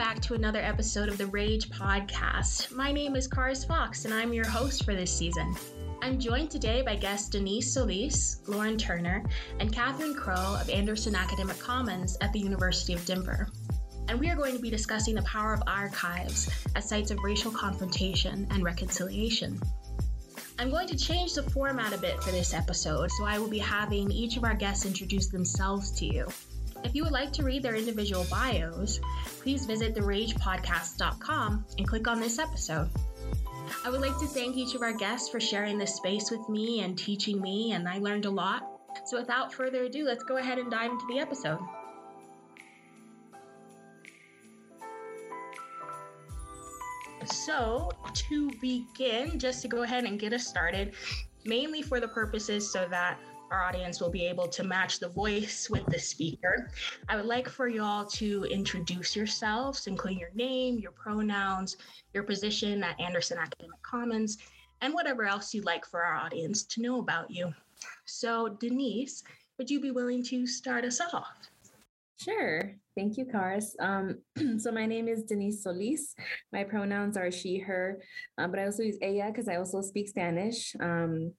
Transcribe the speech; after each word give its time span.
Back 0.00 0.20
to 0.20 0.34
another 0.34 0.60
episode 0.60 1.10
of 1.10 1.18
the 1.18 1.26
Rage 1.26 1.68
Podcast. 1.68 2.74
My 2.74 2.90
name 2.90 3.16
is 3.16 3.28
Karis 3.28 3.68
Fox, 3.68 4.06
and 4.06 4.14
I'm 4.14 4.32
your 4.32 4.48
host 4.48 4.86
for 4.86 4.94
this 4.94 5.14
season. 5.14 5.54
I'm 6.00 6.18
joined 6.18 6.50
today 6.50 6.80
by 6.80 6.96
guests 6.96 7.28
Denise 7.28 7.70
Solis, 7.70 8.40
Lauren 8.46 8.78
Turner, 8.78 9.22
and 9.58 9.70
Catherine 9.70 10.14
Crow 10.14 10.56
of 10.58 10.70
Anderson 10.70 11.14
Academic 11.14 11.58
Commons 11.58 12.16
at 12.22 12.32
the 12.32 12.38
University 12.38 12.94
of 12.94 13.04
Denver. 13.04 13.48
And 14.08 14.18
we 14.18 14.30
are 14.30 14.36
going 14.36 14.56
to 14.56 14.62
be 14.62 14.70
discussing 14.70 15.16
the 15.16 15.22
power 15.24 15.52
of 15.52 15.62
archives 15.66 16.48
as 16.74 16.88
sites 16.88 17.10
of 17.10 17.18
racial 17.22 17.50
confrontation 17.50 18.46
and 18.52 18.64
reconciliation. 18.64 19.60
I'm 20.58 20.70
going 20.70 20.88
to 20.88 20.96
change 20.96 21.34
the 21.34 21.42
format 21.42 21.92
a 21.92 21.98
bit 21.98 22.22
for 22.22 22.30
this 22.30 22.54
episode, 22.54 23.10
so 23.10 23.26
I 23.26 23.38
will 23.38 23.50
be 23.50 23.58
having 23.58 24.10
each 24.10 24.38
of 24.38 24.44
our 24.44 24.54
guests 24.54 24.86
introduce 24.86 25.26
themselves 25.26 25.90
to 25.98 26.06
you. 26.06 26.26
If 26.82 26.94
you 26.94 27.04
would 27.04 27.12
like 27.12 27.32
to 27.34 27.42
read 27.42 27.62
their 27.62 27.74
individual 27.74 28.26
bios, 28.30 29.00
please 29.42 29.64
visit 29.64 29.94
theragepodcast.com 29.94 31.64
and 31.78 31.88
click 31.88 32.06
on 32.06 32.20
this 32.20 32.38
episode. 32.38 32.90
I 33.84 33.90
would 33.90 34.00
like 34.00 34.18
to 34.18 34.26
thank 34.26 34.56
each 34.56 34.74
of 34.74 34.82
our 34.82 34.92
guests 34.92 35.30
for 35.30 35.40
sharing 35.40 35.78
this 35.78 35.94
space 35.94 36.30
with 36.30 36.46
me 36.48 36.82
and 36.82 36.98
teaching 36.98 37.40
me, 37.40 37.72
and 37.72 37.88
I 37.88 37.98
learned 37.98 38.26
a 38.26 38.30
lot. 38.30 38.62
So, 39.06 39.18
without 39.18 39.54
further 39.54 39.84
ado, 39.84 40.04
let's 40.04 40.24
go 40.24 40.36
ahead 40.36 40.58
and 40.58 40.70
dive 40.70 40.90
into 40.90 41.06
the 41.08 41.18
episode. 41.18 41.58
So, 47.24 47.90
to 48.12 48.50
begin, 48.60 49.38
just 49.38 49.62
to 49.62 49.68
go 49.68 49.82
ahead 49.82 50.04
and 50.04 50.18
get 50.18 50.32
us 50.32 50.46
started, 50.46 50.94
mainly 51.44 51.80
for 51.80 52.00
the 52.00 52.08
purposes 52.08 52.70
so 52.70 52.86
that 52.90 53.18
our 53.50 53.62
audience 53.62 54.00
will 54.00 54.10
be 54.10 54.26
able 54.26 54.46
to 54.48 54.64
match 54.64 54.98
the 54.98 55.08
voice 55.08 55.68
with 55.68 55.84
the 55.86 55.98
speaker. 55.98 56.70
I 57.08 57.16
would 57.16 57.26
like 57.26 57.48
for 57.48 57.68
you 57.68 57.82
all 57.82 58.04
to 58.06 58.44
introduce 58.44 59.16
yourselves, 59.16 59.86
including 59.86 60.20
your 60.20 60.30
name, 60.34 60.78
your 60.78 60.92
pronouns, 60.92 61.76
your 62.14 62.22
position 62.22 62.82
at 62.84 63.00
Anderson 63.00 63.38
Academic 63.38 63.82
Commons, 63.82 64.38
and 64.80 64.94
whatever 64.94 65.24
else 65.24 65.52
you'd 65.52 65.64
like 65.64 65.84
for 65.84 66.02
our 66.02 66.16
audience 66.16 66.62
to 66.64 66.82
know 66.82 67.00
about 67.00 67.30
you. 67.30 67.52
So, 68.04 68.56
Denise, 68.60 69.24
would 69.58 69.70
you 69.70 69.80
be 69.80 69.90
willing 69.90 70.22
to 70.24 70.46
start 70.46 70.84
us 70.84 71.00
off? 71.00 71.49
Sure. 72.22 72.72
Thank 72.96 73.16
you, 73.16 73.24
Karis. 73.24 73.70
Um, 73.80 74.18
so 74.58 74.70
my 74.70 74.84
name 74.84 75.08
is 75.08 75.22
Denise 75.22 75.62
Solis. 75.62 76.14
My 76.52 76.64
pronouns 76.64 77.16
are 77.16 77.30
she, 77.30 77.58
her, 77.58 78.02
um, 78.36 78.50
but 78.50 78.60
I 78.60 78.66
also 78.66 78.82
use 78.82 78.98
ella 79.00 79.28
because 79.28 79.48
I 79.48 79.56
also 79.56 79.80
speak 79.80 80.08
Spanish. 80.08 80.74
Um, 80.80 81.32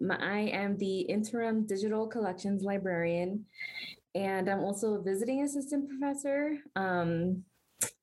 my, 0.00 0.16
I 0.16 0.38
am 0.56 0.78
the 0.78 1.00
interim 1.00 1.66
digital 1.66 2.06
collections 2.06 2.62
librarian, 2.62 3.44
and 4.14 4.48
I'm 4.48 4.60
also 4.60 4.94
a 4.94 5.02
visiting 5.02 5.42
assistant 5.42 5.90
professor. 5.90 6.56
Um, 6.76 7.44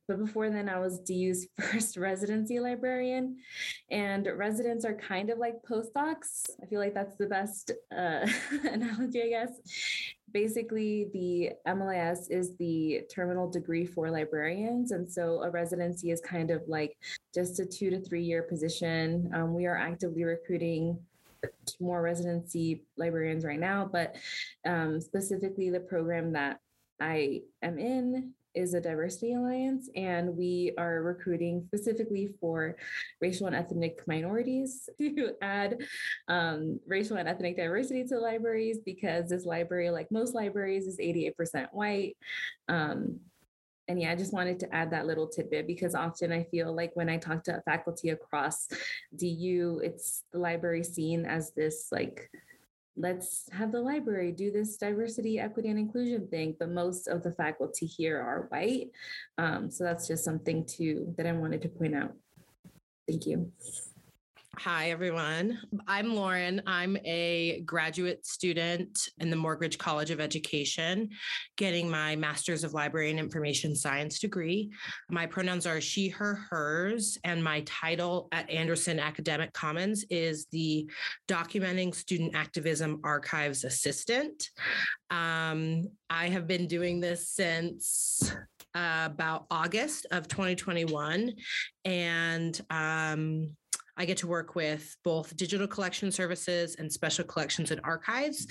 but 0.10 0.18
before 0.26 0.50
then, 0.50 0.68
I 0.70 0.80
was 0.80 1.00
DU's 1.00 1.48
first 1.62 1.96
residency 1.96 2.60
librarian. 2.60 3.38
And 3.92 4.28
residents 4.36 4.84
are 4.84 4.96
kind 4.96 5.30
of 5.30 5.38
like 5.38 5.54
postdocs. 5.70 6.50
I 6.62 6.66
feel 6.66 6.80
like 6.80 6.96
that's 6.96 7.16
the 7.18 7.28
best 7.28 7.72
uh, 7.96 8.26
analogy, 8.72 9.22
I 9.22 9.30
guess. 9.30 9.52
Basically, 10.32 11.10
the 11.14 11.52
MLIS 11.68 12.30
is 12.30 12.56
the 12.58 13.02
terminal 13.14 13.50
degree 13.50 13.86
for 13.86 14.10
librarians. 14.10 14.92
And 14.92 15.12
so 15.12 15.44
a 15.44 15.50
residency 15.50 16.12
is 16.12 16.22
kind 16.22 16.52
of 16.52 16.62
like 16.68 16.98
just 17.34 17.60
a 17.60 17.66
two 17.66 17.90
to 17.90 18.00
three 18.00 18.24
year 18.24 18.44
position. 18.44 19.32
Um, 19.34 19.54
we 19.54 19.66
are 19.66 19.78
actively 19.78 20.24
recruiting 20.24 21.00
more 21.80 22.02
residency 22.02 22.84
librarians 22.98 23.46
right 23.46 23.60
now, 23.60 23.90
but 23.92 24.16
um, 24.66 25.00
specifically 25.00 25.70
the 25.70 25.80
program 25.80 26.34
that 26.34 26.60
I 27.00 27.44
am 27.62 27.80
in 27.80 28.34
is 28.56 28.74
a 28.74 28.82
diversity 28.82 29.34
alliance, 29.34 29.90
and 29.96 30.36
we 30.36 30.74
are 30.78 31.02
recruiting 31.02 31.64
specifically 31.68 32.34
for 32.40 32.76
racial 33.22 33.48
and 33.48 33.56
ethnic 33.56 34.02
minorities 34.08 34.90
to 35.00 35.34
add 35.42 35.82
um, 36.28 36.80
racial 36.88 37.18
and 37.18 37.30
ethnic 37.30 37.56
diversity 37.58 38.04
to 38.06 38.20
libraries 38.20 38.80
because 38.86 39.30
this 39.30 39.46
library, 39.46 39.90
like 39.90 40.12
most 40.12 40.34
libraries, 40.34 40.88
is 40.88 40.98
88% 40.98 41.68
white. 41.72 42.18
Um, 42.68 43.20
and 43.88 44.00
yeah, 44.00 44.12
I 44.12 44.16
just 44.16 44.34
wanted 44.34 44.60
to 44.60 44.74
add 44.74 44.92
that 44.92 45.08
little 45.08 45.28
tidbit 45.28 45.66
because 45.66 45.96
often 45.96 46.32
I 46.32 46.44
feel 46.44 46.74
like 46.74 46.92
when 46.94 47.10
I 47.10 47.18
talk 47.18 47.44
to 47.46 47.62
faculty 47.66 48.10
across 48.10 48.68
DU, 49.16 49.82
it's 49.84 50.24
the 50.32 50.38
library 50.38 50.84
seen 50.84 51.26
as 51.26 51.52
this 51.54 51.88
like 51.92 52.30
let's 52.98 53.50
have 53.52 53.72
the 53.72 53.82
library 53.82 54.32
do 54.32 54.52
this 54.52 54.78
diversity, 54.78 55.40
equity, 55.40 55.70
and 55.70 55.80
inclusion 55.80 56.28
thing. 56.28 56.56
But 56.60 56.70
most 56.70 57.08
of 57.08 57.24
the 57.24 57.32
faculty 57.32 57.86
here 57.86 58.20
are 58.20 58.48
white. 58.50 58.92
Um, 59.38 59.70
so 59.72 59.84
that's 59.84 60.08
just 60.08 60.24
something 60.24 60.66
too 60.66 61.14
that 61.18 61.26
I 61.26 61.32
wanted 61.32 61.62
to 61.64 61.70
point 61.70 61.96
out. 61.96 62.14
Thank 63.08 63.26
you. 63.26 63.52
Hi, 64.58 64.90
everyone. 64.90 65.60
I'm 65.88 66.16
Lauren. 66.16 66.62
I'm 66.66 66.98
a 67.06 67.62
graduate 67.66 68.26
student 68.26 69.08
in 69.20 69.30
the 69.30 69.38
Morgridge 69.38 69.78
College 69.78 70.10
of 70.10 70.20
Education, 70.20 71.10
getting 71.56 71.90
my 71.90 72.16
Master's 72.18 72.66
of 72.66 72.74
Library 72.74 73.10
and 73.10 73.20
Information 73.20 73.74
Science 73.74 74.20
degree. 74.20 74.70
My 75.10 75.28
pronouns 75.28 75.66
are 75.66 75.80
she, 75.80 76.10
her, 76.10 76.46
hers, 76.50 77.18
and 77.24 77.42
my 77.42 77.62
title 77.62 78.28
at 78.34 78.50
Anderson 78.50 79.00
Academic 79.00 79.54
Commons 79.54 80.04
is 80.10 80.48
the 80.52 80.90
Documenting 81.30 81.96
Student 81.96 82.36
Activism 82.36 83.00
Archives 83.04 83.64
Assistant. 83.64 84.50
Um, 85.10 85.86
I 86.10 86.28
have 86.28 86.48
been 86.48 86.68
doing 86.68 87.00
this 87.00 87.30
since 87.30 88.36
uh, 88.76 89.04
about 89.06 89.46
August 89.50 90.06
of 90.12 90.28
2021. 90.28 91.34
And 91.86 92.62
um, 92.70 93.56
I 94.00 94.06
get 94.06 94.18
to 94.18 94.28
work 94.28 94.56
with 94.56 94.96
both 95.04 95.36
digital 95.36 95.68
collection 95.68 96.12
services 96.12 96.78
and 96.80 96.92
special 96.92 97.26
collections 97.26 97.72
and 97.72 97.82
archives 97.84 98.48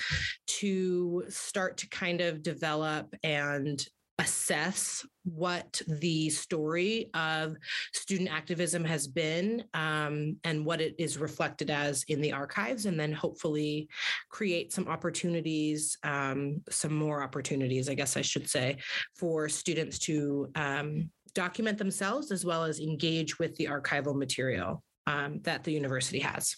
to 0.46 1.24
start 1.28 1.78
to 1.78 1.88
kind 1.88 2.20
of 2.20 2.42
develop 2.42 3.14
and 3.24 3.84
assess 4.20 5.06
what 5.24 5.80
the 5.86 6.28
story 6.28 7.08
of 7.14 7.56
student 7.92 8.28
activism 8.28 8.84
has 8.84 9.06
been 9.06 9.62
um, 9.74 10.36
and 10.44 10.66
what 10.66 10.80
it 10.80 10.94
is 10.98 11.18
reflected 11.18 11.70
as 11.70 12.04
in 12.08 12.20
the 12.20 12.32
archives, 12.32 12.86
and 12.86 12.98
then 12.98 13.12
hopefully 13.12 13.88
create 14.28 14.72
some 14.72 14.88
opportunities, 14.88 15.96
um, 16.02 16.60
some 16.68 16.94
more 16.94 17.22
opportunities, 17.22 17.88
I 17.88 17.94
guess 17.94 18.16
I 18.16 18.22
should 18.22 18.50
say, 18.50 18.78
for 19.16 19.48
students 19.48 19.98
to 20.00 20.50
um, 20.56 21.10
document 21.32 21.78
themselves 21.78 22.32
as 22.32 22.44
well 22.44 22.64
as 22.64 22.80
engage 22.80 23.38
with 23.38 23.54
the 23.56 23.66
archival 23.66 24.16
material 24.16 24.82
um, 25.08 25.40
that 25.44 25.64
the 25.64 25.72
university 25.72 26.18
has. 26.18 26.54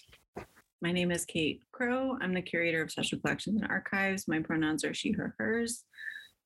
My 0.82 0.90
name 0.90 1.12
is 1.12 1.24
Kate 1.24 1.62
Crow. 1.72 2.18
I'm 2.20 2.34
the 2.34 2.42
curator 2.42 2.82
of 2.82 2.90
special 2.90 3.20
collections 3.20 3.60
and 3.60 3.70
archives. 3.70 4.26
My 4.26 4.40
pronouns 4.40 4.84
are 4.84 4.92
she, 4.92 5.12
her, 5.12 5.34
hers. 5.38 5.84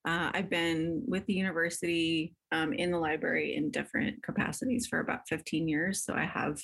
Uh, 0.07 0.31
I've 0.35 0.51
been 0.51 1.03
with 1.07 1.25
the 1.25 1.33
university 1.33 2.35
um, 2.53 2.75
in 2.75 2.91
the 2.91 2.99
library 2.99 3.57
in 3.57 3.71
different 3.71 4.23
capacities 4.23 4.87
for 4.87 5.01
about 5.01 5.27
15 5.29 5.67
years. 5.67 6.05
So 6.05 6.13
I 6.13 6.27
have, 6.27 6.59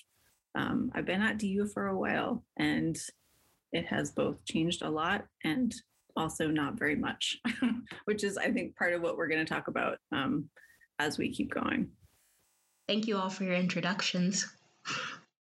um, 0.54 0.90
I've 0.94 1.06
been 1.06 1.22
at 1.22 1.38
DU 1.38 1.66
for 1.72 1.86
a 1.86 1.98
while 1.98 2.44
and 2.58 2.98
it 3.72 3.86
has 3.86 4.10
both 4.10 4.44
changed 4.44 4.82
a 4.82 4.90
lot 4.90 5.24
and 5.42 5.74
also 6.16 6.48
not 6.48 6.78
very 6.78 6.96
much, 6.96 7.38
which 8.04 8.24
is, 8.24 8.36
I 8.36 8.50
think, 8.50 8.76
part 8.76 8.92
of 8.92 9.00
what 9.00 9.16
we're 9.16 9.28
going 9.28 9.46
to 9.46 9.50
talk 9.50 9.68
about 9.68 9.96
um, 10.12 10.50
as 10.98 11.16
we 11.16 11.32
keep 11.32 11.54
going. 11.54 11.88
Thank 12.86 13.06
you 13.06 13.16
all 13.16 13.30
for 13.30 13.44
your 13.44 13.54
introductions. 13.54 14.46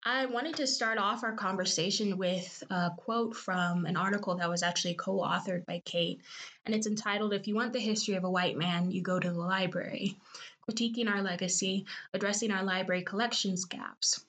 I 0.02 0.24
wanted 0.24 0.56
to 0.56 0.66
start 0.66 0.96
off 0.96 1.24
our 1.24 1.34
conversation 1.34 2.16
with 2.16 2.62
a 2.70 2.90
quote 2.96 3.36
from 3.36 3.84
an 3.84 3.98
article 3.98 4.34
that 4.36 4.48
was 4.48 4.62
actually 4.62 4.94
co 4.94 5.18
authored 5.18 5.66
by 5.66 5.82
Kate, 5.84 6.22
and 6.64 6.74
it's 6.74 6.86
entitled 6.86 7.34
If 7.34 7.46
You 7.46 7.54
Want 7.54 7.74
the 7.74 7.80
History 7.80 8.14
of 8.14 8.24
a 8.24 8.30
White 8.30 8.56
Man, 8.56 8.90
You 8.90 9.02
Go 9.02 9.20
to 9.20 9.30
the 9.30 9.38
Library 9.38 10.16
Critiquing 10.66 11.10
Our 11.10 11.20
Legacy, 11.20 11.84
Addressing 12.14 12.50
Our 12.50 12.62
Library 12.62 13.02
Collections 13.02 13.66
Gaps. 13.66 14.24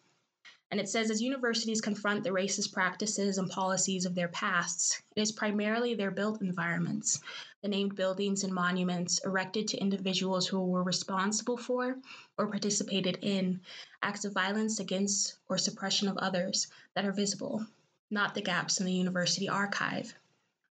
And 0.72 0.80
it 0.80 0.88
says 0.88 1.12
as 1.12 1.22
universities 1.22 1.82
confront 1.82 2.24
the 2.24 2.30
racist 2.30 2.72
practices 2.72 3.38
and 3.38 3.50
policies 3.50 4.06
of 4.06 4.16
their 4.16 4.30
pasts, 4.30 5.02
it 5.18 5.22
is 5.22 5.34
primarily 5.34 5.96
their 5.96 6.12
built 6.12 6.42
environments, 6.42 7.20
the 7.62 7.68
named 7.68 7.98
buildings 7.98 8.46
and 8.46 8.54
monuments 8.54 9.20
erected 9.26 9.68
to 9.68 9.78
individuals 9.78 10.48
who 10.48 10.66
were 10.66 10.82
responsible 10.82 11.58
for 11.58 11.98
or 12.38 12.48
participated 12.48 13.20
in 13.22 13.60
acts 14.02 14.24
of 14.24 14.32
violence 14.32 14.80
against 14.80 15.38
or 15.50 15.58
suppression 15.58 16.08
of 16.08 16.18
others 16.18 16.68
that 16.96 17.04
are 17.04 17.12
visible, 17.12 17.68
not 18.10 18.34
the 18.34 18.42
gaps 18.42 18.80
in 18.80 18.86
the 18.86 18.94
university 18.94 19.50
archive. 19.50 20.16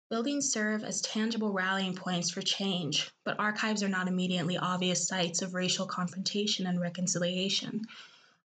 Buildings 0.09 0.51
serve 0.51 0.83
as 0.83 1.03
tangible 1.03 1.53
rallying 1.53 1.95
points 1.95 2.31
for 2.31 2.41
change, 2.41 3.11
but 3.23 3.39
archives 3.39 3.83
are 3.83 3.89
not 3.89 4.09
immediately 4.09 4.57
obvious 4.57 5.07
sites 5.07 5.43
of 5.43 5.53
racial 5.53 5.85
confrontation 5.85 6.67
and 6.67 6.81
reconciliation. 6.81 7.83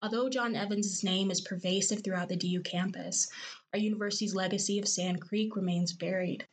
Although 0.02 0.30
John 0.30 0.56
Evans' 0.56 1.04
name 1.04 1.30
is 1.30 1.42
pervasive 1.42 2.02
throughout 2.02 2.30
the 2.30 2.36
DU 2.36 2.62
campus, 2.62 3.28
our 3.74 3.78
university's 3.78 4.34
legacy 4.34 4.78
of 4.78 4.88
Sand 4.88 5.20
Creek 5.20 5.54
remains 5.54 5.92
buried. 5.92 6.46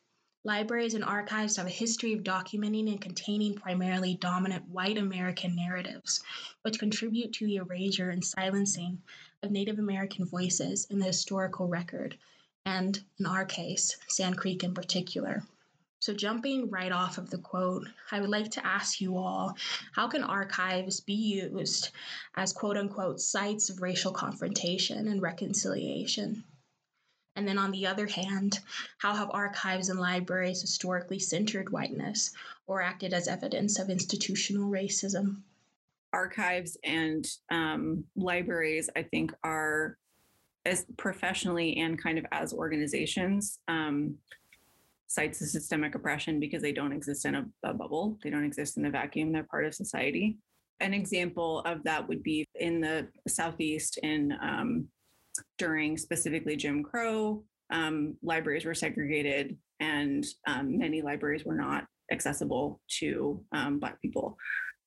Libraries 0.43 0.93
and 0.93 1.03
archives 1.03 1.55
have 1.55 1.65
a 1.65 1.69
history 1.69 2.11
of 2.11 2.23
documenting 2.23 2.89
and 2.91 2.99
containing 2.99 3.55
primarily 3.55 4.15
dominant 4.15 4.67
white 4.67 4.97
American 4.97 5.55
narratives, 5.55 6.21
which 6.63 6.77
contribute 6.77 7.31
to 7.33 7.45
the 7.45 7.55
erasure 7.55 8.09
and 8.09 8.25
silencing 8.25 9.01
of 9.41 9.51
Native 9.51 9.79
American 9.79 10.25
voices 10.25 10.85
in 10.89 10.99
the 10.99 11.05
historical 11.05 11.69
record, 11.69 12.17
and 12.65 13.01
in 13.17 13.25
our 13.25 13.45
case, 13.45 13.95
Sand 14.09 14.37
Creek 14.37 14.61
in 14.65 14.73
particular. 14.73 15.41
So, 16.07 16.13
jumping 16.13 16.69
right 16.69 16.93
off 16.93 17.17
of 17.17 17.29
the 17.29 17.37
quote, 17.37 17.85
I 18.13 18.21
would 18.21 18.29
like 18.29 18.49
to 18.51 18.65
ask 18.65 19.01
you 19.01 19.17
all 19.17 19.57
how 19.91 20.07
can 20.07 20.23
archives 20.23 21.01
be 21.01 21.13
used 21.13 21.89
as 22.33 22.53
quote 22.53 22.77
unquote 22.77 23.19
sites 23.19 23.69
of 23.69 23.81
racial 23.81 24.13
confrontation 24.13 25.09
and 25.09 25.21
reconciliation? 25.21 26.45
And 27.35 27.45
then 27.45 27.57
on 27.57 27.71
the 27.71 27.87
other 27.87 28.07
hand, 28.07 28.59
how 28.99 29.15
have 29.15 29.31
archives 29.31 29.89
and 29.89 29.99
libraries 29.99 30.61
historically 30.61 31.19
centered 31.19 31.73
whiteness 31.73 32.31
or 32.67 32.81
acted 32.81 33.13
as 33.13 33.27
evidence 33.27 33.77
of 33.77 33.89
institutional 33.89 34.71
racism? 34.71 35.41
Archives 36.13 36.77
and 36.85 37.27
um, 37.51 38.05
libraries, 38.15 38.89
I 38.95 39.03
think, 39.03 39.33
are 39.43 39.97
as 40.65 40.85
professionally 40.95 41.75
and 41.75 42.01
kind 42.01 42.17
of 42.17 42.25
as 42.31 42.53
organizations. 42.53 43.59
Um, 43.67 44.19
sites 45.07 45.41
of 45.41 45.47
systemic 45.47 45.95
oppression 45.95 46.39
because 46.39 46.61
they 46.61 46.73
don't 46.73 46.91
exist 46.91 47.25
in 47.25 47.35
a, 47.35 47.45
a, 47.63 47.73
bubble. 47.73 48.19
They 48.23 48.29
don't 48.29 48.43
exist 48.43 48.77
in 48.77 48.85
a 48.85 48.91
vacuum. 48.91 49.31
They're 49.31 49.43
part 49.43 49.65
of 49.65 49.73
society. 49.73 50.37
An 50.79 50.93
example 50.93 51.61
of 51.61 51.83
that 51.83 52.07
would 52.07 52.21
be 52.23 52.45
in 52.55 52.81
the 52.81 53.07
Southeast 53.27 53.97
in 54.03 54.33
um, 54.41 54.87
during 55.57 55.97
specifically 55.97 56.55
Jim 56.55 56.83
Crow, 56.83 57.43
um, 57.71 58.15
libraries 58.21 58.65
were 58.65 58.75
segregated 58.75 59.57
and 59.79 60.25
um, 60.47 60.77
many 60.77 61.01
libraries 61.01 61.45
were 61.45 61.55
not 61.55 61.85
accessible 62.11 62.79
to 62.99 63.43
um, 63.51 63.79
Black 63.79 64.01
people. 64.01 64.37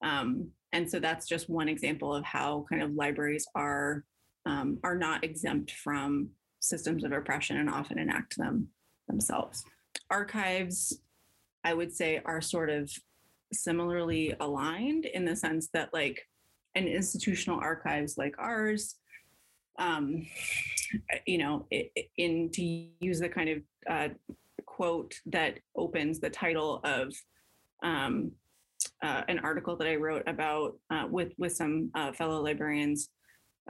Um, 0.03 0.51
and 0.73 0.91
so 0.91 0.99
that's 0.99 1.27
just 1.27 1.51
one 1.51 1.69
example 1.69 2.15
of 2.15 2.25
how 2.25 2.65
kind 2.71 2.83
of 2.83 2.93
libraries 2.93 3.47
are 3.55 4.05
um, 4.47 4.79
are 4.83 4.97
not 4.97 5.23
exempt 5.23 5.73
from 5.73 6.31
systems 6.61 7.05
of 7.05 7.13
oppression 7.13 7.59
and 7.59 7.69
often 7.69 7.99
enact 7.99 8.39
them 8.39 8.69
themselves. 9.07 9.65
Archives, 10.11 11.01
I 11.65 11.75
would 11.75 11.95
say, 11.95 12.21
are 12.25 12.41
sort 12.41 12.71
of 12.71 12.91
similarly 13.53 14.35
aligned 14.41 15.07
in 15.07 15.25
the 15.25 15.37
sense 15.37 15.69
that 15.73 15.93
like 15.93 16.21
an 16.75 16.87
institutional 16.87 17.59
archives 17.59 18.17
like 18.17 18.35
ours 18.39 18.97
um, 19.81 20.27
you 21.27 21.39
know, 21.39 21.67
in 22.17 22.51
to 22.51 22.63
use 23.01 23.21
the 23.21 23.29
kind 23.29 23.49
of 23.49 23.63
uh, 23.89 24.09
quote 24.67 25.15
that 25.27 25.59
opens 25.77 26.21
the 26.21 26.31
title 26.31 26.81
of 26.85 27.15
um, 27.83 28.33
uh, 29.03 29.23
an 29.29 29.39
article 29.41 29.77
that 29.77 29.89
I 29.89 29.97
wrote 29.97 30.23
about 30.27 30.77
uh, 30.91 31.07
with 31.11 31.33
with 31.39 31.53
some 31.53 31.91
uh, 31.95 32.13
fellow 32.13 32.43
librarians 32.43 33.09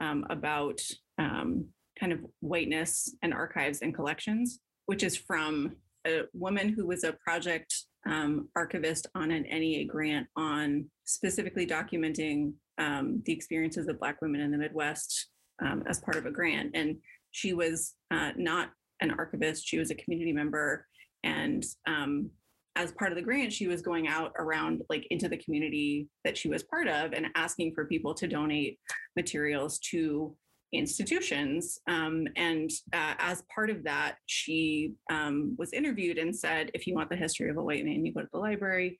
um, 0.00 0.26
about 0.30 0.80
um, 1.18 1.66
kind 1.98 2.12
of 2.12 2.20
whiteness 2.40 3.14
and 3.22 3.32
archives 3.32 3.80
and 3.80 3.94
collections, 3.94 4.60
which 4.86 5.02
is 5.02 5.16
from 5.16 5.76
a 6.06 6.22
woman 6.32 6.68
who 6.70 6.86
was 6.86 7.04
a 7.04 7.16
project 7.24 7.74
um, 8.06 8.48
archivist 8.56 9.06
on 9.14 9.30
an 9.30 9.42
NEA 9.42 9.86
grant 9.86 10.26
on 10.36 10.86
specifically 11.04 11.66
documenting 11.66 12.52
um, 12.78 13.22
the 13.26 13.32
experiences 13.32 13.88
of 13.88 14.00
Black 14.00 14.20
women 14.22 14.40
in 14.40 14.50
the 14.50 14.58
Midwest 14.58 15.28
um, 15.62 15.82
as 15.86 16.00
part 16.00 16.16
of 16.16 16.26
a 16.26 16.30
grant. 16.30 16.70
And 16.74 16.96
she 17.30 17.52
was 17.52 17.94
uh, 18.10 18.32
not 18.36 18.70
an 19.00 19.10
archivist, 19.12 19.66
she 19.66 19.78
was 19.78 19.90
a 19.90 19.94
community 19.94 20.32
member. 20.32 20.86
And 21.22 21.64
um, 21.86 22.30
as 22.76 22.92
part 22.92 23.12
of 23.12 23.16
the 23.16 23.22
grant, 23.22 23.52
she 23.52 23.66
was 23.66 23.82
going 23.82 24.08
out 24.08 24.32
around 24.38 24.82
like 24.88 25.06
into 25.10 25.28
the 25.28 25.36
community 25.36 26.08
that 26.24 26.38
she 26.38 26.48
was 26.48 26.62
part 26.62 26.88
of 26.88 27.12
and 27.12 27.26
asking 27.34 27.74
for 27.74 27.84
people 27.84 28.14
to 28.14 28.26
donate 28.26 28.78
materials 29.16 29.78
to 29.90 30.34
institutions. 30.72 31.78
Um, 31.88 32.26
and 32.36 32.70
uh, 32.92 33.14
as 33.18 33.42
part 33.54 33.70
of 33.70 33.84
that, 33.84 34.16
she 34.26 34.94
um, 35.10 35.56
was 35.58 35.72
interviewed 35.72 36.18
and 36.18 36.34
said, 36.34 36.70
if 36.74 36.86
you 36.86 36.94
want 36.94 37.10
the 37.10 37.16
history 37.16 37.50
of 37.50 37.56
a 37.56 37.62
white 37.62 37.84
man, 37.84 38.04
you 38.04 38.12
go 38.12 38.20
to 38.20 38.28
the 38.32 38.38
library. 38.38 38.98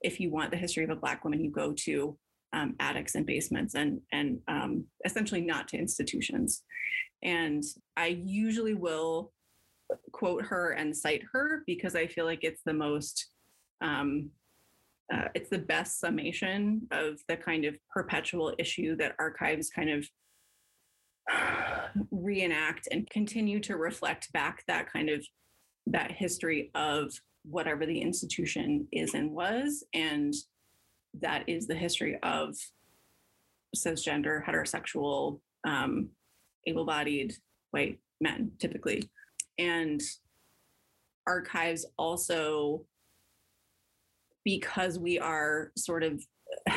If 0.00 0.20
you 0.20 0.30
want 0.30 0.50
the 0.50 0.56
history 0.56 0.84
of 0.84 0.90
a 0.90 0.96
Black 0.96 1.24
woman, 1.24 1.42
you 1.44 1.50
go 1.50 1.72
to 1.84 2.16
um, 2.52 2.74
attics 2.80 3.14
and 3.14 3.24
basements 3.24 3.74
and 3.74 4.00
and 4.12 4.38
um, 4.46 4.84
essentially 5.04 5.40
not 5.40 5.68
to 5.68 5.78
institutions. 5.78 6.62
And 7.22 7.62
I 7.96 8.06
usually 8.08 8.74
will 8.74 9.32
quote 10.12 10.44
her 10.44 10.72
and 10.72 10.96
cite 10.96 11.22
her 11.32 11.62
because 11.66 11.94
I 11.94 12.06
feel 12.06 12.24
like 12.24 12.44
it's 12.44 12.62
the 12.64 12.74
most 12.74 13.28
um, 13.80 14.30
uh, 15.12 15.28
it's 15.34 15.50
the 15.50 15.58
best 15.58 16.00
summation 16.00 16.86
of 16.90 17.18
the 17.28 17.36
kind 17.36 17.64
of 17.64 17.76
perpetual 17.92 18.54
issue 18.58 18.96
that 18.96 19.14
archives 19.18 19.70
kind 19.70 19.90
of 19.90 20.06
reenact 22.10 22.88
and 22.90 23.08
continue 23.10 23.60
to 23.60 23.76
reflect 23.76 24.32
back 24.32 24.64
that 24.66 24.92
kind 24.92 25.08
of 25.08 25.24
that 25.86 26.12
history 26.12 26.70
of 26.74 27.12
whatever 27.44 27.84
the 27.86 28.00
institution 28.00 28.86
is 28.92 29.14
and 29.14 29.32
was 29.32 29.84
and 29.94 30.32
that 31.20 31.44
is 31.48 31.66
the 31.66 31.74
history 31.74 32.18
of 32.22 32.56
cisgender, 33.76 34.44
heterosexual, 34.44 35.40
um, 35.66 36.08
able 36.66 36.84
bodied 36.84 37.34
white 37.70 37.98
men, 38.20 38.52
typically. 38.58 39.08
And 39.58 40.00
archives 41.26 41.86
also, 41.98 42.84
because 44.44 44.98
we 44.98 45.18
are 45.18 45.72
sort 45.76 46.02
of 46.02 46.22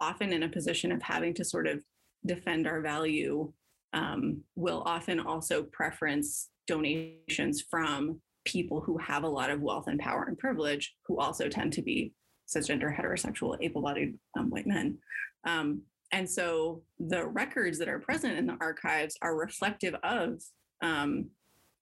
often 0.00 0.32
in 0.32 0.42
a 0.42 0.48
position 0.48 0.92
of 0.92 1.02
having 1.02 1.34
to 1.34 1.44
sort 1.44 1.66
of 1.66 1.82
defend 2.26 2.66
our 2.66 2.80
value, 2.80 3.52
um, 3.92 4.42
will 4.56 4.82
often 4.86 5.20
also 5.20 5.64
preference 5.64 6.48
donations 6.66 7.64
from 7.70 8.20
people 8.44 8.80
who 8.80 8.96
have 8.98 9.24
a 9.24 9.28
lot 9.28 9.50
of 9.50 9.60
wealth 9.60 9.86
and 9.86 9.98
power 9.98 10.24
and 10.28 10.38
privilege, 10.38 10.94
who 11.06 11.18
also 11.18 11.48
tend 11.48 11.72
to 11.72 11.82
be 11.82 12.12
cisgender, 12.48 12.94
heterosexual, 12.94 13.56
able 13.60 13.82
bodied 13.82 14.18
um, 14.38 14.50
white 14.50 14.66
men. 14.66 14.98
Um, 15.46 15.82
and 16.12 16.28
so 16.28 16.82
the 16.98 17.26
records 17.26 17.78
that 17.78 17.88
are 17.88 18.00
present 18.00 18.36
in 18.36 18.46
the 18.46 18.56
archives 18.60 19.16
are 19.22 19.36
reflective 19.36 19.94
of 20.02 20.40
um, 20.82 21.30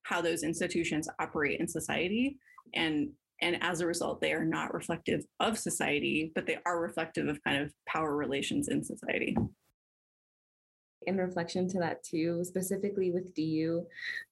how 0.03 0.21
those 0.21 0.43
institutions 0.43 1.09
operate 1.19 1.61
in 1.61 1.69
society. 1.69 2.37
And, 2.75 3.11
and 3.41 3.63
as 3.63 3.81
a 3.81 3.87
result, 3.87 4.21
they 4.21 4.33
are 4.33 4.45
not 4.45 4.75
reflective 4.75 5.25
of 5.41 5.59
society, 5.59 6.33
but 6.35 6.47
they 6.47 6.59
are 6.67 6.81
reflective 6.81 7.29
of 7.29 7.43
kind 7.45 7.63
of 7.63 7.73
power 7.87 8.15
relations 8.17 8.69
in 8.69 8.85
society 8.85 9.37
in 11.09 11.17
reflection 11.17 11.69
to 11.69 11.79
that 11.81 12.05
too, 12.05 12.45
specifically 12.45 13.11
with 13.11 13.35
DU, 13.35 13.87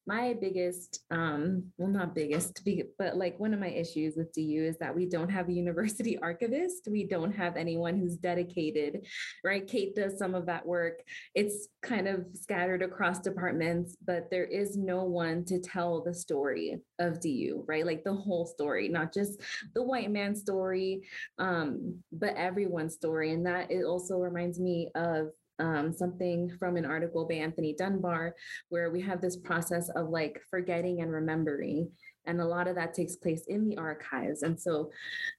my 0.06 0.34
biggest, 0.40 1.00
um, 1.10 1.64
well, 1.78 1.88
not 1.88 2.14
biggest, 2.14 2.62
but 2.96 3.16
like 3.16 3.40
one 3.40 3.52
of 3.52 3.58
my 3.58 3.68
issues 3.68 4.14
with 4.16 4.32
DU 4.32 4.64
is 4.64 4.78
that 4.78 4.94
we 4.94 5.04
don't 5.06 5.28
have 5.28 5.48
a 5.48 5.52
university 5.52 6.16
archivist. 6.22 6.86
We 6.88 7.04
don't 7.04 7.32
have 7.32 7.56
anyone 7.56 7.98
who's 7.98 8.16
dedicated, 8.16 9.04
right? 9.44 9.66
Kate 9.66 9.96
does 9.96 10.16
some 10.16 10.36
of 10.36 10.46
that 10.46 10.64
work. 10.64 11.02
It's 11.34 11.68
kind 11.82 12.06
of 12.06 12.24
scattered 12.34 12.82
across 12.82 13.18
departments, 13.18 13.96
but 14.06 14.30
there 14.30 14.44
is 14.44 14.76
no 14.76 15.02
one 15.02 15.44
to 15.46 15.58
tell 15.58 16.02
the 16.02 16.14
story 16.14 16.78
of 17.00 17.20
DU, 17.20 17.64
right? 17.66 17.84
Like 17.84 18.04
the 18.04 18.14
whole 18.14 18.46
story, 18.46 18.88
not 18.88 19.12
just 19.12 19.40
the 19.74 19.82
white 19.82 20.10
man 20.12 20.36
story, 20.36 21.02
um, 21.38 21.98
but 22.12 22.36
everyone's 22.36 22.94
story. 22.94 23.32
And 23.32 23.44
that 23.46 23.72
it 23.72 23.84
also 23.84 24.18
reminds 24.18 24.60
me 24.60 24.90
of 24.94 25.30
um, 25.58 25.92
something 25.92 26.50
from 26.58 26.76
an 26.76 26.84
article 26.84 27.26
by 27.26 27.36
Anthony 27.36 27.74
Dunbar, 27.74 28.34
where 28.68 28.90
we 28.90 29.00
have 29.02 29.20
this 29.20 29.36
process 29.36 29.88
of 29.90 30.08
like 30.08 30.40
forgetting 30.50 31.00
and 31.00 31.10
remembering. 31.12 31.90
And 32.26 32.40
a 32.40 32.46
lot 32.46 32.68
of 32.68 32.74
that 32.74 32.94
takes 32.94 33.16
place 33.16 33.44
in 33.46 33.68
the 33.68 33.76
archives. 33.76 34.42
And 34.42 34.60
so, 34.60 34.90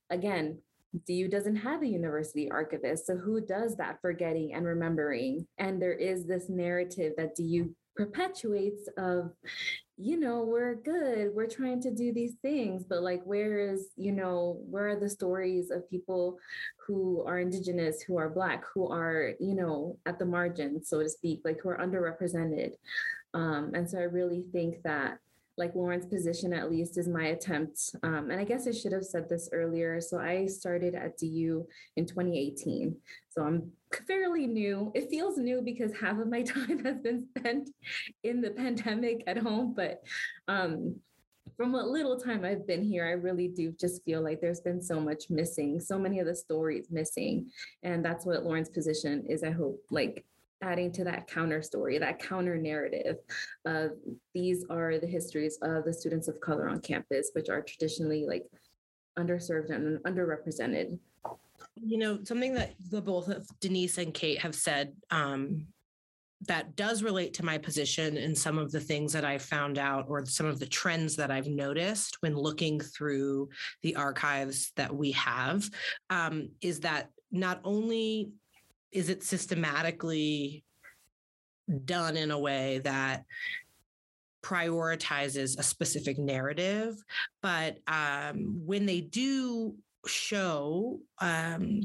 again, 0.09 0.59
DU 1.05 1.27
doesn't 1.27 1.57
have 1.57 1.81
a 1.81 1.88
university 1.88 2.50
archivist. 2.50 3.05
So, 3.05 3.17
who 3.17 3.41
does 3.41 3.75
that 3.75 4.00
forgetting 4.01 4.53
and 4.53 4.65
remembering? 4.65 5.47
And 5.57 5.81
there 5.81 5.93
is 5.93 6.25
this 6.25 6.50
narrative 6.50 7.13
that 7.17 7.36
DU 7.36 7.75
perpetuates 7.95 8.88
of 8.97 9.31
you 9.97 10.19
know 10.19 10.43
we're 10.43 10.75
good 10.75 11.33
we're 11.33 11.47
trying 11.47 11.81
to 11.81 11.89
do 11.89 12.13
these 12.13 12.35
things 12.43 12.83
but 12.83 13.01
like 13.01 13.21
where 13.23 13.59
is 13.59 13.87
you 13.95 14.11
know 14.11 14.61
where 14.69 14.89
are 14.89 14.99
the 14.99 15.09
stories 15.09 15.71
of 15.71 15.89
people 15.89 16.37
who 16.85 17.23
are 17.25 17.39
indigenous 17.39 18.01
who 18.01 18.15
are 18.15 18.29
black 18.29 18.63
who 18.73 18.87
are 18.87 19.33
you 19.39 19.55
know 19.55 19.97
at 20.05 20.19
the 20.19 20.25
margin, 20.25 20.83
so 20.83 21.01
to 21.01 21.09
speak 21.09 21.41
like 21.43 21.59
who 21.61 21.69
are 21.69 21.77
underrepresented? 21.77 22.71
Um, 23.33 23.71
and 23.73 23.89
so 23.89 23.97
i 23.97 24.03
really 24.03 24.43
think 24.53 24.81
that 24.83 25.19
like 25.57 25.73
Lauren's 25.75 26.05
position 26.05 26.53
at 26.53 26.69
least 26.69 26.97
is 26.97 27.07
my 27.07 27.27
attempt. 27.27 27.95
Um, 28.03 28.29
and 28.29 28.39
I 28.39 28.43
guess 28.43 28.67
I 28.67 28.71
should 28.71 28.91
have 28.91 29.03
said 29.03 29.27
this 29.27 29.49
earlier. 29.51 29.99
So 29.99 30.19
I 30.19 30.45
started 30.45 30.93
at 30.93 31.17
DU 31.17 31.67
in 31.95 32.05
2018. 32.05 32.95
So 33.29 33.43
I'm 33.43 33.71
fairly 34.07 34.45
new. 34.45 34.91
It 34.93 35.09
feels 35.09 35.37
new 35.37 35.61
because 35.61 35.91
half 35.99 36.19
of 36.19 36.27
my 36.27 36.41
time 36.43 36.83
has 36.85 36.99
been 36.99 37.27
spent 37.37 37.69
in 38.23 38.41
the 38.41 38.51
pandemic 38.51 39.23
at 39.27 39.37
home, 39.37 39.73
but 39.75 40.03
um, 40.47 40.95
from 41.55 41.71
what 41.71 41.87
little 41.87 42.19
time 42.19 42.45
I've 42.45 42.67
been 42.67 42.83
here, 42.83 43.05
I 43.05 43.11
really 43.11 43.47
do 43.47 43.73
just 43.79 44.03
feel 44.03 44.21
like 44.21 44.41
there's 44.41 44.61
been 44.61 44.81
so 44.81 44.99
much 44.99 45.29
missing, 45.29 45.79
so 45.79 45.97
many 45.97 46.19
of 46.19 46.27
the 46.27 46.35
stories 46.35 46.87
missing. 46.91 47.49
And 47.81 48.05
that's 48.05 48.25
what 48.25 48.43
Lauren's 48.43 48.69
position 48.69 49.25
is, 49.27 49.43
I 49.43 49.51
hope, 49.51 49.81
like 49.89 50.23
adding 50.61 50.91
to 50.93 51.03
that 51.03 51.27
counter 51.27 51.61
story, 51.61 51.97
that 51.97 52.19
counter 52.19 52.57
narrative 52.57 53.17
of 53.65 53.91
these 54.33 54.65
are 54.69 54.97
the 54.97 55.07
histories 55.07 55.57
of 55.61 55.85
the 55.85 55.93
students 55.93 56.27
of 56.27 56.39
color 56.39 56.67
on 56.69 56.79
campus, 56.79 57.31
which 57.33 57.49
are 57.49 57.61
traditionally 57.61 58.25
like 58.25 58.45
underserved 59.17 59.69
and 59.69 59.99
underrepresented. 60.03 60.97
You 61.75 61.97
know, 61.97 62.19
something 62.23 62.53
that 62.55 62.73
the 62.89 63.01
both 63.01 63.27
of 63.27 63.47
Denise 63.59 63.97
and 63.97 64.13
Kate 64.13 64.39
have 64.39 64.55
said 64.55 64.93
um, 65.11 65.67
that 66.47 66.75
does 66.75 67.03
relate 67.03 67.33
to 67.35 67.45
my 67.45 67.57
position 67.57 68.17
and 68.17 68.37
some 68.37 68.57
of 68.57 68.71
the 68.71 68.79
things 68.79 69.13
that 69.13 69.25
I 69.25 69.37
found 69.37 69.77
out 69.77 70.05
or 70.07 70.25
some 70.25 70.45
of 70.45 70.59
the 70.59 70.67
trends 70.67 71.15
that 71.15 71.31
I've 71.31 71.47
noticed 71.47 72.17
when 72.21 72.35
looking 72.35 72.79
through 72.79 73.49
the 73.81 73.95
archives 73.95 74.71
that 74.75 74.95
we 74.95 75.11
have 75.11 75.69
um, 76.09 76.49
is 76.61 76.81
that 76.81 77.09
not 77.31 77.59
only 77.63 78.31
is 78.97 79.09
it 79.09 79.23
systematically 79.23 80.63
done 81.85 82.17
in 82.17 82.31
a 82.31 82.39
way 82.39 82.79
that 82.79 83.25
prioritizes 84.43 85.59
a 85.59 85.63
specific 85.63 86.17
narrative? 86.17 86.95
But 87.43 87.77
um, 87.87 88.61
when 88.65 88.87
they 88.87 89.01
do 89.01 89.75
show 90.07 90.99
um, 91.19 91.81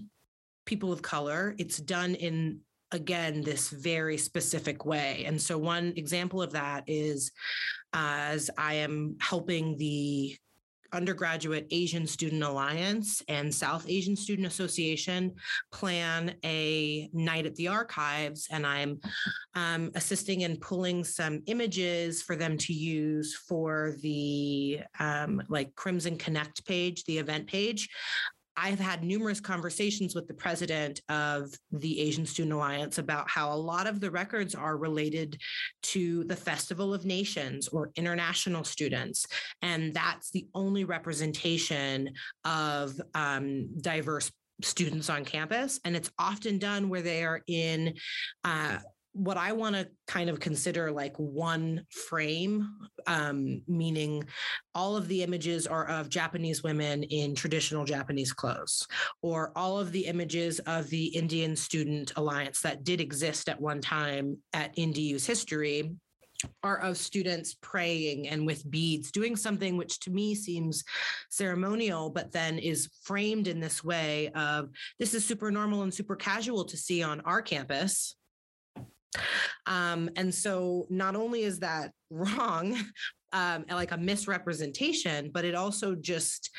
people 0.64 0.92
of 0.92 1.02
color 1.02 1.54
it's 1.58 1.78
done 1.78 2.14
in 2.14 2.60
again 2.92 3.42
this 3.42 3.68
very 3.70 4.16
specific 4.16 4.84
way. 4.84 5.24
And 5.26 5.40
so 5.40 5.58
one 5.58 5.92
example 5.96 6.40
of 6.40 6.52
that 6.52 6.84
is 6.86 7.32
as 7.94 8.48
i 8.56 8.74
am 8.74 9.16
helping 9.20 9.76
the 9.76 10.36
undergraduate 10.92 11.66
asian 11.70 12.06
student 12.06 12.42
alliance 12.42 13.22
and 13.28 13.52
south 13.52 13.84
asian 13.88 14.16
student 14.16 14.46
association 14.46 15.32
plan 15.72 16.34
a 16.44 17.08
night 17.12 17.46
at 17.46 17.54
the 17.56 17.68
archives 17.68 18.48
and 18.50 18.66
i'm 18.66 18.98
um, 19.54 19.90
assisting 19.94 20.42
in 20.42 20.56
pulling 20.56 21.04
some 21.04 21.42
images 21.46 22.22
for 22.22 22.36
them 22.36 22.56
to 22.56 22.72
use 22.72 23.34
for 23.34 23.94
the 24.00 24.80
um, 24.98 25.42
like 25.48 25.74
crimson 25.74 26.16
connect 26.16 26.64
page 26.66 27.04
the 27.04 27.18
event 27.18 27.46
page 27.46 27.88
I've 28.56 28.78
had 28.78 29.02
numerous 29.02 29.40
conversations 29.40 30.14
with 30.14 30.28
the 30.28 30.34
president 30.34 31.00
of 31.08 31.52
the 31.70 32.00
Asian 32.00 32.26
Student 32.26 32.54
Alliance 32.54 32.98
about 32.98 33.28
how 33.30 33.52
a 33.52 33.56
lot 33.56 33.86
of 33.86 34.00
the 34.00 34.10
records 34.10 34.54
are 34.54 34.76
related 34.76 35.38
to 35.84 36.24
the 36.24 36.36
Festival 36.36 36.92
of 36.92 37.04
Nations 37.04 37.68
or 37.68 37.90
international 37.96 38.64
students. 38.64 39.26
And 39.62 39.94
that's 39.94 40.30
the 40.30 40.46
only 40.54 40.84
representation 40.84 42.10
of 42.44 43.00
um, 43.14 43.68
diverse 43.80 44.30
students 44.62 45.10
on 45.10 45.24
campus. 45.24 45.80
And 45.84 45.96
it's 45.96 46.10
often 46.18 46.58
done 46.58 46.88
where 46.88 47.02
they 47.02 47.24
are 47.24 47.40
in 47.46 47.94
uh, 48.44 48.78
what 49.14 49.36
I 49.36 49.52
want 49.52 49.76
to 49.76 49.88
kind 50.06 50.30
of 50.30 50.40
consider 50.40 50.90
like 50.90 51.14
one 51.16 51.84
frame, 51.90 52.68
um, 53.06 53.62
meaning 53.68 54.24
all 54.74 54.96
of 54.96 55.08
the 55.08 55.22
images 55.22 55.66
are 55.66 55.86
of 55.86 56.08
Japanese 56.08 56.62
women 56.62 57.02
in 57.02 57.34
traditional 57.34 57.84
Japanese 57.84 58.32
clothes, 58.32 58.86
or 59.20 59.52
all 59.54 59.78
of 59.78 59.92
the 59.92 60.06
images 60.06 60.60
of 60.60 60.88
the 60.88 61.06
Indian 61.06 61.56
Student 61.56 62.12
Alliance 62.16 62.60
that 62.62 62.84
did 62.84 63.00
exist 63.00 63.48
at 63.48 63.60
one 63.60 63.80
time 63.80 64.38
at 64.54 64.76
in 64.78 64.92
DU's 64.92 65.26
history 65.26 65.92
are 66.64 66.78
of 66.78 66.96
students 66.96 67.54
praying 67.60 68.28
and 68.28 68.44
with 68.44 68.68
beads, 68.68 69.12
doing 69.12 69.36
something 69.36 69.76
which 69.76 70.00
to 70.00 70.10
me 70.10 70.34
seems 70.34 70.82
ceremonial, 71.30 72.10
but 72.10 72.32
then 72.32 72.58
is 72.58 72.90
framed 73.04 73.46
in 73.46 73.60
this 73.60 73.84
way 73.84 74.28
of 74.30 74.68
this 74.98 75.14
is 75.14 75.24
super 75.24 75.52
normal 75.52 75.82
and 75.82 75.94
super 75.94 76.16
casual 76.16 76.64
to 76.64 76.76
see 76.76 77.00
on 77.02 77.20
our 77.20 77.42
campus 77.42 78.16
um, 79.66 80.10
and 80.16 80.34
so 80.34 80.86
not 80.90 81.16
only 81.16 81.42
is 81.42 81.60
that 81.60 81.92
wrong, 82.10 82.78
um, 83.32 83.64
like 83.70 83.92
a 83.92 83.96
misrepresentation, 83.96 85.30
but 85.32 85.44
it 85.44 85.54
also 85.54 85.94
just 85.94 86.50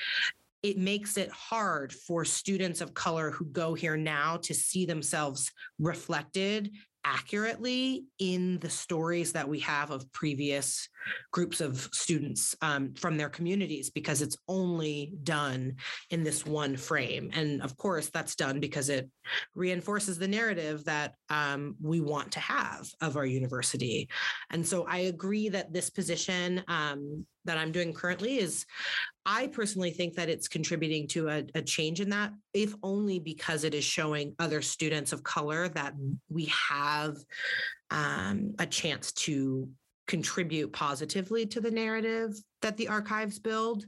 it 0.63 0.77
makes 0.77 1.17
it 1.17 1.29
hard 1.29 1.91
for 1.91 2.23
students 2.23 2.79
of 2.79 2.93
color 2.93 3.31
who 3.31 3.45
go 3.45 3.73
here 3.73 3.97
now 3.97 4.37
to 4.37 4.53
see 4.53 4.85
themselves 4.85 5.51
reflected 5.77 6.71
accurately 7.05 8.05
in 8.19 8.59
the 8.59 8.69
stories 8.69 9.33
that 9.33 9.47
we 9.47 9.59
have 9.59 9.91
of 9.91 10.11
previous 10.11 10.87
groups 11.31 11.61
of 11.61 11.89
students 11.91 12.55
um, 12.61 12.93
from 12.93 13.17
their 13.17 13.29
communities 13.29 13.89
because 13.89 14.21
it's 14.21 14.37
only 14.47 15.13
done 15.23 15.75
in 16.09 16.23
this 16.23 16.45
one 16.45 16.77
frame. 16.77 17.29
And 17.33 17.61
of 17.61 17.75
course, 17.77 18.09
that's 18.09 18.35
done 18.35 18.59
because 18.59 18.89
it 18.89 19.09
reinforces 19.55 20.17
the 20.17 20.27
narrative 20.27 20.85
that 20.85 21.15
um, 21.29 21.75
we 21.81 21.99
want 22.01 22.31
to 22.33 22.39
have 22.39 22.87
of 23.01 23.17
our 23.17 23.25
university. 23.25 24.09
And 24.49 24.65
so 24.65 24.85
I 24.87 24.99
agree 24.99 25.49
that 25.49 25.73
this 25.73 25.89
position 25.89 26.63
um, 26.67 27.25
that 27.45 27.57
I'm 27.57 27.71
doing 27.71 27.93
currently 27.93 28.37
is 28.37 28.65
I 29.25 29.47
personally 29.47 29.91
think 29.91 30.15
that 30.15 30.29
it's 30.29 30.47
contributing 30.47 31.07
to 31.09 31.29
a, 31.29 31.43
a, 31.55 31.61
change 31.61 32.01
in 32.01 32.09
that, 32.09 32.33
if 32.53 32.73
only 32.83 33.19
because 33.19 33.63
it 33.63 33.73
is 33.73 33.83
showing 33.83 34.35
other 34.39 34.61
students 34.61 35.13
of 35.13 35.23
color 35.23 35.69
that 35.69 35.93
we 36.29 36.51
have 36.69 37.17
um, 37.89 38.53
a 38.59 38.65
chance 38.65 39.11
to 39.13 39.69
contribute 40.07 40.73
positively 40.73 41.45
to 41.45 41.61
the 41.61 41.71
narrative 41.71 42.33
that 42.61 42.75
the 42.75 42.89
archives 42.89 43.39
build, 43.39 43.85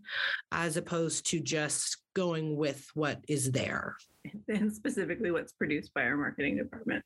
as 0.52 0.78
opposed 0.78 1.30
to 1.32 1.42
just 1.42 1.98
going 2.14 2.56
with 2.56 2.88
what 2.94 3.20
is 3.28 3.52
there. 3.52 3.96
And 4.48 4.74
specifically 4.74 5.30
what's 5.30 5.54
produced 5.54 5.94
by 5.94 6.02
our 6.02 6.18
marketing 6.18 6.58
department. 6.58 7.06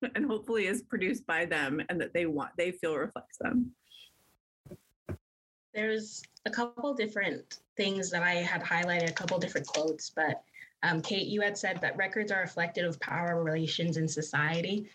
and 0.14 0.24
hopefully 0.24 0.66
is 0.66 0.82
produced 0.82 1.26
by 1.26 1.44
them 1.44 1.82
and 1.88 2.00
that 2.00 2.12
they 2.14 2.26
want 2.26 2.50
they 2.56 2.72
feel 2.72 2.96
reflects 2.96 3.38
them. 3.38 3.72
There's 5.76 6.22
a 6.46 6.50
couple 6.50 6.94
different 6.94 7.58
things 7.76 8.10
that 8.10 8.22
I 8.22 8.36
had 8.36 8.62
highlighted, 8.62 9.10
a 9.10 9.12
couple 9.12 9.38
different 9.38 9.66
quotes, 9.66 10.08
but 10.08 10.42
um, 10.82 11.02
Kate, 11.02 11.26
you 11.26 11.42
had 11.42 11.58
said 11.58 11.82
that 11.82 11.98
records 11.98 12.32
are 12.32 12.40
reflective 12.40 12.88
of 12.88 12.98
power 12.98 13.44
relations 13.44 13.98
in 13.98 14.08
society. 14.08 14.88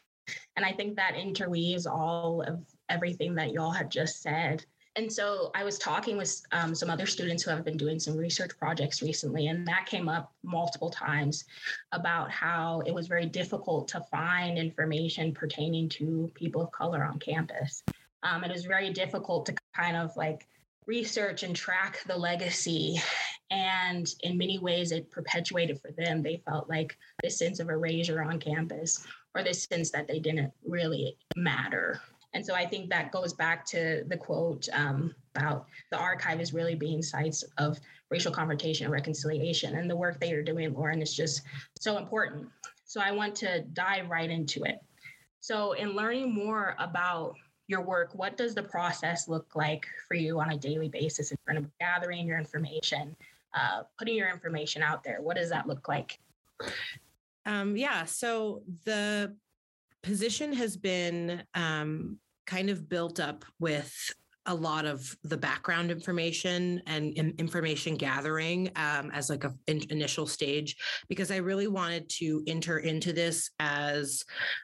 And 0.56 0.66
I 0.66 0.72
think 0.72 0.96
that 0.96 1.16
interweaves 1.16 1.86
all 1.86 2.42
of 2.42 2.66
everything 2.90 3.36
that 3.36 3.52
y'all 3.52 3.70
had 3.70 3.92
just 3.92 4.24
said. 4.24 4.66
And 4.96 5.12
so 5.12 5.52
I 5.54 5.64
was 5.64 5.78
talking 5.78 6.18
with 6.18 6.42
um, 6.52 6.74
some 6.74 6.90
other 6.90 7.06
students 7.06 7.44
who 7.44 7.52
have 7.52 7.64
been 7.64 7.78
doing 7.78 8.00
some 8.00 8.18
research 8.18 8.58
projects 8.58 9.04
recently, 9.04 9.48
and 9.48 9.68
that 9.68 9.86
came 9.86 10.10
up 10.10 10.34
multiple 10.44 10.90
times 10.90 11.46
about 11.92 12.32
how 12.32 12.82
it 12.88 12.94
was 12.94 13.08
very 13.08 13.28
difficult 13.28 13.88
to 13.90 14.02
find 14.10 14.58
information 14.58 15.32
pertaining 15.32 15.90
to 15.90 16.32
people 16.34 16.64
of 16.64 16.72
color 16.72 17.04
on 17.04 17.20
campus. 17.20 17.84
Um, 18.24 18.44
it 18.44 18.52
was 18.52 18.66
very 18.66 18.92
difficult 18.92 19.46
to 19.46 19.56
kind 19.76 19.96
of 19.96 20.18
like 20.18 20.48
research 20.86 21.44
and 21.44 21.56
track 21.56 22.02
the 22.08 22.18
legacy. 22.18 23.02
And 23.50 24.14
in 24.22 24.38
many 24.38 24.60
ways, 24.60 24.92
it 24.92 25.12
perpetuated 25.12 25.80
for 25.80 25.92
them. 25.92 26.22
They 26.22 26.42
felt 26.46 26.70
like 26.70 26.98
this 27.22 27.38
sense 27.38 27.60
of 27.60 27.70
erasure 27.70 28.22
on 28.22 28.40
campus 28.40 29.06
or 29.36 29.44
this 29.44 29.64
sense 29.64 29.92
that 29.92 30.08
they 30.08 30.20
didn't 30.20 30.52
really 30.66 31.18
matter. 31.36 32.02
And 32.34 32.46
so 32.46 32.56
I 32.56 32.66
think 32.66 32.90
that 32.90 33.12
goes 33.12 33.34
back 33.34 33.66
to 33.68 34.04
the 34.08 34.18
quote 34.18 34.70
um, 34.72 35.14
about 35.36 35.68
the 35.92 35.98
archive 35.98 36.40
is 36.40 36.54
really 36.54 36.76
being 36.76 37.02
sites 37.02 37.44
of 37.58 37.78
racial 38.10 38.32
confrontation 38.32 38.86
and 38.86 38.94
reconciliation. 38.94 39.76
And 39.76 39.90
the 39.90 39.96
work 39.96 40.20
that 40.20 40.30
you're 40.30 40.44
doing, 40.44 40.74
Lauren, 40.74 41.02
is 41.02 41.14
just 41.14 41.42
so 41.80 41.98
important. 41.98 42.48
So 42.86 43.02
I 43.02 43.12
want 43.12 43.36
to 43.38 43.62
dive 43.74 44.10
right 44.10 44.30
into 44.30 44.64
it. 44.64 44.80
So, 45.40 45.74
in 45.74 45.96
learning 45.96 46.34
more 46.34 46.76
about 46.78 47.34
your 47.72 47.82
work, 47.82 48.14
what 48.14 48.38
does 48.38 48.54
the 48.54 48.62
process 48.62 49.28
look 49.28 49.56
like 49.56 49.88
for 50.08 50.14
you 50.14 50.40
on 50.40 50.52
a 50.52 50.58
daily 50.58 50.90
basis 50.90 51.32
in 51.32 51.38
front 51.46 51.58
of 51.58 51.66
gathering 51.80 52.28
your 52.28 52.38
information, 52.38 53.16
uh, 53.56 53.84
putting 53.98 54.16
your 54.16 54.30
information 54.30 54.84
out 54.84 55.04
there? 55.04 55.22
What 55.22 55.38
does 55.38 55.50
that 55.50 55.68
look 55.68 55.88
like? 55.88 56.20
Um, 57.46 57.76
yeah, 57.76 58.06
so 58.06 58.62
the 58.86 59.36
position 60.04 60.54
has 60.54 60.76
been 60.76 61.44
um, 61.56 62.20
kind 62.46 62.70
of 62.70 62.90
built 62.90 63.20
up 63.20 63.46
with 63.60 64.14
a 64.48 64.56
lot 64.56 64.86
of 64.86 65.16
the 65.24 65.38
background 65.38 65.92
information 65.92 66.82
and 66.88 67.14
information 67.40 67.96
gathering 67.96 68.72
um, 68.76 69.12
as 69.12 69.30
like 69.30 69.44
a 69.44 69.54
in- 69.68 69.86
initial 69.90 70.26
stage 70.26 70.76
because 71.10 71.30
i 71.32 71.38
really 71.38 71.68
wanted 71.68 72.10
to 72.10 72.42
enter 72.48 72.80
into 72.80 73.14
this 73.14 73.52
as 73.60 74.24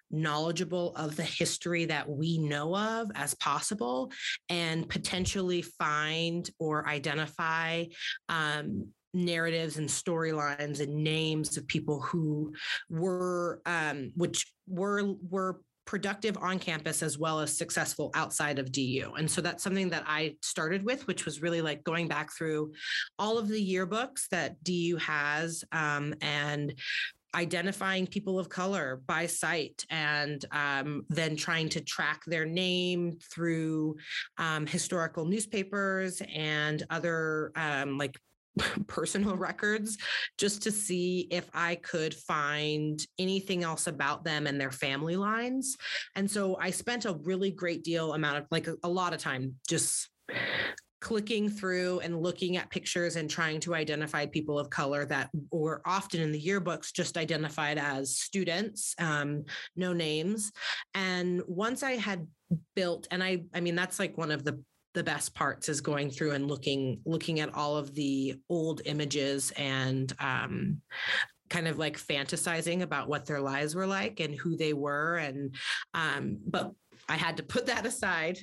knowledgeable 0.10 0.96
of 0.96 1.16
the 1.16 1.24
history 1.24 1.86
that 1.86 2.10
we 2.10 2.38
know 2.40 2.76
of 2.76 3.10
as 3.16 3.36
possible 3.36 4.12
and 4.50 4.90
potentially 4.90 5.62
find 5.62 6.50
or 6.60 6.88
identify 6.88 7.84
um, 8.30 8.88
narratives 9.14 9.78
and 9.78 9.90
storylines 9.90 10.80
and 10.80 10.94
names 10.94 11.58
of 11.58 11.68
people 11.68 12.02
who 12.02 12.54
were 12.90 13.62
um, 13.66 14.12
which 14.16 14.52
were 14.68 15.14
were 15.30 15.60
productive 15.88 16.38
on 16.38 16.60
campus 16.60 17.02
as 17.02 17.18
well 17.18 17.40
as 17.40 17.58
successful 17.58 18.12
outside 18.14 18.60
of 18.60 18.72
DU. 18.72 19.14
And 19.18 19.32
so 19.32 19.42
that's 19.42 19.64
something 19.64 19.90
that 19.90 20.04
I 20.06 20.36
started 20.44 20.84
with, 20.84 21.08
which 21.08 21.26
was 21.26 21.42
really 21.42 21.62
like 21.62 21.84
going 21.84 22.08
back 22.08 22.32
through 22.32 22.74
all 23.18 23.40
of 23.40 23.48
the 23.48 23.74
yearbooks 23.74 24.28
that 24.30 24.64
DU 24.64 24.98
has 24.98 25.64
um, 25.72 26.14
and 26.22 26.76
identifying 27.36 28.08
people 28.08 28.40
of 28.40 28.50
color 28.50 29.02
by 29.06 29.26
sight 29.26 29.86
and 29.90 30.44
um, 30.52 31.06
then 31.10 31.36
trying 31.36 31.70
to 31.70 31.82
track 31.82 32.22
their 32.26 32.46
name 32.46 33.18
through 33.32 33.96
um, 34.38 34.66
historical 34.66 35.26
newspapers 35.26 36.22
and 36.34 36.84
other 36.90 37.52
um, 37.56 37.98
like 37.98 38.18
personal 38.88 39.36
records 39.36 39.98
just 40.38 40.62
to 40.64 40.72
see 40.72 41.28
if 41.32 41.50
I 41.54 41.76
could 41.76 42.14
find 42.14 43.00
anything 43.20 43.64
else 43.64 43.88
about 43.88 44.24
them 44.24 44.48
and 44.48 44.60
their 44.60 44.72
family 44.72 45.16
lines. 45.16 45.78
And 46.16 46.30
so 46.30 46.58
I 46.60 46.72
spent 46.72 47.06
a 47.06 47.14
really 47.24 47.52
great 47.52 47.84
deal 47.84 48.14
amount 48.14 48.38
of 48.38 48.46
like 48.52 48.68
a, 48.68 48.76
a 48.84 48.90
lot 48.90 49.14
of 49.14 49.20
time 49.20 49.56
just 49.68 50.10
clicking 51.00 51.48
through 51.48 52.00
and 52.00 52.22
looking 52.22 52.58
at 52.58 52.70
pictures 52.72 53.18
and 53.18 53.30
trying 53.30 53.60
to 53.60 53.76
identify 53.76 54.26
people 54.26 54.58
of 54.58 54.70
color 54.70 55.06
that 55.06 55.30
were 55.52 55.82
often 55.86 56.20
in 56.20 56.32
the 56.32 56.42
yearbooks 56.42 56.92
just 56.92 57.18
identified 57.18 57.78
as 57.78 58.18
students 58.18 58.96
um, 59.00 59.44
no 59.76 59.94
names 59.94 60.52
and 60.96 61.42
once 61.48 61.84
i 61.84 61.92
had 61.92 62.28
built 62.76 63.08
and 63.12 63.24
i 63.24 63.44
i 63.54 63.60
mean 63.60 63.76
that's 63.76 64.00
like 64.00 64.18
one 64.18 64.32
of 64.32 64.44
the 64.44 64.60
the 64.98 65.04
best 65.04 65.36
parts 65.36 65.70
is 65.70 65.80
going 65.80 66.10
through 66.10 66.32
and 66.32 66.48
looking 66.48 67.00
looking 67.06 67.40
at 67.40 67.54
all 67.54 67.78
of 67.78 67.94
the 67.94 68.36
old 68.50 68.82
images 68.86 69.54
and 69.56 70.12
um, 70.20 70.82
kind 71.52 71.68
of 71.68 71.78
like 71.78 72.00
fantasizing 72.00 72.82
about 72.82 73.08
what 73.08 73.24
their 73.28 73.40
lives 73.40 73.76
were 73.76 73.86
like 73.86 74.20
and 74.20 74.34
who 74.34 74.58
they 74.58 74.74
were 74.74 75.18
and 75.18 75.54
um, 75.94 76.40
but 76.48 76.72
i 77.08 77.16
had 77.16 77.38
to 77.38 77.44
put 77.44 77.68
that 77.68 77.86
aside 77.86 78.40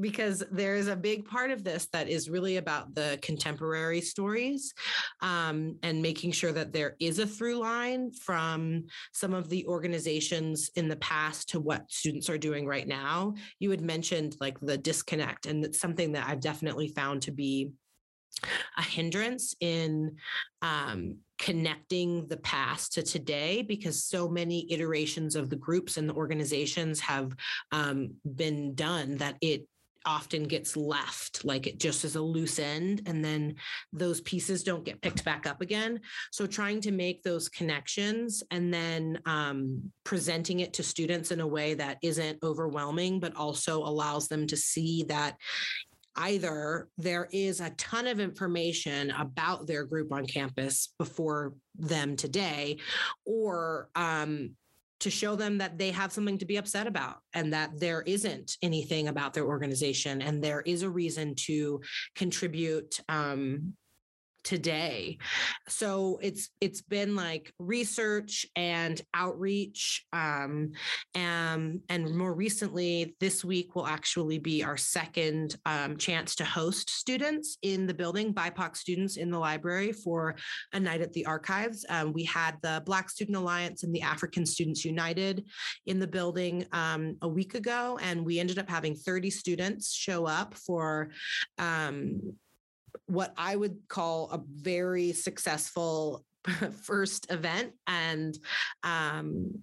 because 0.00 0.42
there's 0.50 0.86
a 0.86 0.96
big 0.96 1.24
part 1.26 1.50
of 1.50 1.64
this 1.64 1.88
that 1.92 2.08
is 2.08 2.30
really 2.30 2.56
about 2.56 2.94
the 2.94 3.18
contemporary 3.22 4.00
stories 4.00 4.72
um, 5.20 5.76
and 5.82 6.00
making 6.00 6.32
sure 6.32 6.52
that 6.52 6.72
there 6.72 6.96
is 6.98 7.18
a 7.18 7.26
through 7.26 7.56
line 7.56 8.10
from 8.12 8.84
some 9.12 9.34
of 9.34 9.48
the 9.48 9.66
organizations 9.66 10.70
in 10.76 10.88
the 10.88 10.96
past 10.96 11.50
to 11.50 11.60
what 11.60 11.90
students 11.90 12.30
are 12.30 12.38
doing 12.38 12.66
right 12.66 12.88
now. 12.88 13.34
You 13.58 13.70
had 13.70 13.82
mentioned 13.82 14.36
like 14.40 14.58
the 14.60 14.78
disconnect, 14.78 15.46
and 15.46 15.64
it's 15.64 15.80
something 15.80 16.12
that 16.12 16.26
I've 16.26 16.40
definitely 16.40 16.88
found 16.88 17.22
to 17.22 17.32
be 17.32 17.72
a 18.78 18.82
hindrance 18.82 19.54
in 19.60 20.16
um, 20.62 21.18
connecting 21.38 22.26
the 22.28 22.36
past 22.38 22.94
to 22.94 23.02
today 23.02 23.62
because 23.62 24.04
so 24.04 24.28
many 24.28 24.70
iterations 24.72 25.36
of 25.36 25.50
the 25.50 25.56
groups 25.56 25.96
and 25.96 26.08
the 26.08 26.14
organizations 26.14 27.00
have 27.00 27.34
um, 27.72 28.14
been 28.36 28.74
done 28.74 29.16
that 29.18 29.36
it 29.40 29.66
often 30.06 30.44
gets 30.44 30.76
left 30.76 31.44
like 31.44 31.66
it 31.66 31.78
just 31.78 32.04
as 32.04 32.16
a 32.16 32.20
loose 32.20 32.58
end 32.58 33.02
and 33.06 33.24
then 33.24 33.54
those 33.92 34.20
pieces 34.22 34.62
don't 34.62 34.84
get 34.84 35.00
picked 35.00 35.24
back 35.24 35.46
up 35.46 35.60
again. 35.60 36.00
So 36.30 36.46
trying 36.46 36.80
to 36.82 36.92
make 36.92 37.22
those 37.22 37.48
connections 37.48 38.42
and 38.50 38.72
then 38.72 39.20
um, 39.26 39.90
presenting 40.04 40.60
it 40.60 40.72
to 40.74 40.82
students 40.82 41.30
in 41.30 41.40
a 41.40 41.46
way 41.46 41.74
that 41.74 41.98
isn't 42.02 42.38
overwhelming 42.42 43.20
but 43.20 43.36
also 43.36 43.82
allows 43.82 44.28
them 44.28 44.46
to 44.48 44.56
see 44.56 45.04
that 45.04 45.36
either 46.16 46.88
there 46.98 47.28
is 47.32 47.60
a 47.60 47.70
ton 47.70 48.06
of 48.06 48.20
information 48.20 49.10
about 49.12 49.66
their 49.66 49.84
group 49.84 50.12
on 50.12 50.26
campus 50.26 50.92
before 50.98 51.54
them 51.78 52.16
today 52.16 52.78
or 53.24 53.88
um, 53.94 54.50
to 55.02 55.10
show 55.10 55.34
them 55.34 55.58
that 55.58 55.78
they 55.78 55.90
have 55.90 56.12
something 56.12 56.38
to 56.38 56.46
be 56.46 56.56
upset 56.56 56.86
about 56.86 57.16
and 57.34 57.52
that 57.52 57.70
there 57.78 58.02
isn't 58.02 58.56
anything 58.62 59.08
about 59.08 59.34
their 59.34 59.44
organization 59.44 60.22
and 60.22 60.42
there 60.42 60.60
is 60.60 60.82
a 60.82 60.90
reason 60.90 61.34
to 61.34 61.80
contribute 62.14 63.00
um, 63.08 63.74
today. 64.44 65.18
So 65.68 66.18
it's 66.22 66.50
it's 66.60 66.82
been 66.82 67.14
like 67.14 67.52
research 67.58 68.46
and 68.56 69.00
outreach 69.14 70.04
um, 70.12 70.72
and 71.14 71.80
and 71.88 72.16
more 72.16 72.34
recently 72.34 73.14
this 73.20 73.44
week 73.44 73.74
will 73.74 73.86
actually 73.86 74.38
be 74.38 74.64
our 74.64 74.76
second 74.76 75.56
um, 75.66 75.96
chance 75.96 76.34
to 76.36 76.44
host 76.44 76.90
students 76.90 77.58
in 77.62 77.86
the 77.86 77.94
building 77.94 78.34
bipoc 78.34 78.76
students 78.76 79.16
in 79.16 79.30
the 79.30 79.38
library 79.38 79.92
for 79.92 80.34
a 80.72 80.80
night 80.80 81.00
at 81.00 81.12
the 81.12 81.26
archives. 81.26 81.84
Um, 81.88 82.12
we 82.12 82.24
had 82.24 82.56
the 82.62 82.82
black 82.84 83.10
student 83.10 83.36
alliance 83.36 83.82
and 83.82 83.94
the 83.94 84.02
african 84.02 84.44
students 84.46 84.84
united 84.84 85.44
in 85.86 85.98
the 85.98 86.06
building 86.06 86.66
um, 86.72 87.16
a 87.22 87.28
week 87.28 87.54
ago 87.54 87.98
and 88.02 88.24
we 88.24 88.38
ended 88.38 88.58
up 88.58 88.68
having 88.68 88.94
30 88.94 89.30
students 89.30 89.92
show 89.92 90.26
up 90.26 90.54
for 90.54 91.10
um, 91.58 92.20
what 93.12 93.34
I 93.36 93.54
would 93.54 93.76
call 93.88 94.30
a 94.30 94.40
very 94.46 95.12
successful 95.12 96.24
first 96.82 97.30
event. 97.30 97.72
And 97.86 98.36
um, 98.82 99.62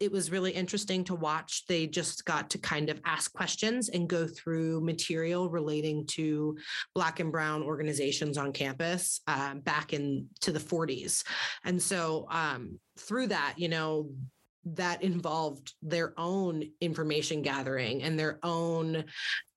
it 0.00 0.12
was 0.12 0.30
really 0.30 0.52
interesting 0.52 1.02
to 1.04 1.16
watch. 1.16 1.66
They 1.66 1.88
just 1.88 2.24
got 2.24 2.48
to 2.50 2.58
kind 2.58 2.88
of 2.88 3.00
ask 3.04 3.32
questions 3.32 3.88
and 3.88 4.08
go 4.08 4.26
through 4.28 4.82
material 4.82 5.50
relating 5.50 6.06
to 6.12 6.56
Black 6.94 7.18
and 7.18 7.32
Brown 7.32 7.64
organizations 7.64 8.38
on 8.38 8.52
campus 8.52 9.20
uh, 9.26 9.54
back 9.54 9.92
in 9.92 10.28
to 10.42 10.52
the 10.52 10.60
40s. 10.60 11.24
And 11.64 11.82
so 11.82 12.28
um, 12.30 12.78
through 12.98 13.26
that, 13.28 13.54
you 13.56 13.68
know, 13.68 14.10
that 14.74 15.02
involved 15.02 15.74
their 15.82 16.12
own 16.16 16.64
information 16.80 17.42
gathering 17.42 18.02
and 18.02 18.18
their 18.18 18.38
own 18.42 19.04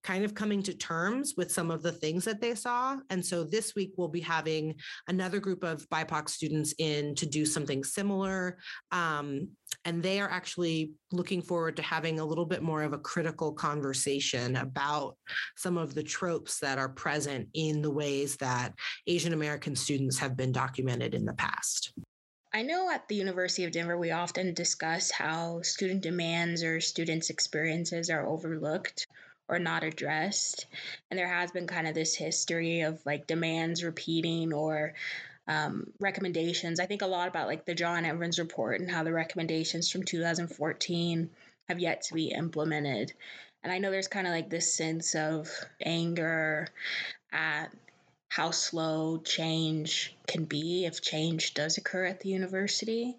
kind 0.03 0.23
of 0.23 0.33
coming 0.33 0.63
to 0.63 0.73
terms 0.73 1.33
with 1.35 1.51
some 1.51 1.71
of 1.71 1.81
the 1.81 1.91
things 1.91 2.25
that 2.25 2.41
they 2.41 2.55
saw. 2.55 2.97
And 3.09 3.25
so 3.25 3.43
this 3.43 3.75
week 3.75 3.93
we'll 3.97 4.07
be 4.07 4.21
having 4.21 4.75
another 5.07 5.39
group 5.39 5.63
of 5.63 5.87
BIPOC 5.89 6.29
students 6.29 6.73
in 6.77 7.15
to 7.15 7.25
do 7.25 7.45
something 7.45 7.83
similar. 7.83 8.57
Um, 8.91 9.49
and 9.85 10.01
they 10.01 10.19
are 10.19 10.29
actually 10.29 10.93
looking 11.11 11.41
forward 11.41 11.75
to 11.77 11.81
having 11.81 12.19
a 12.19 12.25
little 12.25 12.45
bit 12.45 12.63
more 12.63 12.83
of 12.83 12.93
a 12.93 12.97
critical 12.97 13.53
conversation 13.53 14.55
about 14.55 15.17
some 15.57 15.77
of 15.77 15.93
the 15.93 16.03
tropes 16.03 16.59
that 16.59 16.77
are 16.77 16.89
present 16.89 17.47
in 17.53 17.81
the 17.81 17.91
ways 17.91 18.37
that 18.37 18.73
Asian 19.07 19.33
American 19.33 19.75
students 19.75 20.17
have 20.19 20.37
been 20.37 20.51
documented 20.51 21.13
in 21.13 21.25
the 21.25 21.33
past. 21.33 21.93
I 22.51 22.63
know 22.63 22.89
at 22.89 23.07
the 23.07 23.15
University 23.15 23.63
of 23.65 23.71
Denver, 23.71 23.97
we 23.97 24.09
often 24.09 24.55
discuss 24.55 25.11
how 25.11 25.61
student 25.61 26.01
demands 26.01 26.63
or 26.63 26.81
students' 26.81 27.29
experiences 27.29 28.09
are 28.09 28.25
overlooked 28.25 29.05
or 29.49 29.59
not 29.59 29.83
addressed. 29.83 30.67
And 31.09 31.17
there 31.17 31.27
has 31.27 31.51
been 31.51 31.67
kind 31.67 31.87
of 31.87 31.95
this 31.95 32.15
history 32.15 32.81
of 32.81 33.03
like 33.05 33.27
demands 33.27 33.83
repeating 33.83 34.53
or 34.53 34.93
um, 35.47 35.91
recommendations. 35.99 36.79
I 36.79 36.85
think 36.85 37.01
a 37.01 37.07
lot 37.07 37.27
about 37.27 37.47
like 37.47 37.65
the 37.65 37.73
John 37.73 38.05
Evans 38.05 38.39
report 38.39 38.79
and 38.79 38.89
how 38.89 39.03
the 39.03 39.11
recommendations 39.11 39.91
from 39.91 40.03
2014 40.03 41.29
have 41.67 41.79
yet 41.79 42.03
to 42.03 42.13
be 42.13 42.27
implemented. 42.27 43.11
And 43.63 43.73
I 43.73 43.79
know 43.79 43.91
there's 43.91 44.07
kind 44.07 44.27
of 44.27 44.31
like 44.31 44.49
this 44.49 44.73
sense 44.73 45.15
of 45.15 45.49
anger 45.81 46.67
at 47.31 47.73
how 48.29 48.51
slow 48.51 49.17
change 49.17 50.15
can 50.27 50.45
be 50.45 50.85
if 50.85 51.01
change 51.01 51.55
does 51.55 51.77
occur 51.77 52.05
at 52.05 52.19
the 52.19 52.29
university. 52.29 53.17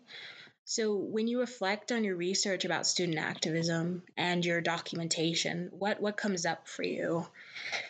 So, 0.70 0.94
when 0.94 1.26
you 1.26 1.40
reflect 1.40 1.90
on 1.90 2.04
your 2.04 2.14
research 2.14 2.64
about 2.64 2.87
student 2.87 3.18
activism 3.18 4.04
and 4.16 4.46
your 4.46 4.61
documentation, 4.61 5.68
what, 5.72 6.00
what 6.00 6.16
comes 6.16 6.46
up 6.46 6.68
for 6.68 6.85
you? 6.85 7.26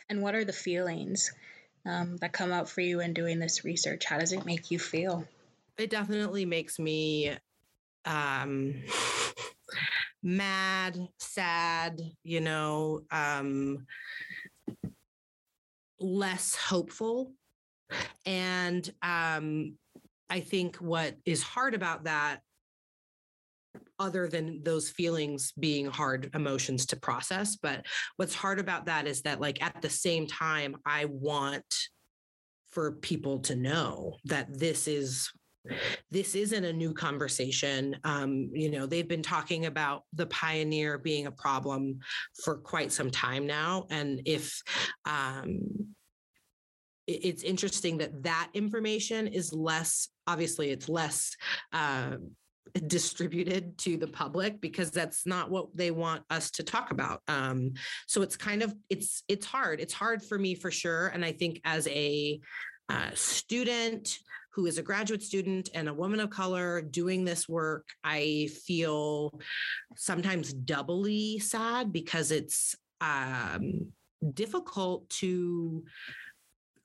And 0.09 0.23
what 0.23 0.35
are 0.35 0.47
the 0.47 0.55
feelings 0.55 1.31
um, 1.85 2.17
that 2.23 2.33
come 2.33 2.53
up 2.53 2.71
for 2.71 2.81
you 2.81 3.01
in 3.01 3.13
doing 3.13 3.39
this 3.39 3.67
research? 3.67 4.07
How 4.07 4.19
does 4.19 4.33
it 4.33 4.47
make 4.47 4.71
you 4.71 4.79
feel? 4.79 5.27
It 5.77 5.91
definitely 5.91 6.47
makes 6.47 6.79
me 6.79 7.37
um, 8.07 8.77
mad, 10.23 10.99
sad, 11.19 12.01
you 12.25 12.41
know, 12.41 13.03
um, 13.11 13.87
less 15.99 16.57
hopeful. 16.57 17.31
And 18.25 18.91
um, 19.03 19.75
I 20.31 20.41
think 20.41 20.77
what 20.77 21.19
is 21.27 21.43
hard 21.43 21.75
about 21.75 22.05
that 22.05 22.41
other 24.01 24.27
than 24.27 24.63
those 24.65 24.91
feelings 24.91 25.53
being 25.61 25.87
hard 25.87 26.31
emotions 26.35 26.87
to 26.87 26.97
process. 26.97 27.57
But 27.57 27.87
what's 28.17 28.35
hard 28.35 28.59
about 28.59 28.87
that 28.87 29.07
is 29.07 29.23
that, 29.23 29.41
like, 29.41 29.63
at 29.63 29.81
the 29.81 29.91
same 29.91 30.27
time, 30.27 30.77
I 30.85 31.05
want 31.05 31.73
for 32.71 32.93
people 32.93 33.41
to 33.41 33.55
know 33.55 34.17
that 34.25 34.59
this 34.59 34.89
is 34.89 35.31
this 36.11 36.35
isn't 36.35 36.65
a 36.65 36.73
new 36.73 36.95
conversation. 36.95 37.95
Um, 38.05 38.49
you 38.55 38.71
know, 38.71 38.87
they've 38.87 39.07
been 39.07 39.23
talking 39.23 39.67
about 39.67 40.05
the 40.15 40.25
pioneer 40.27 40.97
being 40.97 41.27
a 41.27 41.33
problem 41.33 41.99
for 42.43 42.57
quite 42.57 42.93
some 42.93 43.11
time 43.11 43.47
now. 43.47 43.87
And 43.91 44.23
if 44.25 44.63
um, 45.05 45.61
it's 47.07 47.43
interesting 47.43 47.99
that 47.99 48.23
that 48.23 48.49
information 48.55 49.27
is 49.27 49.53
less 49.53 50.09
obviously 50.27 50.71
it's 50.71 50.89
less 50.89 51.35
uh, 51.73 52.17
distributed 52.87 53.77
to 53.79 53.97
the 53.97 54.07
public 54.07 54.61
because 54.61 54.91
that's 54.91 55.27
not 55.27 55.51
what 55.51 55.75
they 55.75 55.91
want 55.91 56.23
us 56.31 56.51
to 56.53 56.63
talk 56.63 56.91
about. 56.91 57.21
Um, 57.29 57.73
so 58.07 58.23
it's 58.23 58.37
kind 58.37 58.63
of 58.63 58.75
it's 58.89 59.23
it's 59.29 59.47
hard. 59.47 59.81
It's 59.81 59.95
hard 59.95 60.23
for 60.23 60.39
me 60.39 60.55
for 60.55 60.71
sure. 60.71 61.09
And 61.09 61.25
i 61.25 61.33
think 61.33 61.61
as 61.65 61.87
a 61.89 62.41
uh, 62.89 63.11
student 63.15 64.19
who 64.53 64.67
is 64.67 64.79
a 64.79 64.83
graduate 64.83 65.23
student 65.23 65.71
and 65.75 65.89
a 65.89 65.95
woman 65.95 66.19
of 66.19 66.29
color 66.29 66.83
doing 66.83 67.25
this 67.25 67.49
work 67.49 67.87
i 68.03 68.49
feel 68.65 69.41
sometimes 69.97 70.53
doubly 70.53 71.39
sad 71.39 71.93
because 71.93 72.33
it's 72.33 72.75
um, 73.01 73.93
difficult 74.35 75.09
to 75.09 75.85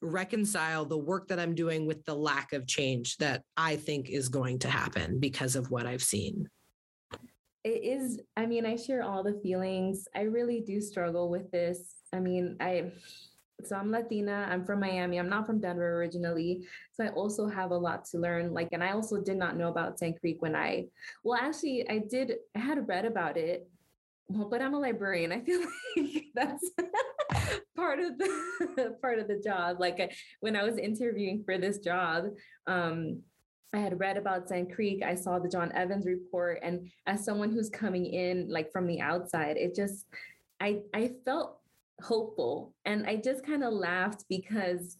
reconcile 0.05 0.85
the 0.85 0.97
work 0.97 1.27
that 1.27 1.39
I'm 1.39 1.55
doing 1.55 1.85
with 1.85 2.03
the 2.05 2.15
lack 2.15 2.53
of 2.53 2.67
change 2.67 3.17
that 3.17 3.43
I 3.57 3.75
think 3.75 4.09
is 4.09 4.29
going 4.29 4.59
to 4.59 4.69
happen 4.69 5.19
because 5.19 5.55
of 5.55 5.71
what 5.71 5.85
I've 5.85 6.03
seen. 6.03 6.47
It 7.63 7.83
is, 7.83 8.19
I 8.37 8.45
mean, 8.45 8.65
I 8.65 8.75
share 8.75 9.03
all 9.03 9.23
the 9.23 9.39
feelings. 9.41 10.07
I 10.15 10.21
really 10.21 10.61
do 10.61 10.79
struggle 10.79 11.29
with 11.29 11.49
this. 11.51 11.95
I 12.13 12.19
mean, 12.19 12.57
I, 12.59 12.91
so 13.63 13.75
I'm 13.75 13.89
Latina, 13.89 14.47
I'm 14.49 14.65
from 14.65 14.81
Miami, 14.81 15.17
I'm 15.17 15.29
not 15.29 15.47
from 15.47 15.59
Denver 15.59 15.97
originally. 15.97 16.67
So 16.93 17.05
I 17.05 17.09
also 17.09 17.47
have 17.47 17.71
a 17.71 17.77
lot 17.77 18.05
to 18.05 18.19
learn. 18.19 18.53
Like, 18.53 18.69
and 18.71 18.83
I 18.83 18.91
also 18.91 19.19
did 19.21 19.37
not 19.37 19.57
know 19.57 19.69
about 19.69 19.97
Sand 19.97 20.19
Creek 20.19 20.41
when 20.41 20.55
I, 20.55 20.85
well, 21.23 21.39
actually, 21.41 21.89
I 21.89 21.99
did, 22.09 22.33
I 22.55 22.59
had 22.59 22.87
read 22.87 23.05
about 23.05 23.37
it 23.37 23.67
well, 24.27 24.49
but 24.49 24.61
I'm 24.61 24.73
a 24.73 24.79
librarian. 24.79 25.31
I 25.31 25.41
feel 25.41 25.61
like 25.97 26.25
that's 26.33 26.69
part 27.75 27.99
of 27.99 28.17
the 28.17 28.97
part 29.01 29.19
of 29.19 29.27
the 29.27 29.39
job. 29.43 29.77
Like 29.79 30.13
when 30.39 30.55
I 30.55 30.63
was 30.63 30.77
interviewing 30.77 31.43
for 31.45 31.57
this 31.57 31.79
job, 31.79 32.25
um, 32.67 33.21
I 33.73 33.77
had 33.77 33.99
read 33.99 34.17
about 34.17 34.47
Sand 34.47 34.73
Creek. 34.73 35.03
I 35.03 35.15
saw 35.15 35.37
the 35.37 35.49
John 35.49 35.71
Evans 35.73 36.05
report, 36.05 36.59
and 36.63 36.89
as 37.05 37.25
someone 37.25 37.51
who's 37.51 37.69
coming 37.69 38.05
in 38.05 38.49
like 38.49 38.71
from 38.71 38.87
the 38.87 39.01
outside, 39.01 39.57
it 39.57 39.75
just 39.75 40.05
I 40.59 40.81
I 40.93 41.11
felt 41.25 41.59
hopeful, 42.01 42.73
and 42.85 43.05
I 43.05 43.17
just 43.17 43.45
kind 43.45 43.63
of 43.63 43.73
laughed 43.73 44.25
because 44.29 44.97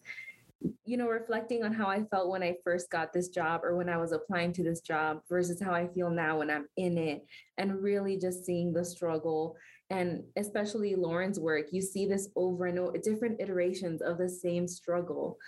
you 0.84 0.96
know, 0.96 1.08
reflecting 1.08 1.64
on 1.64 1.72
how 1.72 1.86
I 1.86 2.04
felt 2.04 2.30
when 2.30 2.42
I 2.42 2.56
first 2.64 2.90
got 2.90 3.12
this 3.12 3.28
job 3.28 3.60
or 3.62 3.76
when 3.76 3.88
I 3.88 3.98
was 3.98 4.12
applying 4.12 4.52
to 4.54 4.62
this 4.62 4.80
job 4.80 5.20
versus 5.28 5.60
how 5.60 5.72
I 5.72 5.86
feel 5.88 6.10
now 6.10 6.38
when 6.38 6.50
I'm 6.50 6.66
in 6.76 6.96
it, 6.96 7.24
and 7.58 7.82
really 7.82 8.18
just 8.18 8.44
seeing 8.44 8.72
the 8.72 8.84
struggle 8.84 9.56
and 9.90 10.24
especially 10.36 10.96
Lauren's 10.96 11.38
work, 11.38 11.66
you 11.70 11.80
see 11.80 12.06
this 12.06 12.28
over 12.34 12.66
and 12.66 12.78
over, 12.78 12.98
different 12.98 13.40
iterations 13.40 14.02
of 14.02 14.18
the 14.18 14.28
same 14.28 14.66
struggle. 14.66 15.38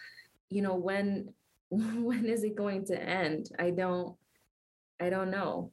You 0.48 0.62
know, 0.62 0.74
when 0.74 1.34
when 1.70 2.26
is 2.26 2.44
it 2.44 2.56
going 2.56 2.84
to 2.86 3.00
end? 3.00 3.50
I 3.58 3.70
don't 3.70 4.16
I 5.00 5.10
don't 5.10 5.30
know 5.30 5.72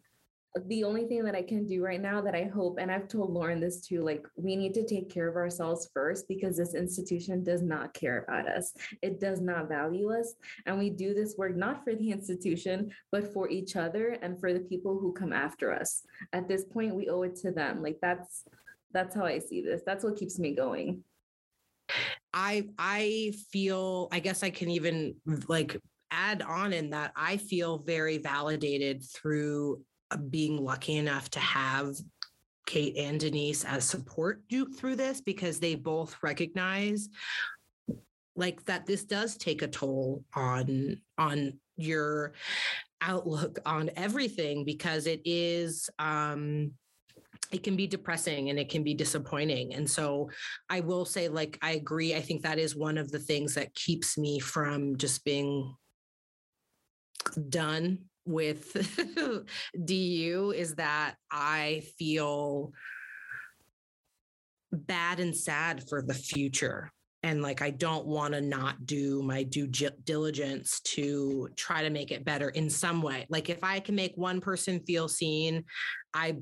the 0.63 0.85
only 0.85 1.05
thing 1.05 1.25
that 1.25 1.35
I 1.35 1.41
can 1.41 1.65
do 1.65 1.83
right 1.83 2.01
now 2.01 2.21
that 2.21 2.33
I 2.33 2.45
hope, 2.45 2.77
and 2.79 2.89
I've 2.89 3.09
told 3.09 3.31
Lauren 3.31 3.59
this 3.59 3.81
too, 3.81 4.01
like 4.01 4.25
we 4.37 4.55
need 4.55 4.73
to 4.75 4.85
take 4.85 5.09
care 5.09 5.27
of 5.27 5.35
ourselves 5.35 5.89
first 5.93 6.29
because 6.29 6.55
this 6.55 6.75
institution 6.75 7.43
does 7.43 7.61
not 7.61 7.93
care 7.93 8.23
about 8.23 8.47
us. 8.47 8.71
It 9.01 9.19
does 9.19 9.41
not 9.41 9.67
value 9.67 10.13
us. 10.13 10.33
And 10.65 10.79
we 10.79 10.89
do 10.89 11.13
this 11.13 11.35
work 11.37 11.57
not 11.57 11.83
for 11.83 11.93
the 11.93 12.09
institution, 12.09 12.91
but 13.11 13.33
for 13.33 13.49
each 13.49 13.75
other 13.75 14.17
and 14.21 14.39
for 14.39 14.53
the 14.53 14.61
people 14.61 14.97
who 14.97 15.11
come 15.11 15.33
after 15.33 15.73
us. 15.73 16.03
At 16.31 16.47
this 16.47 16.63
point, 16.63 16.95
we 16.95 17.09
owe 17.09 17.23
it 17.23 17.35
to 17.37 17.51
them. 17.51 17.83
Like 17.83 17.99
that's 18.01 18.45
that's 18.93 19.13
how 19.13 19.25
I 19.25 19.39
see 19.39 19.61
this. 19.61 19.81
That's 19.85 20.05
what 20.05 20.15
keeps 20.15 20.39
me 20.39 20.55
going. 20.55 21.03
I 22.33 22.69
I 22.79 23.33
feel 23.51 24.07
I 24.13 24.19
guess 24.19 24.41
I 24.41 24.51
can 24.51 24.69
even 24.69 25.15
like 25.49 25.77
add 26.11 26.41
on 26.43 26.71
in 26.71 26.91
that 26.91 27.11
I 27.17 27.35
feel 27.35 27.79
very 27.79 28.19
validated 28.19 29.03
through 29.03 29.81
being 30.17 30.57
lucky 30.57 30.97
enough 30.97 31.29
to 31.31 31.39
have 31.39 31.95
Kate 32.65 32.97
and 32.97 33.19
Denise 33.19 33.63
as 33.63 33.85
support 33.85 34.47
Duke 34.49 34.75
through 34.75 34.95
this 34.95 35.21
because 35.21 35.59
they 35.59 35.75
both 35.75 36.17
recognize 36.21 37.09
like 38.35 38.65
that 38.65 38.85
this 38.85 39.03
does 39.03 39.37
take 39.37 39.61
a 39.61 39.67
toll 39.67 40.23
on 40.33 40.99
on 41.17 41.59
your 41.77 42.33
outlook 43.01 43.59
on 43.65 43.89
everything 43.95 44.65
because 44.65 45.07
it 45.07 45.21
is 45.25 45.89
um 45.99 46.71
it 47.51 47.63
can 47.63 47.75
be 47.75 47.85
depressing 47.85 48.49
and 48.49 48.57
it 48.57 48.69
can 48.69 48.83
be 48.83 48.93
disappointing. 48.93 49.73
And 49.75 49.89
so 49.89 50.29
i 50.69 50.79
will 50.79 51.05
say 51.05 51.27
like 51.27 51.57
i 51.61 51.71
agree. 51.71 52.15
I 52.15 52.21
think 52.21 52.41
that 52.41 52.59
is 52.59 52.75
one 52.75 52.97
of 52.97 53.11
the 53.11 53.19
things 53.19 53.53
that 53.55 53.73
keeps 53.75 54.17
me 54.17 54.39
from 54.39 54.97
just 54.97 55.23
being 55.23 55.75
done 57.49 57.99
with 58.25 58.73
DU 59.85 60.53
is 60.55 60.75
that 60.75 61.15
I 61.31 61.83
feel 61.97 62.73
bad 64.71 65.19
and 65.19 65.35
sad 65.35 65.87
for 65.87 66.01
the 66.01 66.13
future. 66.13 66.91
And 67.23 67.41
like, 67.41 67.61
I 67.61 67.71
don't 67.71 68.05
want 68.05 68.35
to 68.35 68.41
not 68.41 68.85
do 68.85 69.23
my 69.23 69.41
due 69.43 69.65
diligence 69.67 70.79
to 70.81 71.49
try 71.55 71.81
to 71.81 71.89
make 71.89 72.11
it 72.11 72.23
better 72.23 72.49
in 72.49 72.69
some 72.69 73.01
way. 73.01 73.25
Like, 73.29 73.49
if 73.49 73.63
I 73.63 73.79
can 73.79 73.95
make 73.95 74.13
one 74.15 74.41
person 74.41 74.79
feel 74.81 75.07
seen, 75.07 75.63
I 76.13 76.37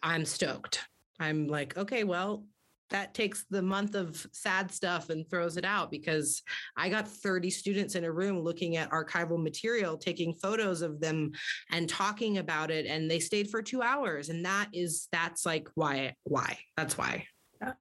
I'm 0.00 0.24
stoked. 0.24 0.80
I'm 1.18 1.48
like, 1.48 1.76
okay, 1.76 2.04
well, 2.04 2.44
that 2.92 3.14
takes 3.14 3.44
the 3.50 3.62
month 3.62 3.94
of 3.94 4.26
sad 4.32 4.70
stuff 4.70 5.10
and 5.10 5.28
throws 5.28 5.56
it 5.56 5.64
out 5.64 5.90
because 5.90 6.42
I 6.76 6.88
got 6.88 7.08
30 7.08 7.50
students 7.50 7.94
in 7.94 8.04
a 8.04 8.12
room 8.12 8.40
looking 8.40 8.76
at 8.76 8.90
archival 8.90 9.42
material, 9.42 9.96
taking 9.96 10.34
photos 10.34 10.82
of 10.82 11.00
them 11.00 11.32
and 11.70 11.88
talking 11.88 12.38
about 12.38 12.70
it. 12.70 12.86
And 12.86 13.10
they 13.10 13.18
stayed 13.18 13.50
for 13.50 13.62
two 13.62 13.82
hours. 13.82 14.28
And 14.28 14.44
that 14.44 14.68
is, 14.72 15.08
that's 15.10 15.44
like 15.44 15.68
why, 15.74 16.14
why, 16.24 16.58
that's 16.76 16.96
why. 16.96 17.26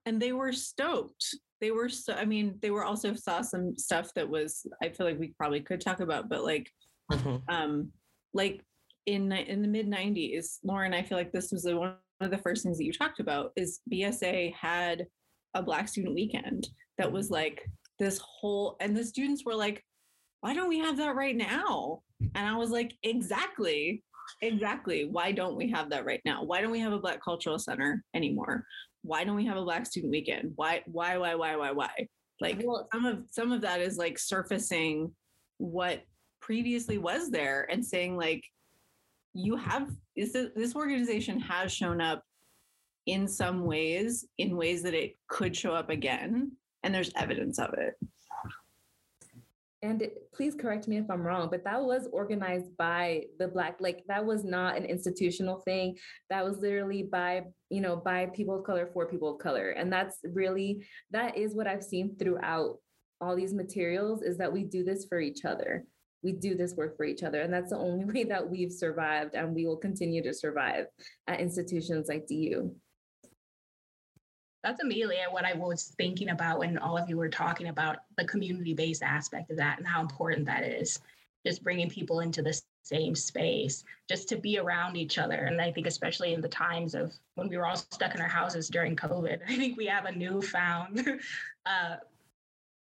And 0.06 0.22
they 0.22 0.32
were 0.32 0.54
stoked. 0.54 1.36
They 1.60 1.72
were 1.72 1.90
so, 1.90 2.14
I 2.14 2.26
mean, 2.26 2.58
they 2.62 2.72
were 2.72 2.84
also 2.84 3.14
saw 3.14 3.42
some 3.42 3.78
stuff 3.78 4.14
that 4.16 4.28
was, 4.28 4.66
I 4.82 4.90
feel 4.90 5.06
like 5.06 5.20
we 5.20 5.34
probably 5.38 5.62
could 5.62 5.82
talk 5.82 6.00
about, 6.00 6.30
but 6.30 6.44
like, 6.44 6.72
mm-hmm. 7.12 7.38
um, 7.48 7.92
like 8.34 8.64
in, 9.06 9.32
in 9.32 9.62
the 9.62 9.68
mid 9.68 9.88
90s, 9.88 10.58
Lauren, 10.64 10.94
I 10.94 11.04
feel 11.04 11.18
like 11.18 11.32
this 11.32 11.52
was 11.52 11.64
the 11.64 11.78
one 11.78 11.90
one 11.90 11.96
of 12.24 12.32
the 12.32 12.38
first 12.38 12.64
things 12.64 12.78
that 12.78 12.86
you 12.86 12.94
talked 12.94 13.20
about 13.20 13.52
is 13.56 13.80
BSA 13.92 14.54
had 14.54 15.08
a 15.54 15.62
Black 15.62 15.88
Student 15.88 16.16
Weekend 16.16 16.68
that 16.98 17.12
was 17.12 17.30
like 17.30 17.66
this 18.00 18.20
whole, 18.20 18.78
and 18.80 18.96
the 18.96 19.04
students 19.04 19.44
were 19.46 19.56
like, 19.56 19.84
why 20.42 20.54
don't 20.54 20.70
we 20.70 20.80
have 20.80 20.98
that 20.98 21.16
right 21.16 21.36
now? 21.36 22.02
And 22.36 22.48
I 22.48 22.56
was 22.56 22.72
like, 22.72 22.94
exactly, 23.04 24.04
exactly. 24.42 25.06
Why 25.06 25.32
don't 25.32 25.56
we 25.56 25.70
have 25.72 25.90
that 25.92 26.06
right 26.06 26.22
now? 26.26 26.44
Why 26.44 26.62
don't 26.62 26.72
we 26.72 26.80
have 26.80 26.94
a 26.94 27.00
Black 27.00 27.24
Cultural 27.24 27.60
Center 27.60 28.04
anymore? 28.16 28.66
Why 29.04 29.24
don't 29.24 29.36
we 29.36 29.46
have 29.46 29.58
a 29.58 29.64
Black 29.64 29.86
Student 29.86 30.12
Weekend? 30.12 30.54
Why, 30.56 30.82
why, 30.86 31.18
why, 31.18 31.36
why, 31.36 31.56
why, 31.56 31.72
why? 31.72 32.08
Like 32.42 32.60
well, 32.64 32.88
some 32.92 33.06
of 33.06 33.20
some 33.30 33.52
of 33.52 33.62
that 33.62 33.82
is 33.82 33.98
like 33.98 34.18
surfacing 34.18 35.12
what 35.60 36.02
previously 36.42 36.98
was 36.98 37.30
there 37.30 37.68
and 37.70 37.86
saying 37.86 38.18
like 38.18 38.44
you 39.34 39.56
have 39.56 39.92
this, 40.16 40.34
this 40.56 40.76
organization 40.76 41.40
has 41.40 41.72
shown 41.72 42.02
up 42.02 42.24
in 43.06 43.28
some 43.28 43.66
ways 43.66 44.26
in 44.38 44.56
ways 44.56 44.84
that 44.84 44.94
it 44.94 45.18
could 45.28 45.56
show 45.56 45.74
up 45.74 45.90
again 45.90 46.52
and 46.84 46.94
there's 46.94 47.12
evidence 47.16 47.60
of 47.60 47.74
it. 47.74 47.96
And 49.84 50.08
please 50.32 50.54
correct 50.54 50.88
me 50.88 50.98
if 50.98 51.10
i'm 51.10 51.24
wrong 51.24 51.48
but 51.50 51.64
that 51.64 51.82
was 51.82 52.08
organized 52.14 52.78
by 52.78 53.24
the 53.40 53.48
black 53.48 53.78
like 53.80 54.04
that 54.08 54.24
was 54.24 54.44
not 54.44 54.78
an 54.78 54.86
institutional 54.86 55.58
thing. 55.62 55.98
That 56.30 56.46
was 56.46 56.60
literally 56.60 57.02
by 57.02 57.46
you 57.70 57.82
know 57.82 57.96
by 57.96 58.28
people 58.28 58.60
of 58.60 58.64
color 58.64 58.92
for 58.94 59.08
people 59.08 59.34
of 59.34 59.40
color. 59.40 59.72
And 59.72 59.92
that's 59.92 60.20
really 60.24 60.86
that 61.10 61.36
is 61.36 61.56
what 61.56 61.66
i've 61.66 61.84
seen 61.84 62.16
throughout 62.18 62.78
all 63.22 63.36
these 63.36 63.54
materials 63.56 64.22
is 64.22 64.38
that 64.38 64.54
we 64.54 64.64
do 64.64 64.84
this 64.84 65.06
for 65.06 65.20
each 65.20 65.46
other 65.46 65.86
we 66.24 66.32
do 66.32 66.56
this 66.56 66.76
work 66.76 66.96
for 66.98 67.04
each 67.04 67.24
other. 67.24 67.42
And 67.42 67.54
that's 67.54 67.72
the 67.72 67.78
only 67.78 68.06
way 68.14 68.24
that 68.26 68.50
we've 68.50 68.72
survived 68.72 69.36
and 69.36 69.56
we 69.56 69.66
will 69.66 69.78
continue 69.78 70.22
to 70.24 70.34
survive 70.34 70.88
at 71.28 71.40
institutions 71.40 72.08
like 72.08 72.28
DU. 72.28 72.74
That's 74.64 74.84
Amelia, 74.84 75.26
what 75.32 75.46
I 75.46 75.54
was 75.54 75.94
thinking 75.98 76.30
about 76.30 76.60
when 76.60 76.78
all 76.78 76.98
of 76.98 77.10
you 77.10 77.18
were 77.18 77.30
talking 77.30 77.68
about 77.68 77.98
the 78.18 78.26
community 78.26 78.76
based 78.76 79.02
aspect 79.02 79.50
of 79.50 79.58
that 79.58 79.80
and 79.80 79.88
how 79.88 80.02
important 80.02 80.46
that 80.46 80.64
is. 80.64 81.00
Just 81.44 81.64
bringing 81.64 81.90
people 81.90 82.20
into 82.20 82.44
the 82.44 82.62
same 82.84 83.16
space, 83.16 83.84
just 84.08 84.30
to 84.30 84.36
be 84.36 84.60
around 84.60 84.96
each 84.96 85.18
other. 85.18 85.46
And 85.46 85.60
I 85.60 85.72
think, 85.72 85.88
especially 85.88 86.36
in 86.36 86.42
the 86.42 86.48
times 86.48 86.94
of 86.94 87.12
when 87.34 87.48
we 87.48 87.58
were 87.58 87.66
all 87.66 87.76
stuck 87.76 88.14
in 88.14 88.22
our 88.22 88.28
houses 88.28 88.70
during 88.70 88.96
COVID, 88.96 89.40
I 89.48 89.56
think 89.56 89.78
we 89.78 89.88
have 89.88 90.06
a 90.06 90.12
newfound 90.12 91.20
uh, 91.66 91.96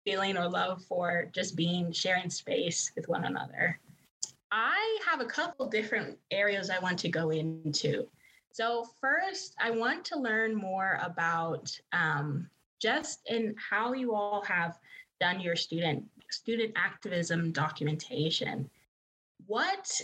feeling 0.04 0.36
or 0.36 0.48
love 0.48 0.82
for 0.84 1.30
just 1.34 1.56
being 1.56 1.92
sharing 1.92 2.30
space 2.30 2.92
with 2.94 3.08
one 3.08 3.24
another. 3.24 3.78
I 4.50 4.98
have 5.04 5.20
a 5.20 5.24
couple 5.24 5.66
different 5.66 6.18
areas 6.30 6.70
I 6.70 6.78
want 6.78 6.98
to 7.00 7.08
go 7.08 7.30
into. 7.30 8.06
So, 8.52 8.86
first, 9.00 9.56
I 9.60 9.70
want 9.70 10.04
to 10.06 10.18
learn 10.18 10.54
more 10.54 11.00
about 11.02 11.76
um, 11.92 12.48
just 12.80 13.20
in 13.26 13.56
how 13.58 13.94
you 13.94 14.14
all 14.14 14.42
have 14.42 14.78
done 15.20 15.40
your 15.40 15.56
student 15.56 16.04
student 16.30 16.72
activism 16.76 17.50
documentation. 17.52 18.68
What 19.46 20.00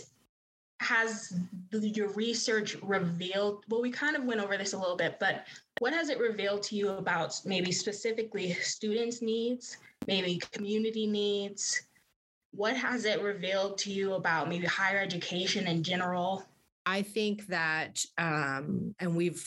has 0.81 1.33
your 1.71 2.09
research 2.09 2.75
revealed? 2.81 3.63
Well, 3.69 3.81
we 3.81 3.91
kind 3.91 4.15
of 4.15 4.23
went 4.25 4.41
over 4.41 4.57
this 4.57 4.73
a 4.73 4.77
little 4.77 4.97
bit, 4.97 5.17
but 5.19 5.45
what 5.81 5.93
has 5.93 6.09
it 6.09 6.19
revealed 6.19 6.61
to 6.61 6.75
you 6.75 6.89
about 6.89 7.41
maybe 7.43 7.71
specifically 7.71 8.53
students' 8.53 9.23
needs, 9.23 9.77
maybe 10.05 10.39
community 10.51 11.07
needs? 11.07 11.87
What 12.51 12.77
has 12.77 13.05
it 13.05 13.19
revealed 13.23 13.79
to 13.79 13.91
you 13.91 14.13
about 14.13 14.47
maybe 14.47 14.67
higher 14.67 14.99
education 14.99 15.65
in 15.65 15.81
general? 15.81 16.45
I 16.85 17.01
think 17.01 17.47
that, 17.47 18.05
um, 18.19 18.93
and 18.99 19.15
we've 19.15 19.43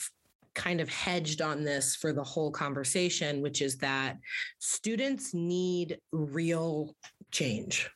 kind 0.55 0.81
of 0.81 0.89
hedged 0.89 1.41
on 1.41 1.63
this 1.63 1.95
for 1.95 2.11
the 2.11 2.23
whole 2.23 2.51
conversation, 2.51 3.41
which 3.41 3.61
is 3.61 3.77
that 3.77 4.17
students 4.59 5.33
need 5.33 5.99
real 6.11 6.97
change. 7.31 7.89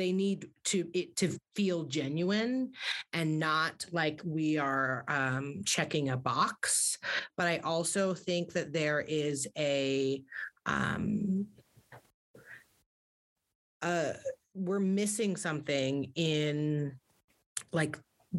They 0.00 0.12
need 0.12 0.48
to 0.64 0.88
it 0.94 1.14
to 1.16 1.38
feel 1.54 1.84
genuine 1.84 2.72
and 3.12 3.38
not 3.38 3.84
like 3.92 4.22
we 4.24 4.56
are 4.56 5.04
um, 5.08 5.60
checking 5.66 6.08
a 6.08 6.16
box. 6.16 6.96
But 7.36 7.48
I 7.48 7.58
also 7.58 8.14
think 8.14 8.54
that 8.54 8.72
there 8.72 9.02
is 9.02 9.46
a 9.58 10.22
um, 10.64 11.48
uh, 13.82 14.14
we're 14.54 14.80
missing 14.80 15.36
something 15.36 16.10
in 16.14 16.98
like 17.70 17.98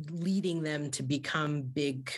leading 0.10 0.64
them 0.64 0.90
to 0.90 1.04
become 1.04 1.62
big 1.62 2.10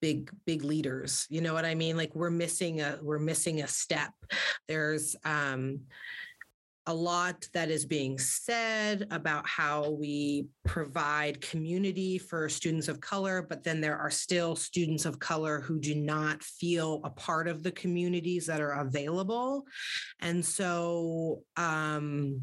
big 0.00 0.28
big 0.44 0.64
leaders. 0.64 1.28
You 1.30 1.40
know 1.40 1.54
what 1.54 1.64
i 1.64 1.76
mean? 1.76 1.96
Like 1.96 2.16
we're 2.16 2.30
missing 2.30 2.80
a 2.80 2.98
we're 3.00 3.20
missing 3.20 3.62
a 3.62 3.68
step. 3.68 4.12
There's 4.66 5.14
um 5.24 5.82
a 6.86 6.94
lot 6.94 7.48
that 7.52 7.70
is 7.70 7.84
being 7.84 8.18
said 8.18 9.08
about 9.10 9.46
how 9.46 9.90
we 9.90 10.46
provide 10.64 11.40
community 11.40 12.16
for 12.16 12.48
students 12.48 12.88
of 12.88 13.00
color, 13.00 13.44
but 13.48 13.64
then 13.64 13.80
there 13.80 13.98
are 13.98 14.10
still 14.10 14.54
students 14.54 15.04
of 15.04 15.18
color 15.18 15.60
who 15.60 15.80
do 15.80 15.94
not 15.94 16.42
feel 16.42 17.00
a 17.04 17.10
part 17.10 17.48
of 17.48 17.62
the 17.62 17.72
communities 17.72 18.46
that 18.46 18.60
are 18.60 18.80
available. 18.80 19.64
And 20.20 20.44
so, 20.44 21.42
um, 21.56 22.42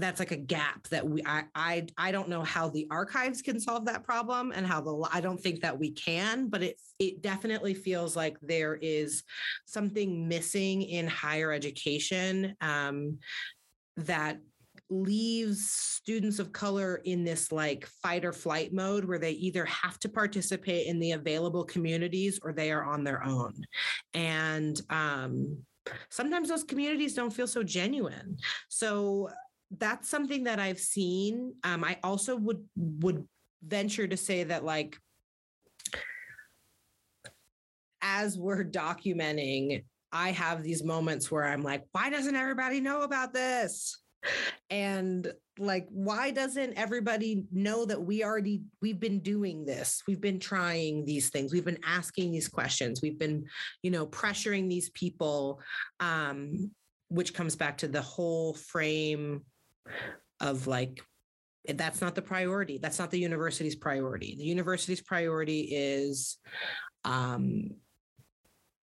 that's 0.00 0.20
like 0.20 0.30
a 0.30 0.36
gap 0.36 0.88
that 0.88 1.06
we 1.06 1.22
I, 1.24 1.44
I 1.54 1.86
I 1.96 2.12
don't 2.12 2.28
know 2.28 2.42
how 2.42 2.68
the 2.68 2.86
archives 2.90 3.42
can 3.42 3.60
solve 3.60 3.84
that 3.86 4.04
problem 4.04 4.52
and 4.54 4.66
how 4.66 4.80
the 4.80 5.08
I 5.12 5.20
don't 5.20 5.40
think 5.40 5.60
that 5.60 5.78
we 5.78 5.92
can 5.92 6.48
but 6.48 6.62
it 6.62 6.80
it 6.98 7.22
definitely 7.22 7.74
feels 7.74 8.16
like 8.16 8.38
there 8.40 8.76
is 8.80 9.22
something 9.66 10.28
missing 10.28 10.82
in 10.82 11.06
higher 11.06 11.52
education 11.52 12.56
um, 12.60 13.18
that 13.96 14.38
leaves 14.90 15.70
students 15.70 16.38
of 16.38 16.52
color 16.52 17.00
in 17.04 17.22
this 17.24 17.52
like 17.52 17.86
fight 17.86 18.24
or 18.24 18.32
flight 18.32 18.72
mode 18.72 19.04
where 19.04 19.18
they 19.18 19.32
either 19.32 19.64
have 19.66 19.98
to 19.98 20.08
participate 20.08 20.86
in 20.86 20.98
the 20.98 21.12
available 21.12 21.64
communities 21.64 22.40
or 22.42 22.52
they 22.52 22.72
are 22.72 22.84
on 22.84 23.04
their 23.04 23.22
own. 23.22 23.52
And 24.14 24.80
um, 24.88 25.58
sometimes 26.10 26.48
those 26.48 26.64
communities 26.64 27.14
don't 27.14 27.32
feel 27.32 27.46
so 27.46 27.62
genuine. 27.62 28.38
So 28.68 29.28
that's 29.76 30.08
something 30.08 30.44
that 30.44 30.58
I've 30.58 30.78
seen. 30.78 31.54
Um, 31.64 31.84
I 31.84 31.98
also 32.02 32.36
would 32.36 32.64
would 32.76 33.26
venture 33.62 34.06
to 34.06 34.16
say 34.16 34.44
that 34.44 34.64
like 34.64 34.96
as 38.00 38.38
we're 38.38 38.64
documenting, 38.64 39.84
I 40.12 40.30
have 40.30 40.62
these 40.62 40.82
moments 40.82 41.30
where 41.30 41.44
I'm 41.44 41.62
like, 41.62 41.84
why 41.92 42.10
doesn't 42.10 42.36
everybody 42.36 42.80
know 42.80 43.02
about 43.02 43.32
this? 43.32 44.00
And 44.70 45.30
like, 45.58 45.86
why 45.90 46.30
doesn't 46.30 46.74
everybody 46.78 47.44
know 47.52 47.84
that 47.84 48.00
we 48.00 48.24
already 48.24 48.62
we've 48.80 49.00
been 49.00 49.20
doing 49.20 49.64
this? 49.64 50.02
We've 50.06 50.20
been 50.20 50.40
trying 50.40 51.04
these 51.04 51.30
things. 51.30 51.52
We've 51.52 51.64
been 51.64 51.80
asking 51.84 52.32
these 52.32 52.48
questions. 52.48 53.02
We've 53.02 53.18
been, 53.18 53.46
you 53.82 53.90
know, 53.90 54.06
pressuring 54.06 54.68
these 54.68 54.90
people, 54.90 55.60
um, 56.00 56.70
which 57.08 57.34
comes 57.34 57.56
back 57.56 57.78
to 57.78 57.88
the 57.88 58.02
whole 58.02 58.54
frame 58.54 59.42
of 60.40 60.66
like 60.66 61.00
that's 61.74 62.00
not 62.00 62.14
the 62.14 62.22
priority 62.22 62.78
that's 62.78 62.98
not 62.98 63.10
the 63.10 63.18
university's 63.18 63.76
priority. 63.76 64.36
The 64.38 64.44
university's 64.44 65.02
priority 65.02 65.68
is 65.72 66.38
um, 67.04 67.70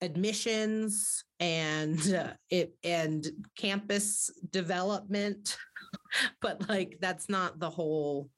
admissions 0.02 1.24
and 1.40 2.00
uh, 2.14 2.34
it 2.50 2.76
and 2.84 3.26
campus 3.58 4.30
development 4.52 5.58
but 6.42 6.68
like 6.70 6.98
that's 7.02 7.30
not 7.30 7.60
the 7.60 7.70
whole 7.70 8.30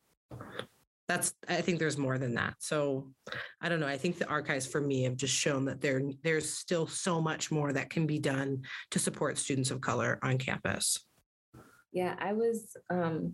that's 1.07 1.33
i 1.47 1.61
think 1.61 1.79
there's 1.79 1.97
more 1.97 2.17
than 2.17 2.35
that. 2.35 2.55
So 2.59 3.11
i 3.61 3.69
don't 3.69 3.79
know 3.79 3.87
i 3.87 3.97
think 3.97 4.17
the 4.17 4.27
archives 4.27 4.67
for 4.67 4.81
me 4.81 5.03
have 5.03 5.15
just 5.15 5.33
shown 5.33 5.65
that 5.65 5.81
there 5.81 6.01
there's 6.23 6.49
still 6.49 6.87
so 6.87 7.21
much 7.21 7.51
more 7.51 7.73
that 7.73 7.89
can 7.89 8.05
be 8.05 8.19
done 8.19 8.61
to 8.91 8.99
support 8.99 9.37
students 9.37 9.71
of 9.71 9.81
color 9.81 10.19
on 10.21 10.37
campus 10.37 11.06
yeah, 11.91 12.15
I 12.19 12.33
was 12.33 12.75
um, 12.89 13.33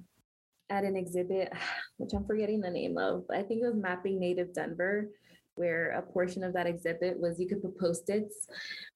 at 0.70 0.84
an 0.84 0.96
exhibit, 0.96 1.52
which 1.98 2.14
I'm 2.14 2.26
forgetting 2.26 2.62
the 2.62 2.70
name 2.70 2.98
of. 2.98 3.26
I 3.32 3.42
think 3.44 3.62
it 3.62 3.68
was 3.68 3.76
Mapping 3.76 4.20
Native 4.20 4.54
Denver, 4.54 5.10
where 5.56 5.92
a 5.92 6.02
portion 6.02 6.44
of 6.44 6.54
that 6.54 6.68
exhibit 6.68 7.20
was 7.20 7.40
you 7.40 7.48
could 7.48 7.62
put 7.62 7.80
post-its, 7.80 8.48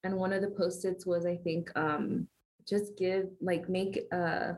and 0.04 0.16
one 0.16 0.34
of 0.34 0.42
the 0.42 0.50
post-its 0.50 1.06
was 1.06 1.26
I 1.26 1.38
think 1.38 1.70
um, 1.76 2.28
just 2.68 2.98
give 2.98 3.28
like 3.42 3.70
make 3.70 4.00
uh, 4.12 4.54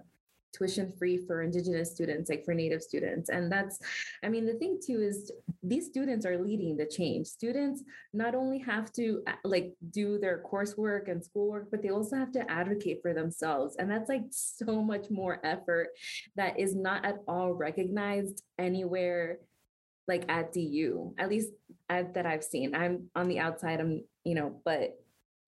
tuition 0.54 0.92
free 0.98 1.18
for 1.18 1.42
indigenous 1.42 1.92
students 1.92 2.30
like 2.30 2.44
for 2.46 2.54
native 2.54 2.82
students. 2.82 3.30
And 3.30 3.52
that's 3.52 3.80
i 4.24 4.30
mean 4.30 4.46
the 4.46 4.54
thing 4.54 4.80
too 4.86 5.02
is 5.02 5.32
these 5.64 5.86
students 5.88 6.26
are 6.26 6.38
leading 6.38 6.78
the 6.78 6.86
change. 6.86 7.28
Students 7.28 7.84
not 8.14 8.36
only 8.36 8.60
have 8.60 8.92
to 8.94 9.22
uh, 9.28 9.34
like 9.44 9.74
do 9.92 10.18
their 10.20 10.44
coursework 10.44 11.10
and 11.10 11.24
schoolwork 11.24 11.70
but 11.72 11.82
they 11.82 11.90
also 11.90 12.16
have 12.16 12.32
to 12.34 12.52
advocate 12.52 13.02
for 13.02 13.14
themselves. 13.14 13.76
And 13.78 13.90
that's 13.90 14.10
like 14.10 14.26
so 14.32 14.82
much 14.82 15.10
more 15.10 15.40
effort 15.44 15.90
that 16.36 16.60
is 16.60 16.76
not 16.76 17.06
at 17.06 17.18
all 17.28 17.54
recognized 17.54 18.44
anywhere 18.58 19.40
like 20.08 20.26
at 20.30 20.52
du 20.54 21.14
at 21.20 21.30
least 21.30 21.50
at, 21.90 22.14
that 22.16 22.26
i've 22.26 22.44
seen. 22.44 22.76
I'm 22.76 23.10
on 23.16 23.28
the 23.28 23.40
outside 23.40 23.80
i'm 23.80 24.04
you 24.24 24.36
know 24.36 24.62
but 24.66 24.96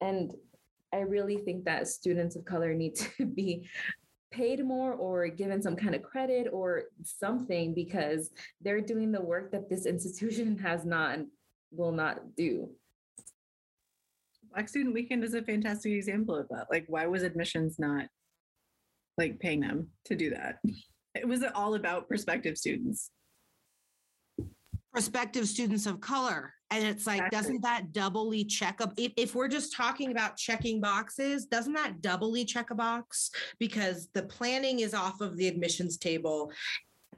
and 0.02 0.34
I 0.94 1.02
really 1.02 1.38
think 1.38 1.66
that 1.66 1.88
students 1.88 2.36
of 2.36 2.46
color 2.46 2.74
need 2.74 2.96
to 2.96 3.26
be 3.40 3.70
paid 4.32 4.64
more 4.66 4.94
or 4.94 5.28
given 5.28 5.62
some 5.62 5.76
kind 5.76 5.94
of 5.94 6.02
credit 6.02 6.48
or 6.52 6.84
something 7.04 7.74
because 7.74 8.32
they're 8.62 8.82
doing 8.82 9.12
the 9.12 9.22
work 9.22 9.52
that 9.52 9.70
this 9.70 9.86
institution 9.94 10.58
has 10.58 10.86
not 10.86 11.16
and 11.16 11.28
will 11.72 11.92
not 11.92 12.36
do. 12.36 12.70
Black 14.54 14.68
Student 14.68 14.94
Weekend 14.94 15.24
is 15.24 15.34
a 15.34 15.42
fantastic 15.42 15.94
example 15.94 16.36
of 16.36 16.48
that. 16.50 16.68
Like, 16.70 16.86
why 16.88 17.06
was 17.06 17.24
admissions 17.24 17.80
not 17.80 18.08
like 19.18 19.40
paying 19.40 19.62
them 19.62 19.88
to 20.06 20.16
do 20.16 20.32
that? 20.32 20.60
It 21.16 21.28
was 21.28 21.44
all 21.56 21.76
about 21.76 22.08
prospective 22.08 22.58
students. 22.58 23.12
Prospective 24.94 25.48
students 25.48 25.86
of 25.86 26.02
color. 26.02 26.54
And 26.72 26.86
it's 26.86 27.06
like, 27.06 27.18
exactly. 27.18 27.38
doesn't 27.38 27.62
that 27.64 27.92
doubly 27.92 28.46
check 28.46 28.80
up? 28.80 28.94
If, 28.98 29.12
if 29.18 29.36
we're 29.36 29.50
just 29.50 29.76
talking 29.76 30.12
about 30.12 30.38
checking 30.38 30.80
boxes, 30.80 31.46
doesn't 31.46 31.74
that 31.74 32.02
doubly 32.02 32.46
check 32.46 32.72
a 32.72 32.76
box? 32.76 33.30
Because 33.60 34.08
the 34.14 34.24
planning 34.24 34.80
is 34.80 34.94
off 34.94 35.20
of 35.20 35.36
the 35.36 35.48
admissions 35.48 35.98
table. 35.98 36.52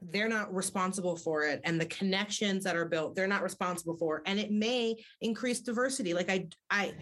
They're 0.01 0.27
not 0.27 0.53
responsible 0.53 1.15
for 1.15 1.43
it. 1.43 1.61
And 1.63 1.79
the 1.79 1.85
connections 1.85 2.63
that 2.63 2.75
are 2.75 2.85
built, 2.85 3.15
they're 3.15 3.27
not 3.27 3.43
responsible 3.43 3.95
for. 3.95 4.23
And 4.25 4.39
it 4.39 4.51
may 4.51 4.95
increase 5.21 5.61
diversity. 5.61 6.15
Like 6.15 6.31
I, 6.31 6.47
I, 6.71 6.93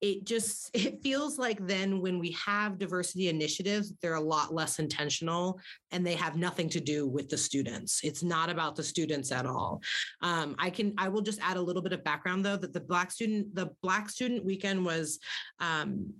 it 0.00 0.24
just 0.24 0.70
it 0.74 1.02
feels 1.02 1.38
like 1.38 1.66
then 1.66 2.00
when 2.00 2.18
we 2.18 2.32
have 2.32 2.78
diversity 2.78 3.28
initiatives 3.28 3.92
they're 4.00 4.14
a 4.14 4.20
lot 4.20 4.54
less 4.54 4.78
intentional 4.78 5.60
and 5.90 6.06
they 6.06 6.14
have 6.14 6.36
nothing 6.36 6.68
to 6.68 6.80
do 6.80 7.06
with 7.06 7.28
the 7.28 7.36
students. 7.36 8.00
It's 8.02 8.22
not 8.22 8.50
about 8.50 8.76
the 8.76 8.82
students 8.82 9.32
at 9.32 9.46
all. 9.46 9.82
Um, 10.22 10.56
i 10.58 10.70
can 10.70 10.94
i 10.98 11.08
will 11.08 11.22
just 11.22 11.40
add 11.42 11.56
a 11.56 11.62
little 11.62 11.82
bit 11.82 11.92
of 11.92 12.04
background 12.04 12.44
though 12.44 12.56
that 12.56 12.72
the 12.72 12.80
black 12.80 13.10
student 13.10 13.54
the 13.54 13.70
black 13.82 14.08
student 14.08 14.44
weekend 14.44 14.84
was 14.84 15.18
um, 15.60 16.12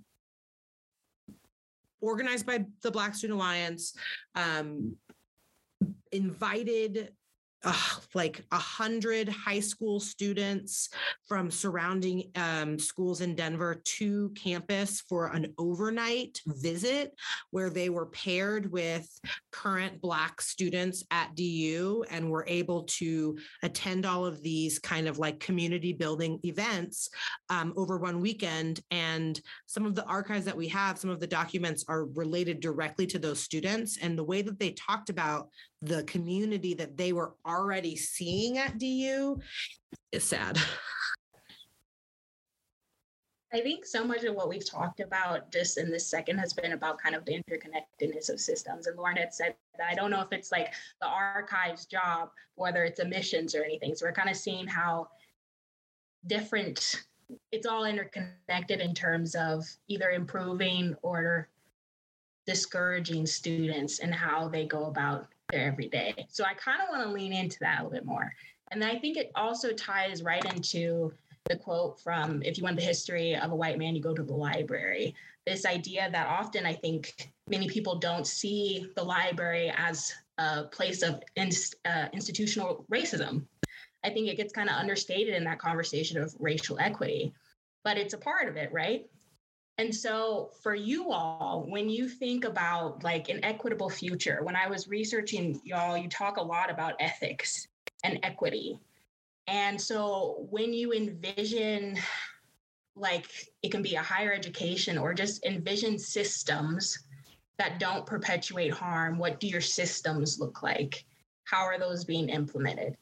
organized 2.01 2.45
by 2.45 2.65
the 2.81 2.91
black 2.91 3.15
student 3.15 3.39
alliance 3.39 3.95
um, 4.35 4.95
invited 6.11 7.11
like 8.13 8.43
a 8.51 8.57
hundred 8.57 9.29
high 9.29 9.59
school 9.59 9.99
students 9.99 10.89
from 11.27 11.51
surrounding 11.51 12.31
um, 12.35 12.79
schools 12.79 13.21
in 13.21 13.35
Denver 13.35 13.81
to 13.83 14.29
campus 14.31 15.01
for 15.01 15.27
an 15.27 15.53
overnight 15.57 16.39
visit 16.47 17.13
where 17.51 17.69
they 17.69 17.89
were 17.89 18.07
paired 18.07 18.71
with 18.71 19.07
current 19.51 20.01
Black 20.01 20.41
students 20.41 21.03
at 21.11 21.35
DU 21.35 22.03
and 22.09 22.29
were 22.29 22.45
able 22.47 22.83
to 22.83 23.37
attend 23.63 24.05
all 24.05 24.25
of 24.25 24.41
these 24.41 24.79
kind 24.79 25.07
of 25.07 25.19
like 25.19 25.39
community 25.39 25.93
building 25.93 26.39
events 26.43 27.09
um, 27.49 27.73
over 27.75 27.97
one 27.97 28.19
weekend. 28.19 28.79
And 28.89 29.39
some 29.67 29.85
of 29.85 29.95
the 29.95 30.05
archives 30.05 30.45
that 30.45 30.57
we 30.57 30.67
have, 30.69 30.97
some 30.97 31.09
of 31.09 31.19
the 31.19 31.27
documents 31.27 31.85
are 31.87 32.05
related 32.05 32.59
directly 32.59 33.05
to 33.07 33.19
those 33.19 33.39
students. 33.39 33.97
And 34.01 34.17
the 34.17 34.23
way 34.23 34.41
that 34.41 34.59
they 34.59 34.71
talked 34.71 35.09
about 35.09 35.49
the 35.81 36.03
community 36.03 36.73
that 36.75 36.97
they 36.97 37.13
were 37.13 37.33
already 37.45 37.95
seeing 37.95 38.57
at 38.57 38.77
DU 38.77 39.39
is 40.11 40.23
sad. 40.23 40.57
I 43.53 43.59
think 43.59 43.85
so 43.85 44.05
much 44.05 44.23
of 44.23 44.33
what 44.33 44.47
we've 44.47 44.69
talked 44.69 45.01
about 45.01 45.51
just 45.51 45.77
in 45.77 45.91
this 45.91 46.07
second 46.07 46.37
has 46.37 46.53
been 46.53 46.71
about 46.71 47.01
kind 47.01 47.15
of 47.15 47.25
the 47.25 47.33
interconnectedness 47.33 48.29
of 48.29 48.39
systems. 48.39 48.87
And 48.87 48.95
Lauren 48.95 49.17
had 49.17 49.33
said 49.33 49.55
that 49.77 49.89
I 49.89 49.93
don't 49.93 50.09
know 50.09 50.21
if 50.21 50.31
it's 50.31 50.53
like 50.53 50.73
the 51.01 51.07
archives 51.07 51.85
job, 51.85 52.29
whether 52.55 52.85
it's 52.85 53.01
emissions 53.01 53.53
or 53.53 53.63
anything. 53.63 53.93
So 53.93 54.05
we're 54.05 54.13
kind 54.13 54.29
of 54.29 54.37
seeing 54.37 54.67
how 54.67 55.09
different 56.27 57.03
it's 57.51 57.67
all 57.67 57.83
interconnected 57.83 58.79
in 58.79 58.93
terms 58.93 59.35
of 59.35 59.65
either 59.87 60.11
improving 60.11 60.95
or 61.01 61.49
discouraging 62.45 63.25
students 63.25 63.99
and 63.99 64.13
how 64.13 64.47
they 64.47 64.65
go 64.65 64.85
about 64.85 65.27
their 65.51 65.65
everyday. 65.65 66.25
So 66.29 66.43
I 66.43 66.53
kind 66.53 66.81
of 66.81 66.89
want 66.89 67.03
to 67.03 67.13
lean 67.13 67.33
into 67.33 67.57
that 67.59 67.79
a 67.79 67.83
little 67.83 67.91
bit 67.91 68.05
more. 68.05 68.33
And 68.71 68.83
I 68.83 68.97
think 68.97 69.17
it 69.17 69.31
also 69.35 69.73
ties 69.73 70.23
right 70.23 70.43
into 70.53 71.13
the 71.49 71.57
quote 71.57 71.99
from 71.99 72.41
if 72.43 72.57
you 72.57 72.63
want 72.63 72.77
the 72.77 72.83
history 72.83 73.35
of 73.35 73.51
a 73.51 73.55
white 73.55 73.77
man, 73.77 73.95
you 73.95 74.01
go 74.01 74.13
to 74.13 74.23
the 74.23 74.33
library. 74.33 75.15
This 75.45 75.65
idea 75.65 76.09
that 76.11 76.27
often 76.27 76.65
I 76.65 76.73
think 76.73 77.31
many 77.49 77.67
people 77.67 77.99
don't 77.99 78.27
see 78.27 78.87
the 78.95 79.03
library 79.03 79.73
as 79.75 80.13
a 80.37 80.63
place 80.65 81.01
of 81.01 81.21
uh, 81.37 82.05
institutional 82.13 82.85
racism. 82.91 83.45
I 84.03 84.09
think 84.09 84.27
it 84.27 84.37
gets 84.37 84.53
kind 84.53 84.69
of 84.69 84.75
understated 84.75 85.35
in 85.35 85.43
that 85.43 85.59
conversation 85.59 86.21
of 86.21 86.33
racial 86.39 86.79
equity, 86.79 87.33
but 87.83 87.97
it's 87.97 88.13
a 88.13 88.17
part 88.17 88.47
of 88.47 88.55
it, 88.55 88.71
right? 88.71 89.05
And 89.77 89.93
so 89.93 90.51
for 90.61 90.75
you 90.75 91.11
all, 91.11 91.65
when 91.67 91.89
you 91.89 92.07
think 92.07 92.45
about 92.45 93.03
like 93.03 93.29
an 93.29 93.43
equitable 93.43 93.89
future, 93.89 94.39
when 94.43 94.55
I 94.55 94.67
was 94.67 94.87
researching 94.87 95.59
y'all, 95.63 95.97
you 95.97 96.07
talk 96.07 96.37
a 96.37 96.43
lot 96.43 96.69
about 96.69 96.95
ethics 96.99 97.67
and 98.03 98.19
equity. 98.23 98.79
And 99.47 99.81
so 99.81 100.47
when 100.49 100.73
you 100.73 100.93
envision 100.93 101.97
like 102.95 103.27
it 103.63 103.71
can 103.71 103.81
be 103.81 103.95
a 103.95 104.01
higher 104.01 104.33
education 104.33 104.97
or 104.97 105.13
just 105.13 105.45
envision 105.45 105.97
systems 105.97 106.99
that 107.57 107.79
don't 107.79 108.05
perpetuate 108.05 108.73
harm, 108.73 109.17
what 109.17 109.39
do 109.39 109.47
your 109.47 109.61
systems 109.61 110.39
look 110.39 110.61
like? 110.61 111.05
How 111.45 111.63
are 111.63 111.79
those 111.79 112.05
being 112.05 112.29
implemented? 112.29 112.97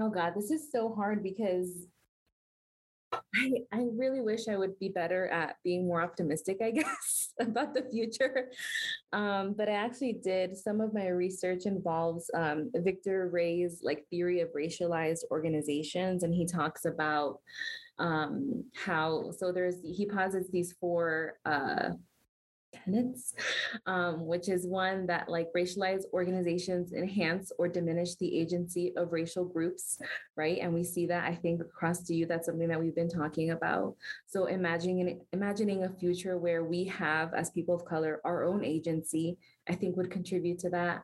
Oh 0.00 0.10
God, 0.10 0.34
this 0.34 0.50
is 0.50 0.70
so 0.70 0.92
hard 0.94 1.22
because 1.22 1.86
I, 3.12 3.52
I 3.72 3.86
really 3.92 4.20
wish 4.20 4.48
I 4.48 4.56
would 4.56 4.78
be 4.78 4.88
better 4.88 5.28
at 5.28 5.56
being 5.64 5.86
more 5.86 6.02
optimistic, 6.02 6.58
I 6.62 6.70
guess, 6.82 7.32
about 7.40 7.74
the 7.74 7.82
future. 7.90 8.50
Um, 9.12 9.54
but 9.56 9.68
I 9.68 9.72
actually 9.72 10.14
did. 10.14 10.56
Some 10.56 10.80
of 10.80 10.94
my 10.94 11.08
research 11.08 11.66
involves 11.66 12.30
um, 12.34 12.70
Victor 12.74 13.28
Ray's 13.32 13.80
like 13.82 14.06
theory 14.10 14.40
of 14.40 14.48
racialized 14.56 15.24
organizations, 15.30 16.22
and 16.22 16.34
he 16.34 16.46
talks 16.46 16.84
about 16.84 17.40
um, 17.98 18.64
how 18.74 19.30
so 19.30 19.52
there's 19.52 19.76
he 19.82 20.06
posits 20.06 20.50
these 20.50 20.74
four 20.80 21.34
uh, 21.44 21.90
tenets, 22.90 23.34
um, 23.86 24.26
which 24.26 24.48
is 24.48 24.66
one 24.66 25.06
that 25.06 25.28
like 25.28 25.48
racialized 25.56 26.04
organizations 26.12 26.92
enhance 26.92 27.52
or 27.58 27.68
diminish 27.68 28.14
the 28.16 28.38
agency 28.38 28.92
of 28.96 29.12
racial 29.12 29.44
groups, 29.44 29.98
right? 30.36 30.58
And 30.60 30.72
we 30.74 30.84
see 30.84 31.06
that 31.06 31.24
I 31.24 31.34
think 31.34 31.60
across 31.60 32.02
to 32.04 32.14
you, 32.14 32.26
that's 32.26 32.46
something 32.46 32.68
that 32.68 32.80
we've 32.80 32.94
been 32.94 33.08
talking 33.08 33.50
about. 33.50 33.96
So 34.26 34.46
imagining 34.46 35.20
imagining 35.32 35.84
a 35.84 35.88
future 35.88 36.38
where 36.38 36.64
we 36.64 36.84
have, 36.84 37.34
as 37.34 37.50
people 37.50 37.74
of 37.74 37.84
color, 37.84 38.20
our 38.24 38.44
own 38.44 38.64
agency, 38.64 39.38
I 39.68 39.74
think 39.74 39.96
would 39.96 40.10
contribute 40.10 40.58
to 40.60 40.70
that. 40.70 41.02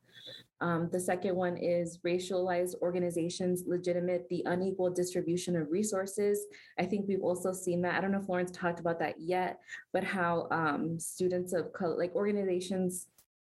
Um, 0.60 0.88
the 0.90 1.00
second 1.00 1.36
one 1.36 1.56
is 1.56 1.98
racialized 1.98 2.76
organizations 2.80 3.64
legitimate 3.66 4.28
the 4.28 4.42
unequal 4.46 4.90
distribution 4.90 5.56
of 5.56 5.70
resources. 5.70 6.46
I 6.78 6.86
think 6.86 7.06
we've 7.06 7.22
also 7.22 7.52
seen 7.52 7.82
that. 7.82 7.94
I 7.94 8.00
don't 8.00 8.12
know 8.12 8.20
if 8.20 8.28
Lauren's 8.28 8.52
talked 8.52 8.80
about 8.80 8.98
that 9.00 9.16
yet, 9.18 9.60
but 9.92 10.04
how 10.04 10.48
um, 10.50 10.98
students 10.98 11.52
of 11.52 11.72
color, 11.72 11.98
like 11.98 12.14
organizations, 12.14 13.08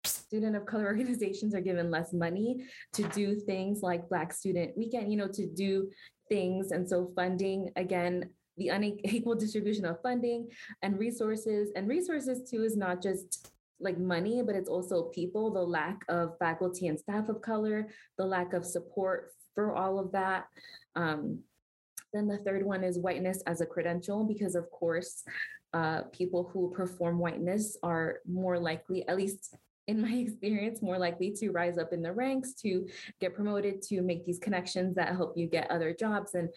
student 0.04 0.56
of 0.56 0.66
color 0.66 0.86
organizations 0.86 1.54
are 1.54 1.60
given 1.60 1.90
less 1.90 2.12
money 2.12 2.64
to 2.92 3.02
do 3.08 3.34
things 3.34 3.82
like 3.82 4.08
Black 4.08 4.32
Student 4.32 4.76
Weekend, 4.76 5.10
you 5.10 5.18
know, 5.18 5.28
to 5.28 5.46
do 5.46 5.90
things. 6.28 6.70
And 6.70 6.88
so 6.88 7.10
funding, 7.16 7.70
again, 7.76 8.30
the 8.58 8.68
unequal 8.68 9.34
distribution 9.38 9.84
of 9.84 10.00
funding 10.02 10.48
and 10.82 10.98
resources. 10.98 11.70
And 11.74 11.88
resources 11.88 12.48
too 12.48 12.62
is 12.62 12.76
not 12.76 13.02
just 13.02 13.51
like 13.82 13.98
money, 13.98 14.42
but 14.42 14.54
it's 14.54 14.68
also 14.68 15.04
people, 15.04 15.52
the 15.52 15.60
lack 15.60 16.00
of 16.08 16.38
faculty 16.38 16.88
and 16.88 16.98
staff 16.98 17.28
of 17.28 17.42
color, 17.42 17.88
the 18.18 18.24
lack 18.24 18.52
of 18.52 18.64
support 18.64 19.32
for 19.54 19.74
all 19.74 19.98
of 19.98 20.12
that. 20.12 20.46
Um, 20.96 21.40
then 22.12 22.28
the 22.28 22.38
third 22.38 22.64
one 22.64 22.84
is 22.84 22.98
whiteness 22.98 23.42
as 23.46 23.60
a 23.60 23.66
credential, 23.66 24.24
because 24.24 24.54
of 24.54 24.70
course, 24.70 25.24
uh, 25.72 26.02
people 26.12 26.50
who 26.52 26.70
perform 26.70 27.18
whiteness 27.18 27.76
are 27.82 28.18
more 28.28 28.58
likely, 28.58 29.06
at 29.08 29.16
least 29.16 29.54
in 29.88 30.00
my 30.00 30.12
experience, 30.12 30.82
more 30.82 30.98
likely 30.98 31.30
to 31.32 31.50
rise 31.50 31.78
up 31.78 31.92
in 31.92 32.02
the 32.02 32.12
ranks, 32.12 32.52
to 32.54 32.86
get 33.20 33.34
promoted, 33.34 33.82
to 33.82 34.02
make 34.02 34.24
these 34.24 34.38
connections 34.38 34.94
that 34.94 35.16
help 35.16 35.36
you 35.36 35.46
get 35.46 35.70
other 35.70 35.94
jobs. 35.94 36.34
And 36.34 36.48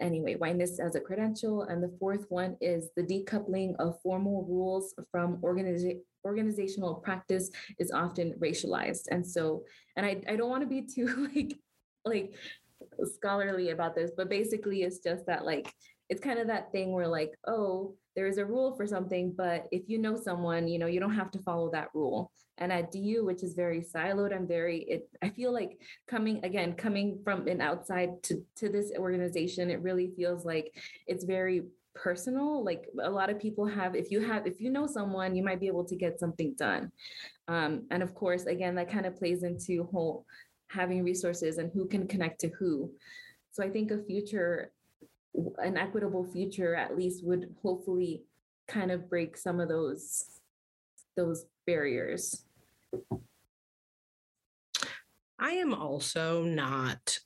anyway, 0.00 0.34
whiteness 0.34 0.78
as 0.80 0.94
a 0.94 1.00
credential. 1.00 1.62
And 1.62 1.82
the 1.82 1.94
fourth 1.98 2.26
one 2.28 2.56
is 2.60 2.88
the 2.96 3.02
decoupling 3.02 3.74
of 3.78 4.00
formal 4.02 4.44
rules 4.48 4.94
from 5.10 5.38
organiza- 5.38 6.00
organizational 6.24 6.94
practice 6.96 7.50
is 7.78 7.90
often 7.90 8.34
racialized. 8.38 9.04
And 9.10 9.26
so, 9.26 9.64
and 9.96 10.04
I, 10.04 10.22
I 10.28 10.36
don't 10.36 10.50
want 10.50 10.62
to 10.62 10.68
be 10.68 10.82
too 10.82 11.28
like, 11.34 11.58
like 12.04 12.34
scholarly 13.16 13.70
about 13.70 13.94
this, 13.94 14.10
but 14.16 14.28
basically 14.28 14.82
it's 14.82 14.98
just 14.98 15.26
that 15.26 15.44
like, 15.44 15.72
it's 16.08 16.20
kind 16.20 16.38
of 16.38 16.48
that 16.48 16.72
thing 16.72 16.92
where 16.92 17.06
like, 17.06 17.32
oh, 17.46 17.94
there 18.20 18.26
is 18.26 18.36
a 18.36 18.44
rule 18.44 18.74
for 18.76 18.86
something, 18.86 19.32
but 19.34 19.66
if 19.72 19.88
you 19.88 19.96
know 19.96 20.14
someone, 20.14 20.68
you 20.68 20.78
know, 20.78 20.86
you 20.86 21.00
don't 21.00 21.14
have 21.14 21.30
to 21.30 21.38
follow 21.38 21.70
that 21.70 21.88
rule. 21.94 22.30
And 22.58 22.70
at 22.70 22.92
DU, 22.92 23.24
which 23.24 23.42
is 23.42 23.54
very 23.54 23.80
siloed, 23.80 24.34
I'm 24.36 24.46
very, 24.46 24.80
it, 24.80 25.08
I 25.22 25.30
feel 25.30 25.54
like 25.54 25.80
coming 26.06 26.44
again, 26.44 26.74
coming 26.74 27.18
from 27.24 27.48
an 27.48 27.62
outside 27.62 28.22
to, 28.24 28.44
to 28.56 28.68
this 28.68 28.92
organization, 28.98 29.70
it 29.70 29.80
really 29.80 30.12
feels 30.18 30.44
like 30.44 30.70
it's 31.06 31.24
very 31.24 31.62
personal. 31.94 32.62
Like 32.62 32.88
a 33.02 33.08
lot 33.08 33.30
of 33.30 33.40
people 33.40 33.64
have 33.64 33.96
if 33.96 34.10
you 34.10 34.20
have 34.20 34.46
if 34.46 34.60
you 34.60 34.68
know 34.68 34.86
someone 34.86 35.34
you 35.34 35.42
might 35.42 35.58
be 35.58 35.66
able 35.66 35.86
to 35.86 35.96
get 35.96 36.20
something 36.20 36.54
done. 36.58 36.92
Um, 37.48 37.86
and 37.90 38.02
of 38.02 38.14
course 38.14 38.44
again 38.44 38.74
that 38.74 38.90
kind 38.90 39.06
of 39.06 39.16
plays 39.16 39.44
into 39.44 39.84
whole 39.84 40.26
having 40.68 41.02
resources 41.02 41.56
and 41.56 41.72
who 41.72 41.88
can 41.88 42.06
connect 42.06 42.40
to 42.40 42.48
who. 42.48 42.92
So 43.52 43.64
i 43.64 43.70
think 43.70 43.90
a 43.90 44.04
future 44.04 44.70
an 45.58 45.76
equitable 45.76 46.24
future 46.24 46.74
at 46.74 46.96
least 46.96 47.24
would 47.24 47.54
hopefully 47.62 48.24
kind 48.68 48.90
of 48.90 49.08
break 49.08 49.36
some 49.36 49.60
of 49.60 49.68
those 49.68 50.24
those 51.16 51.46
barriers. 51.66 52.44
I 55.38 55.52
am 55.52 55.74
also 55.74 56.42
not 56.42 57.18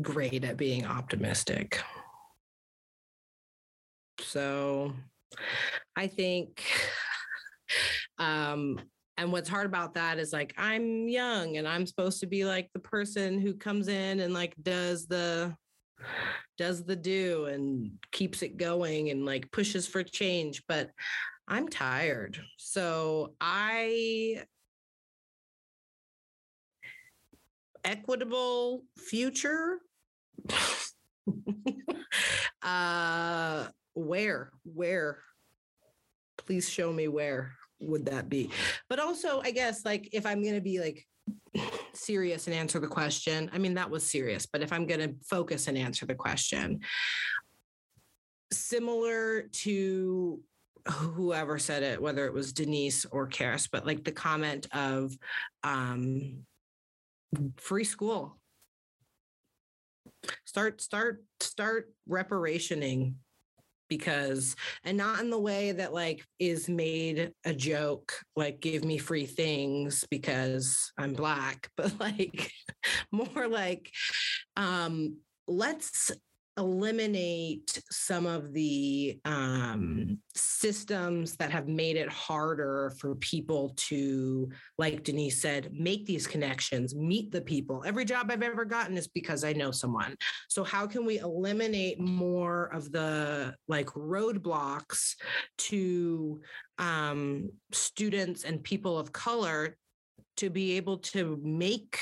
great 0.00 0.44
at 0.44 0.56
being 0.56 0.86
optimistic. 0.86 1.80
So 4.20 4.92
I 5.96 6.06
think 6.06 6.62
um 8.18 8.80
and 9.18 9.30
what's 9.30 9.48
hard 9.48 9.66
about 9.66 9.94
that 9.94 10.18
is 10.18 10.32
like 10.32 10.54
I'm 10.56 11.08
young 11.08 11.56
and 11.56 11.68
I'm 11.68 11.86
supposed 11.86 12.20
to 12.20 12.26
be 12.26 12.44
like 12.44 12.70
the 12.72 12.80
person 12.80 13.40
who 13.40 13.54
comes 13.54 13.88
in 13.88 14.20
and 14.20 14.32
like 14.32 14.54
does 14.62 15.06
the 15.06 15.54
does 16.58 16.84
the 16.84 16.96
do 16.96 17.46
and 17.46 17.92
keeps 18.10 18.42
it 18.42 18.56
going 18.56 19.10
and 19.10 19.24
like 19.24 19.50
pushes 19.50 19.86
for 19.86 20.02
change 20.02 20.62
but 20.68 20.90
I'm 21.48 21.68
tired. 21.68 22.40
So 22.56 23.34
I 23.40 24.42
equitable 27.84 28.84
future? 28.96 29.78
Uh 32.62 33.66
where 33.94 34.52
where? 34.64 35.18
Please 36.38 36.68
show 36.68 36.92
me 36.92 37.08
where 37.08 37.54
would 37.80 38.06
that 38.06 38.28
be? 38.28 38.50
But 38.88 39.00
also 39.00 39.40
i 39.40 39.50
guess 39.50 39.84
like 39.84 40.08
if 40.12 40.26
i'm 40.26 40.42
going 40.42 40.54
to 40.54 40.60
be 40.60 40.78
like 40.78 41.04
serious 41.92 42.46
and 42.46 42.56
answer 42.56 42.78
the 42.78 42.88
question. 42.88 43.50
I 43.52 43.58
mean 43.58 43.74
that 43.74 43.90
was 43.90 44.08
serious 44.08 44.46
but 44.46 44.62
if 44.62 44.72
i'm 44.72 44.86
going 44.86 45.00
to 45.00 45.14
focus 45.24 45.68
and 45.68 45.76
answer 45.76 46.06
the 46.06 46.14
question 46.14 46.80
similar 48.52 49.42
to 49.42 50.40
whoever 50.88 51.58
said 51.58 51.82
it 51.82 52.00
whether 52.00 52.26
it 52.26 52.32
was 52.32 52.52
denise 52.52 53.04
or 53.06 53.28
karis 53.28 53.68
but 53.70 53.86
like 53.86 54.04
the 54.04 54.12
comment 54.12 54.66
of 54.72 55.16
um 55.62 56.44
free 57.56 57.84
school. 57.84 58.38
Start 60.44 60.80
start 60.80 61.24
start 61.40 61.92
reparationing 62.08 63.14
because 63.92 64.56
and 64.84 64.96
not 64.96 65.20
in 65.20 65.28
the 65.28 65.38
way 65.38 65.70
that 65.70 65.92
like 65.92 66.24
is 66.38 66.66
made 66.66 67.30
a 67.44 67.52
joke 67.52 68.14
like 68.36 68.58
give 68.58 68.86
me 68.86 68.96
free 68.96 69.26
things 69.26 70.06
because 70.10 70.90
i'm 70.96 71.12
black 71.12 71.68
but 71.76 71.92
like 72.00 72.50
more 73.12 73.46
like 73.48 73.90
um 74.56 75.18
let's 75.46 76.10
eliminate 76.58 77.82
some 77.90 78.26
of 78.26 78.52
the 78.52 79.18
um, 79.24 80.18
systems 80.34 81.36
that 81.36 81.50
have 81.50 81.66
made 81.66 81.96
it 81.96 82.10
harder 82.10 82.92
for 82.98 83.14
people 83.16 83.72
to, 83.76 84.50
like 84.76 85.02
Denise 85.02 85.40
said, 85.40 85.70
make 85.72 86.04
these 86.04 86.26
connections, 86.26 86.94
meet 86.94 87.30
the 87.30 87.40
people. 87.40 87.82
Every 87.86 88.04
job 88.04 88.30
I've 88.30 88.42
ever 88.42 88.64
gotten 88.64 88.98
is 88.98 89.08
because 89.08 89.44
I 89.44 89.52
know 89.54 89.70
someone. 89.70 90.14
So, 90.48 90.62
how 90.62 90.86
can 90.86 91.06
we 91.06 91.18
eliminate 91.18 91.98
more 91.98 92.66
of 92.74 92.92
the 92.92 93.54
like 93.68 93.86
roadblocks 93.86 95.14
to 95.58 96.40
um, 96.78 97.50
students 97.72 98.44
and 98.44 98.62
people 98.62 98.98
of 98.98 99.12
color 99.12 99.76
to 100.36 100.50
be 100.50 100.76
able 100.76 100.98
to 100.98 101.40
make 101.42 101.98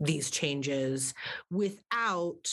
these 0.00 0.30
changes 0.30 1.14
without 1.50 2.52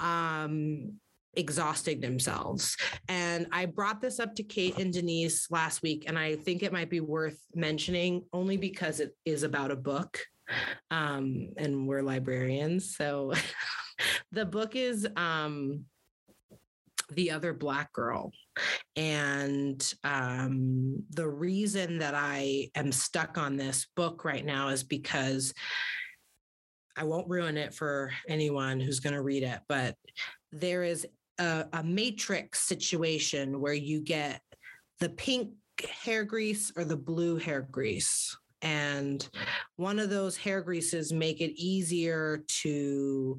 um, 0.00 0.92
exhausting 1.34 2.00
themselves. 2.00 2.76
And 3.08 3.46
I 3.52 3.66
brought 3.66 4.00
this 4.00 4.18
up 4.18 4.34
to 4.36 4.42
Kate 4.42 4.78
and 4.78 4.92
Denise 4.92 5.50
last 5.50 5.82
week, 5.82 6.04
and 6.06 6.18
I 6.18 6.36
think 6.36 6.62
it 6.62 6.72
might 6.72 6.90
be 6.90 7.00
worth 7.00 7.38
mentioning 7.54 8.24
only 8.32 8.56
because 8.56 9.00
it 9.00 9.16
is 9.24 9.42
about 9.42 9.70
a 9.70 9.76
book. 9.76 10.20
Um, 10.90 11.50
and 11.56 11.86
we're 11.86 12.02
librarians. 12.02 12.96
So 12.96 13.34
the 14.32 14.46
book 14.46 14.76
is 14.76 15.06
um, 15.16 15.84
The 17.10 17.30
Other 17.30 17.52
Black 17.52 17.92
Girl. 17.92 18.32
And 18.96 19.94
um, 20.04 21.04
the 21.10 21.28
reason 21.28 21.98
that 21.98 22.14
I 22.14 22.70
am 22.74 22.90
stuck 22.92 23.38
on 23.38 23.56
this 23.56 23.86
book 23.94 24.24
right 24.24 24.44
now 24.44 24.68
is 24.68 24.82
because 24.82 25.52
I 26.98 27.04
won't 27.04 27.28
ruin 27.28 27.56
it 27.56 27.72
for 27.72 28.10
anyone 28.28 28.80
who's 28.80 28.98
going 28.98 29.14
to 29.14 29.22
read 29.22 29.44
it, 29.44 29.60
but 29.68 29.94
there 30.50 30.82
is 30.82 31.06
a, 31.38 31.66
a 31.72 31.82
matrix 31.84 32.60
situation 32.60 33.60
where 33.60 33.72
you 33.72 34.00
get 34.00 34.42
the 34.98 35.08
pink 35.10 35.50
hair 36.02 36.24
grease 36.24 36.72
or 36.76 36.84
the 36.84 36.96
blue 36.96 37.36
hair 37.36 37.68
grease. 37.70 38.36
And 38.62 39.26
one 39.76 40.00
of 40.00 40.10
those 40.10 40.36
hair 40.36 40.60
greases 40.60 41.12
make 41.12 41.40
it 41.40 41.52
easier 41.52 42.42
to 42.62 43.38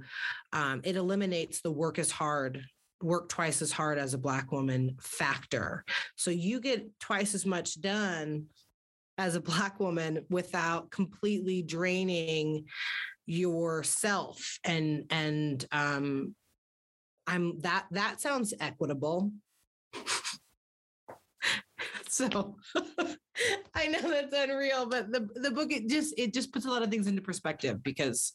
um, 0.54 0.80
it 0.86 0.96
eliminates 0.96 1.60
the 1.60 1.72
work 1.72 2.00
is 2.00 2.10
hard 2.10 2.64
work 3.02 3.30
twice 3.30 3.62
as 3.62 3.72
hard 3.72 3.98
as 3.98 4.14
a 4.14 4.18
black 4.18 4.52
woman 4.52 4.96
factor. 5.02 5.86
So 6.16 6.32
you 6.32 6.60
get 6.60 6.88
twice 7.00 7.34
as 7.34 7.46
much 7.46 7.80
done 7.82 8.48
as 9.18 9.36
a 9.36 9.42
black 9.42 9.80
woman 9.80 10.26
without 10.30 10.92
completely 10.92 11.62
draining 11.62 12.66
yourself 13.30 14.60
and 14.64 15.06
and 15.12 15.66
um 15.72 16.36
i'm 17.28 17.60
that 17.60 17.86
that 17.92 18.20
sounds 18.20 18.54
equitable. 18.60 19.32
So 22.10 22.58
I 23.76 23.88
know 23.88 24.02
that's 24.02 24.36
unreal, 24.36 24.88
but 24.88 25.12
the 25.12 25.30
the 25.36 25.52
book 25.52 25.72
it 25.72 25.88
just 25.88 26.14
it 26.18 26.34
just 26.34 26.52
puts 26.52 26.66
a 26.66 26.70
lot 26.70 26.82
of 26.82 26.90
things 26.90 27.08
into 27.08 27.22
perspective 27.22 27.82
because 27.84 28.34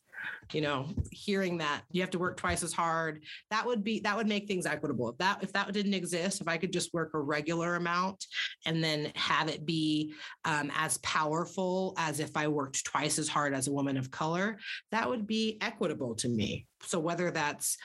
you 0.52 0.60
know 0.60 0.88
hearing 1.10 1.58
that 1.58 1.82
you 1.90 2.00
have 2.00 2.10
to 2.10 2.18
work 2.18 2.36
twice 2.36 2.62
as 2.62 2.72
hard 2.72 3.22
that 3.50 3.66
would 3.66 3.82
be 3.82 4.00
that 4.00 4.16
would 4.16 4.26
make 4.26 4.46
things 4.46 4.66
equitable 4.66 5.08
if 5.08 5.18
that 5.18 5.42
if 5.42 5.52
that 5.52 5.72
didn't 5.72 5.94
exist 5.94 6.40
if 6.40 6.48
i 6.48 6.56
could 6.56 6.72
just 6.72 6.92
work 6.94 7.10
a 7.14 7.18
regular 7.18 7.76
amount 7.76 8.26
and 8.66 8.82
then 8.82 9.10
have 9.14 9.48
it 9.48 9.64
be 9.64 10.12
um, 10.44 10.70
as 10.76 10.98
powerful 10.98 11.94
as 11.96 12.20
if 12.20 12.36
i 12.36 12.48
worked 12.48 12.84
twice 12.84 13.18
as 13.18 13.28
hard 13.28 13.54
as 13.54 13.68
a 13.68 13.72
woman 13.72 13.96
of 13.96 14.10
color 14.10 14.58
that 14.90 15.08
would 15.08 15.26
be 15.26 15.58
equitable 15.60 16.14
to 16.14 16.28
me 16.28 16.66
so 16.82 16.98
whether 16.98 17.30
that's 17.30 17.76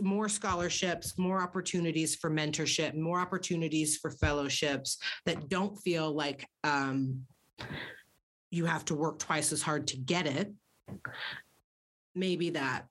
more 0.00 0.28
scholarships, 0.28 1.18
more 1.18 1.40
opportunities 1.40 2.14
for 2.14 2.30
mentorship, 2.30 2.94
more 2.94 3.20
opportunities 3.20 3.98
for 3.98 4.10
fellowships 4.10 4.98
that 5.26 5.48
don't 5.48 5.76
feel 5.76 6.12
like 6.12 6.46
um, 6.62 7.22
you 8.50 8.64
have 8.64 8.84
to 8.86 8.94
work 8.94 9.18
twice 9.18 9.52
as 9.52 9.62
hard 9.62 9.86
to 9.88 9.96
get 9.96 10.26
it. 10.26 10.52
Maybe 12.14 12.50
that. 12.50 12.86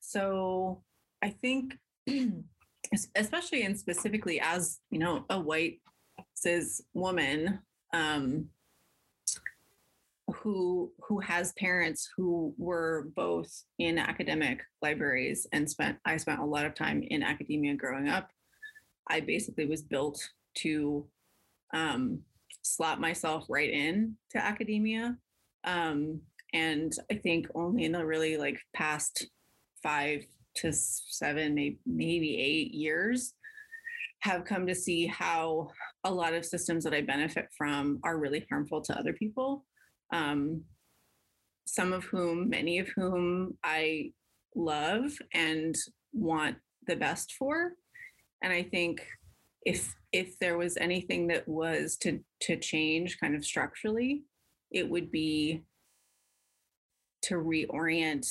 So 0.00 0.82
I 1.22 1.30
think, 1.30 1.78
especially 3.16 3.62
and 3.62 3.78
specifically 3.78 4.40
as 4.40 4.80
you 4.90 4.98
know, 4.98 5.24
a 5.30 5.40
white 5.40 5.80
cis 6.34 6.82
woman, 6.94 7.60
um, 7.92 8.48
who 10.34 10.92
who 11.00 11.20
has 11.20 11.52
parents 11.52 12.08
who 12.16 12.52
were 12.58 13.08
both 13.14 13.64
in 13.78 13.96
academic 13.96 14.62
libraries 14.82 15.46
and 15.52 15.70
spent 15.70 15.98
I 16.04 16.16
spent 16.16 16.40
a 16.40 16.44
lot 16.44 16.64
of 16.64 16.74
time 16.74 17.02
in 17.02 17.22
academia 17.22 17.74
growing 17.74 18.08
up. 18.08 18.30
I 19.08 19.20
basically 19.20 19.66
was 19.66 19.82
built 19.82 20.20
to 20.58 21.06
um, 21.72 22.20
slot 22.62 23.00
myself 23.00 23.46
right 23.48 23.70
in 23.70 24.16
to 24.30 24.38
academia. 24.38 25.16
Um, 25.64 26.20
and 26.52 26.92
I 27.10 27.14
think 27.14 27.48
only 27.54 27.84
in 27.84 27.92
the 27.92 28.04
really 28.04 28.36
like 28.36 28.58
past 28.74 29.26
five 29.82 30.24
to 30.56 30.72
seven, 30.72 31.54
maybe, 31.54 31.78
maybe 31.84 32.40
eight 32.40 32.72
years, 32.72 33.34
have 34.20 34.44
come 34.44 34.66
to 34.66 34.74
see 34.74 35.06
how 35.06 35.68
a 36.04 36.12
lot 36.12 36.34
of 36.34 36.44
systems 36.44 36.84
that 36.84 36.94
I 36.94 37.02
benefit 37.02 37.48
from 37.56 38.00
are 38.02 38.18
really 38.18 38.46
harmful 38.48 38.80
to 38.82 38.98
other 38.98 39.12
people 39.12 39.64
um, 40.12 40.62
some 41.66 41.92
of 41.92 42.04
whom, 42.04 42.48
many 42.48 42.78
of 42.78 42.88
whom 42.94 43.56
I 43.64 44.12
love 44.54 45.12
and 45.34 45.74
want 46.12 46.56
the 46.86 46.96
best 46.96 47.34
for. 47.38 47.72
And 48.42 48.52
I 48.52 48.62
think 48.62 49.06
if 49.62 49.94
if 50.12 50.38
there 50.38 50.56
was 50.56 50.76
anything 50.76 51.26
that 51.28 51.46
was 51.48 51.96
to 51.98 52.20
to 52.42 52.56
change 52.56 53.18
kind 53.18 53.34
of 53.34 53.44
structurally, 53.44 54.22
it 54.70 54.88
would 54.88 55.10
be 55.10 55.62
to 57.22 57.34
reorient 57.34 58.26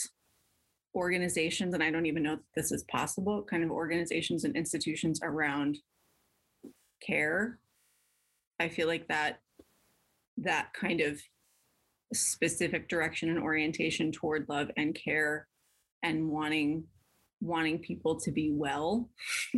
organizations, 0.95 1.73
and 1.73 1.83
I 1.83 1.91
don't 1.91 2.05
even 2.05 2.23
know 2.23 2.33
if 2.33 2.39
this 2.55 2.71
is 2.71 2.83
possible, 2.83 3.43
kind 3.43 3.63
of 3.63 3.71
organizations 3.71 4.43
and 4.43 4.55
institutions 4.55 5.19
around 5.21 5.77
care. 7.05 7.59
I 8.59 8.69
feel 8.69 8.87
like 8.87 9.07
that 9.09 9.39
that 10.37 10.73
kind 10.73 11.01
of 11.01 11.19
specific 12.13 12.87
direction 12.87 13.29
and 13.29 13.39
orientation 13.39 14.11
toward 14.11 14.47
love 14.47 14.69
and 14.77 14.95
care 14.95 15.47
and 16.03 16.29
wanting 16.29 16.85
wanting 17.41 17.79
people 17.79 18.19
to 18.19 18.31
be 18.31 18.51
well 18.53 19.09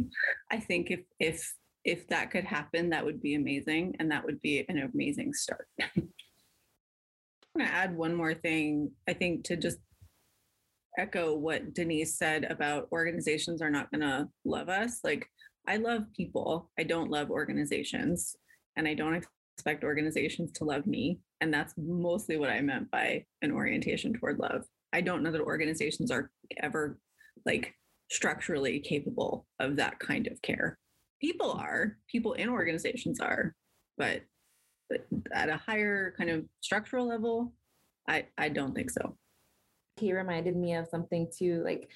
i 0.52 0.60
think 0.60 0.90
if 0.90 1.02
if 1.20 1.54
if 1.84 2.08
that 2.08 2.32
could 2.32 2.44
happen 2.44 2.90
that 2.90 3.06
would 3.06 3.22
be 3.22 3.36
amazing 3.36 3.96
and 4.00 4.10
that 4.10 4.24
would 4.24 4.42
be 4.42 4.66
an 4.68 4.90
amazing 4.94 5.34
start 5.34 5.68
going 7.58 7.70
to 7.70 7.76
add 7.76 7.96
one 7.96 8.14
more 8.14 8.34
thing 8.34 8.92
i 9.08 9.14
think 9.14 9.44
to 9.44 9.56
just 9.56 9.78
echo 10.98 11.36
what 11.36 11.74
denise 11.74 12.18
said 12.18 12.46
about 12.46 12.88
organizations 12.92 13.62
are 13.62 13.70
not 13.70 13.90
going 13.92 14.02
to 14.02 14.28
love 14.46 14.70
us 14.70 15.00
like 15.04 15.28
i 15.68 15.78
love 15.78 16.04
people 16.16 16.72
i 16.80 16.84
don't 16.84 17.12
love 17.12 17.30
organizations 17.30 18.36
and 18.76 18.88
i 18.88 18.94
don't 18.94 19.24
expect 19.58 19.84
organizations 19.84 20.52
to 20.52 20.66
love 20.66 20.86
me. 20.86 21.20
And 21.42 21.52
that's 21.52 21.74
mostly 21.78 22.38
what 22.38 22.52
I 22.52 22.62
meant 22.62 22.92
by 22.92 23.26
an 23.42 23.52
orientation 23.52 24.14
toward 24.14 24.38
love. 24.38 24.66
I 24.94 25.02
don't 25.02 25.24
know 25.24 25.32
that 25.32 25.42
organizations 25.42 26.12
are 26.12 26.30
ever 26.62 27.00
like 27.44 27.74
structurally 28.12 28.80
capable 28.80 29.48
of 29.60 29.76
that 29.78 29.98
kind 29.98 30.28
of 30.28 30.40
care. 30.44 30.78
People 31.20 31.52
are, 31.52 31.98
people 32.08 32.34
in 32.34 32.50
organizations 32.50 33.20
are, 33.20 33.56
but, 33.98 34.22
but 34.22 34.22
at 35.32 35.50
a 35.50 35.58
higher 35.58 36.14
kind 36.18 36.30
of 36.30 36.46
structural 36.62 37.08
level, 37.08 37.54
I, 38.08 38.26
I 38.38 38.50
don't 38.50 38.74
think 38.74 38.92
so. 38.92 39.18
He 39.98 40.14
reminded 40.14 40.56
me 40.56 40.76
of 40.76 40.88
something 40.88 41.28
too. 41.36 41.62
Like, 41.64 41.90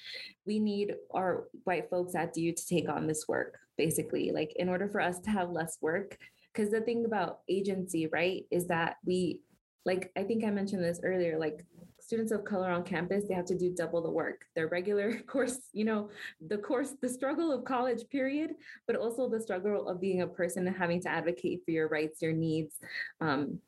we 0.46 0.58
need 0.58 0.94
our 1.14 1.44
white 1.64 1.88
folks 1.88 2.14
at 2.14 2.34
DU 2.34 2.52
to 2.52 2.66
take 2.66 2.88
on 2.88 3.06
this 3.06 3.26
work, 3.28 3.58
basically. 3.78 4.32
Like, 4.32 4.52
in 4.56 4.68
order 4.68 4.88
for 4.88 5.00
us 5.00 5.20
to 5.20 5.30
have 5.30 5.50
less 5.50 5.78
work, 5.80 6.18
because 6.52 6.70
the 6.70 6.80
thing 6.80 7.04
about 7.04 7.40
agency, 7.48 8.08
right, 8.08 8.44
is 8.50 8.66
that 8.66 8.96
we, 9.06 9.40
like, 9.86 10.10
I 10.16 10.24
think 10.24 10.44
I 10.44 10.50
mentioned 10.50 10.84
this 10.84 11.00
earlier, 11.02 11.38
like, 11.38 11.64
students 12.12 12.30
of 12.30 12.44
color 12.44 12.70
on 12.70 12.82
campus, 12.82 13.24
they 13.26 13.32
have 13.32 13.46
to 13.46 13.56
do 13.56 13.74
double 13.74 14.02
the 14.02 14.10
work. 14.10 14.44
Their 14.54 14.68
regular 14.68 15.18
course, 15.26 15.58
you 15.72 15.86
know, 15.86 16.10
the 16.46 16.58
course, 16.58 16.92
the 17.00 17.08
struggle 17.08 17.50
of 17.50 17.64
college, 17.64 18.06
period, 18.10 18.50
but 18.86 18.96
also 18.96 19.30
the 19.30 19.40
struggle 19.40 19.88
of 19.88 19.98
being 19.98 20.20
a 20.20 20.26
person 20.26 20.66
and 20.66 20.76
having 20.76 21.00
to 21.00 21.08
advocate 21.08 21.62
for 21.64 21.70
your 21.70 21.88
rights, 21.88 22.20
your 22.20 22.34
needs. 22.34 22.74
Um, 23.22 23.60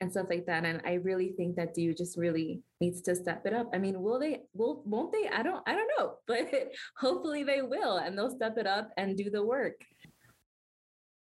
and 0.00 0.10
stuff 0.10 0.26
like 0.30 0.46
that. 0.46 0.64
And 0.64 0.80
I 0.86 0.94
really 0.94 1.32
think 1.36 1.56
that 1.56 1.74
DU 1.74 1.92
just 1.92 2.16
really 2.16 2.62
needs 2.80 3.02
to 3.02 3.14
step 3.14 3.44
it 3.44 3.52
up. 3.52 3.68
I 3.74 3.78
mean, 3.78 4.00
will 4.00 4.18
they? 4.18 4.42
Will 4.54 4.82
won't 4.86 5.12
they? 5.12 5.28
I 5.28 5.42
don't. 5.42 5.62
I 5.66 5.74
don't 5.74 5.90
know, 5.98 6.14
but 6.26 6.50
hopefully 6.96 7.44
they 7.44 7.60
will, 7.60 7.98
and 7.98 8.16
they'll 8.16 8.34
step 8.34 8.56
it 8.56 8.66
up 8.66 8.90
and 8.96 9.18
do 9.18 9.28
the 9.28 9.44
work. 9.44 9.80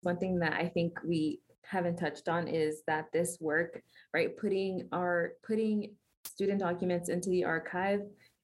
One 0.02 0.18
thing 0.18 0.40
that 0.40 0.54
I 0.54 0.68
think 0.68 1.00
we 1.04 1.40
haven't 1.64 1.98
touched 1.98 2.28
on 2.30 2.48
is 2.48 2.84
that 2.86 3.06
this 3.12 3.38
work, 3.40 3.82
right, 4.14 4.36
putting 4.38 4.88
our 4.92 5.34
putting 5.44 5.96
student 6.32 6.60
documents 6.60 7.10
into 7.10 7.30
the 7.30 7.44
archive 7.44 8.02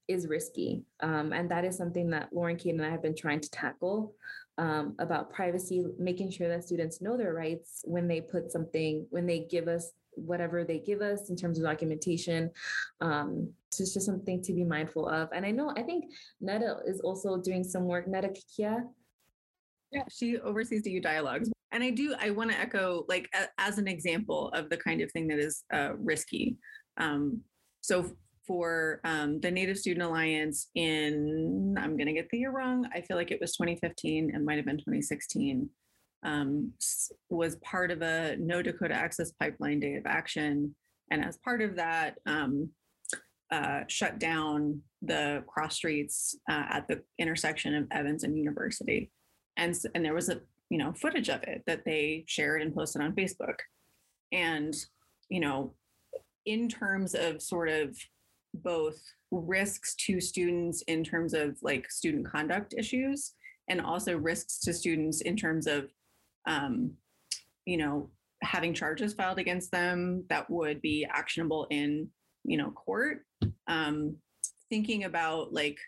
is 0.08 0.26
risky. 0.26 0.82
Um, 1.00 1.32
and 1.32 1.50
that 1.50 1.64
is 1.64 1.76
something 1.76 2.10
that 2.10 2.32
Lauren 2.32 2.56
Kate 2.56 2.74
and 2.74 2.84
I 2.84 2.90
have 2.90 3.02
been 3.02 3.16
trying 3.16 3.40
to 3.40 3.50
tackle 3.50 4.14
um, 4.56 4.94
about 4.98 5.32
privacy, 5.32 5.84
making 5.98 6.30
sure 6.30 6.48
that 6.48 6.64
students 6.64 7.00
know 7.00 7.16
their 7.16 7.34
rights 7.34 7.82
when 7.84 8.08
they 8.08 8.20
put 8.20 8.50
something, 8.50 9.06
when 9.10 9.26
they 9.26 9.40
give 9.50 9.68
us 9.68 9.92
whatever 10.14 10.64
they 10.64 10.78
give 10.78 11.00
us 11.00 11.30
in 11.30 11.36
terms 11.36 11.58
of 11.58 11.64
documentation. 11.64 12.50
Um, 13.00 13.52
so 13.70 13.82
it's 13.82 13.94
just 13.94 14.06
something 14.06 14.42
to 14.42 14.52
be 14.52 14.64
mindful 14.64 15.08
of. 15.08 15.28
And 15.32 15.46
I 15.46 15.52
know, 15.52 15.72
I 15.76 15.82
think 15.82 16.06
Netta 16.40 16.78
is 16.86 17.00
also 17.00 17.36
doing 17.36 17.62
some 17.62 17.84
work, 17.84 18.08
Netta 18.08 18.28
Kikia. 18.28 18.82
Yeah, 19.92 20.02
she 20.10 20.38
oversees 20.38 20.82
DU 20.82 21.00
dialogues. 21.00 21.50
And 21.70 21.84
I 21.84 21.90
do, 21.90 22.14
I 22.18 22.30
want 22.30 22.50
to 22.50 22.58
echo, 22.58 23.04
like, 23.08 23.28
a, 23.34 23.46
as 23.58 23.78
an 23.78 23.86
example 23.86 24.48
of 24.54 24.70
the 24.70 24.76
kind 24.76 25.02
of 25.02 25.12
thing 25.12 25.28
that 25.28 25.38
is 25.38 25.64
uh, 25.72 25.92
risky. 25.96 26.56
Um, 26.96 27.42
so 27.88 28.04
for 28.46 29.00
um, 29.04 29.40
the 29.40 29.50
Native 29.50 29.78
Student 29.78 30.04
Alliance 30.04 30.68
in, 30.74 31.74
I'm 31.78 31.96
going 31.96 32.06
to 32.06 32.12
get 32.12 32.28
the 32.28 32.36
year 32.36 32.50
wrong. 32.50 32.86
I 32.94 33.00
feel 33.00 33.16
like 33.16 33.30
it 33.30 33.40
was 33.40 33.56
2015. 33.56 34.34
It 34.34 34.42
might 34.42 34.56
have 34.56 34.66
been 34.66 34.76
2016. 34.76 35.70
Um, 36.22 36.72
was 37.30 37.56
part 37.56 37.90
of 37.90 38.02
a 38.02 38.36
No 38.38 38.60
Dakota 38.60 38.94
Access 38.94 39.32
Pipeline 39.32 39.80
Day 39.80 39.94
of 39.94 40.04
Action. 40.04 40.74
And 41.10 41.24
as 41.24 41.38
part 41.38 41.62
of 41.62 41.76
that, 41.76 42.16
um, 42.26 42.68
uh, 43.50 43.84
shut 43.88 44.18
down 44.18 44.82
the 45.00 45.42
cross 45.46 45.76
streets 45.76 46.36
uh, 46.50 46.64
at 46.68 46.88
the 46.88 47.02
intersection 47.18 47.74
of 47.74 47.86
Evans 47.90 48.22
and 48.22 48.36
University. 48.36 49.10
And, 49.56 49.74
and 49.94 50.04
there 50.04 50.14
was 50.14 50.28
a, 50.28 50.40
you 50.68 50.76
know, 50.76 50.92
footage 50.92 51.30
of 51.30 51.42
it 51.44 51.62
that 51.66 51.86
they 51.86 52.24
shared 52.26 52.60
and 52.60 52.74
posted 52.74 53.00
on 53.00 53.14
Facebook. 53.14 53.56
And, 54.30 54.74
you 55.30 55.40
know, 55.40 55.72
in 56.48 56.66
terms 56.66 57.14
of 57.14 57.42
sort 57.42 57.68
of 57.68 57.94
both 58.54 58.98
risks 59.30 59.94
to 59.94 60.20
students 60.20 60.82
in 60.82 61.04
terms 61.04 61.34
of 61.34 61.58
like 61.62 61.90
student 61.90 62.26
conduct 62.26 62.74
issues 62.76 63.34
and 63.68 63.82
also 63.82 64.16
risks 64.16 64.58
to 64.60 64.72
students 64.72 65.20
in 65.20 65.36
terms 65.36 65.66
of 65.66 65.90
um, 66.46 66.92
you 67.66 67.76
know 67.76 68.10
having 68.42 68.72
charges 68.72 69.12
filed 69.12 69.38
against 69.38 69.70
them 69.70 70.24
that 70.30 70.48
would 70.48 70.80
be 70.80 71.06
actionable 71.10 71.66
in 71.70 72.08
you 72.44 72.56
know 72.56 72.70
court. 72.70 73.26
Um, 73.66 74.16
thinking 74.70 75.04
about 75.04 75.52
like 75.52 75.78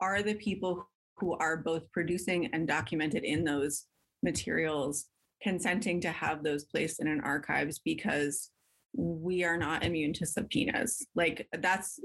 are 0.00 0.22
the 0.22 0.34
people 0.34 0.88
who 1.18 1.34
are 1.34 1.58
both 1.58 1.90
producing 1.92 2.46
and 2.54 2.66
documented 2.66 3.22
in 3.22 3.44
those 3.44 3.84
materials 4.22 5.06
consenting 5.42 6.00
to 6.00 6.10
have 6.10 6.42
those 6.42 6.64
placed 6.64 7.00
in 7.00 7.08
an 7.08 7.20
archives 7.20 7.80
because 7.84 8.50
we 8.94 9.44
are 9.44 9.56
not 9.56 9.84
immune 9.84 10.12
to 10.14 10.26
subpoenas. 10.26 11.06
Like 11.14 11.48
that's 11.60 12.00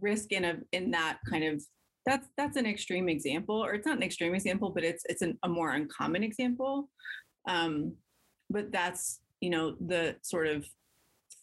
risk 0.00 0.32
in 0.32 0.44
a 0.44 0.56
in 0.72 0.90
that 0.92 1.18
kind 1.28 1.44
of 1.44 1.62
that's 2.04 2.28
that's 2.36 2.56
an 2.56 2.66
extreme 2.66 3.08
example, 3.08 3.56
or 3.56 3.74
it's 3.74 3.86
not 3.86 3.96
an 3.96 4.02
extreme 4.02 4.34
example, 4.34 4.70
but 4.70 4.84
it's 4.84 5.04
it's 5.08 5.22
an, 5.22 5.38
a 5.42 5.48
more 5.48 5.72
uncommon 5.72 6.22
example. 6.22 6.88
Um, 7.48 7.94
but 8.50 8.72
that's 8.72 9.20
you 9.40 9.50
know 9.50 9.76
the 9.84 10.16
sort 10.22 10.46
of 10.46 10.66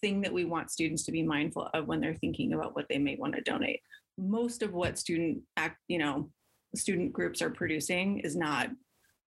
thing 0.02 0.22
that 0.22 0.34
we 0.34 0.46
want 0.46 0.72
students 0.72 1.04
to 1.04 1.12
be 1.12 1.24
mindful 1.24 1.70
of 1.74 1.88
when 1.88 2.02
they're 2.02 2.16
thinking 2.16 2.54
about 2.54 2.76
what 2.76 2.88
they 2.90 2.98
may 2.98 3.16
want 3.16 3.36
to 3.36 3.42
donate. 3.42 3.82
Most 4.18 4.62
of 4.62 4.74
what 4.74 5.00
student 5.00 5.40
act, 5.58 5.80
you 5.88 5.98
know, 5.98 6.30
student 6.76 7.14
groups 7.14 7.42
are 7.42 7.50
producing 7.50 8.20
is 8.20 8.36
not, 8.36 8.70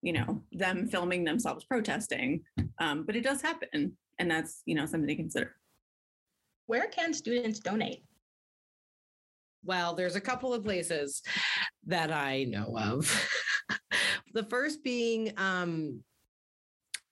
you 0.02 0.12
know, 0.12 0.42
them 0.52 0.86
filming 0.86 1.24
themselves 1.24 1.64
protesting, 1.64 2.42
um, 2.78 3.04
but 3.04 3.16
it 3.16 3.22
does 3.22 3.40
happen 3.40 3.96
and 4.18 4.30
that's 4.30 4.62
you 4.66 4.74
know 4.74 4.86
something 4.86 5.08
to 5.08 5.16
consider. 5.16 5.54
Where 6.66 6.88
can 6.88 7.14
students 7.14 7.60
donate? 7.60 8.04
Well 9.64 9.94
there's 9.94 10.16
a 10.16 10.20
couple 10.20 10.54
of 10.54 10.64
places 10.64 11.22
that 11.86 12.10
i 12.10 12.44
know 12.44 12.76
of. 12.78 13.28
The 14.36 14.44
first 14.44 14.84
being 14.84 15.32
um, 15.38 16.00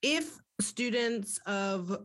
if 0.02 0.38
students 0.61 1.38
of 1.46 1.96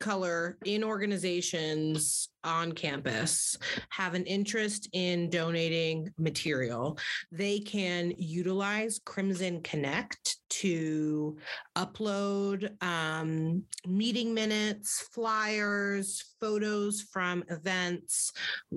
color 0.00 0.56
in 0.64 0.82
organizations 0.82 2.30
on 2.42 2.72
campus 2.72 3.58
have 3.90 4.14
an 4.14 4.24
interest 4.24 4.88
in 4.94 5.28
donating 5.28 6.08
material, 6.16 6.98
they 7.30 7.58
can 7.58 8.14
utilize 8.16 8.98
Crimson 9.04 9.60
Connect 9.60 10.35
to 10.48 11.36
upload 11.76 12.70
um, 12.82 13.62
meeting 13.86 14.34
minutes, 14.34 15.08
flyers, 15.12 16.34
photos 16.40 17.02
from 17.02 17.44
events, 17.48 18.32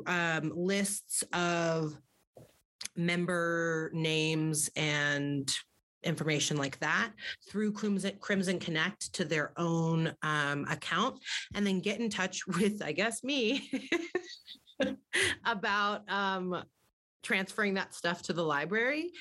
um, 0.05 0.51
lists 0.55 1.23
of 1.33 1.97
member 2.95 3.89
names 3.93 4.69
and 4.75 5.51
information 6.03 6.57
like 6.57 6.79
that 6.79 7.11
through 7.49 7.73
Crimson, 7.73 8.15
Crimson 8.19 8.59
Connect 8.59 9.13
to 9.13 9.25
their 9.25 9.51
own 9.57 10.13
um, 10.21 10.65
account 10.69 11.19
and 11.53 11.65
then 11.65 11.79
get 11.79 11.99
in 11.99 12.09
touch 12.09 12.47
with, 12.47 12.81
I 12.83 12.91
guess, 12.91 13.23
me 13.23 13.69
about 15.45 16.09
um, 16.09 16.63
transferring 17.23 17.75
that 17.75 17.93
stuff 17.93 18.21
to 18.23 18.33
the 18.33 18.43
library. 18.43 19.11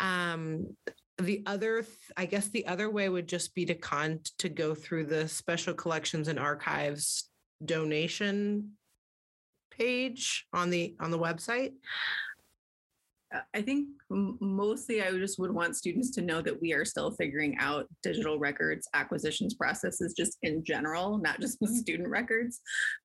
Um, 0.00 0.76
the 1.18 1.42
other 1.46 1.84
i 2.16 2.26
guess 2.26 2.48
the 2.48 2.66
other 2.66 2.90
way 2.90 3.08
would 3.08 3.26
just 3.26 3.54
be 3.54 3.64
to 3.64 3.74
con 3.74 4.20
to 4.38 4.48
go 4.48 4.74
through 4.74 5.04
the 5.04 5.26
special 5.28 5.72
collections 5.72 6.28
and 6.28 6.38
archives 6.38 7.30
donation 7.64 8.72
page 9.70 10.46
on 10.52 10.70
the 10.70 10.94
on 11.00 11.10
the 11.10 11.18
website 11.18 11.72
I 13.54 13.60
think 13.60 13.88
mostly 14.08 15.02
I 15.02 15.10
just 15.10 15.38
would 15.38 15.50
want 15.50 15.76
students 15.76 16.10
to 16.12 16.22
know 16.22 16.40
that 16.42 16.60
we 16.60 16.72
are 16.72 16.84
still 16.84 17.10
figuring 17.10 17.56
out 17.58 17.86
digital 18.02 18.38
records 18.38 18.88
acquisitions 18.94 19.54
processes 19.54 20.14
just 20.16 20.38
in 20.42 20.64
general, 20.64 21.18
not 21.18 21.40
just 21.40 21.58
with 21.60 21.70
mm-hmm. 21.70 21.80
student 21.80 22.08
records. 22.08 22.60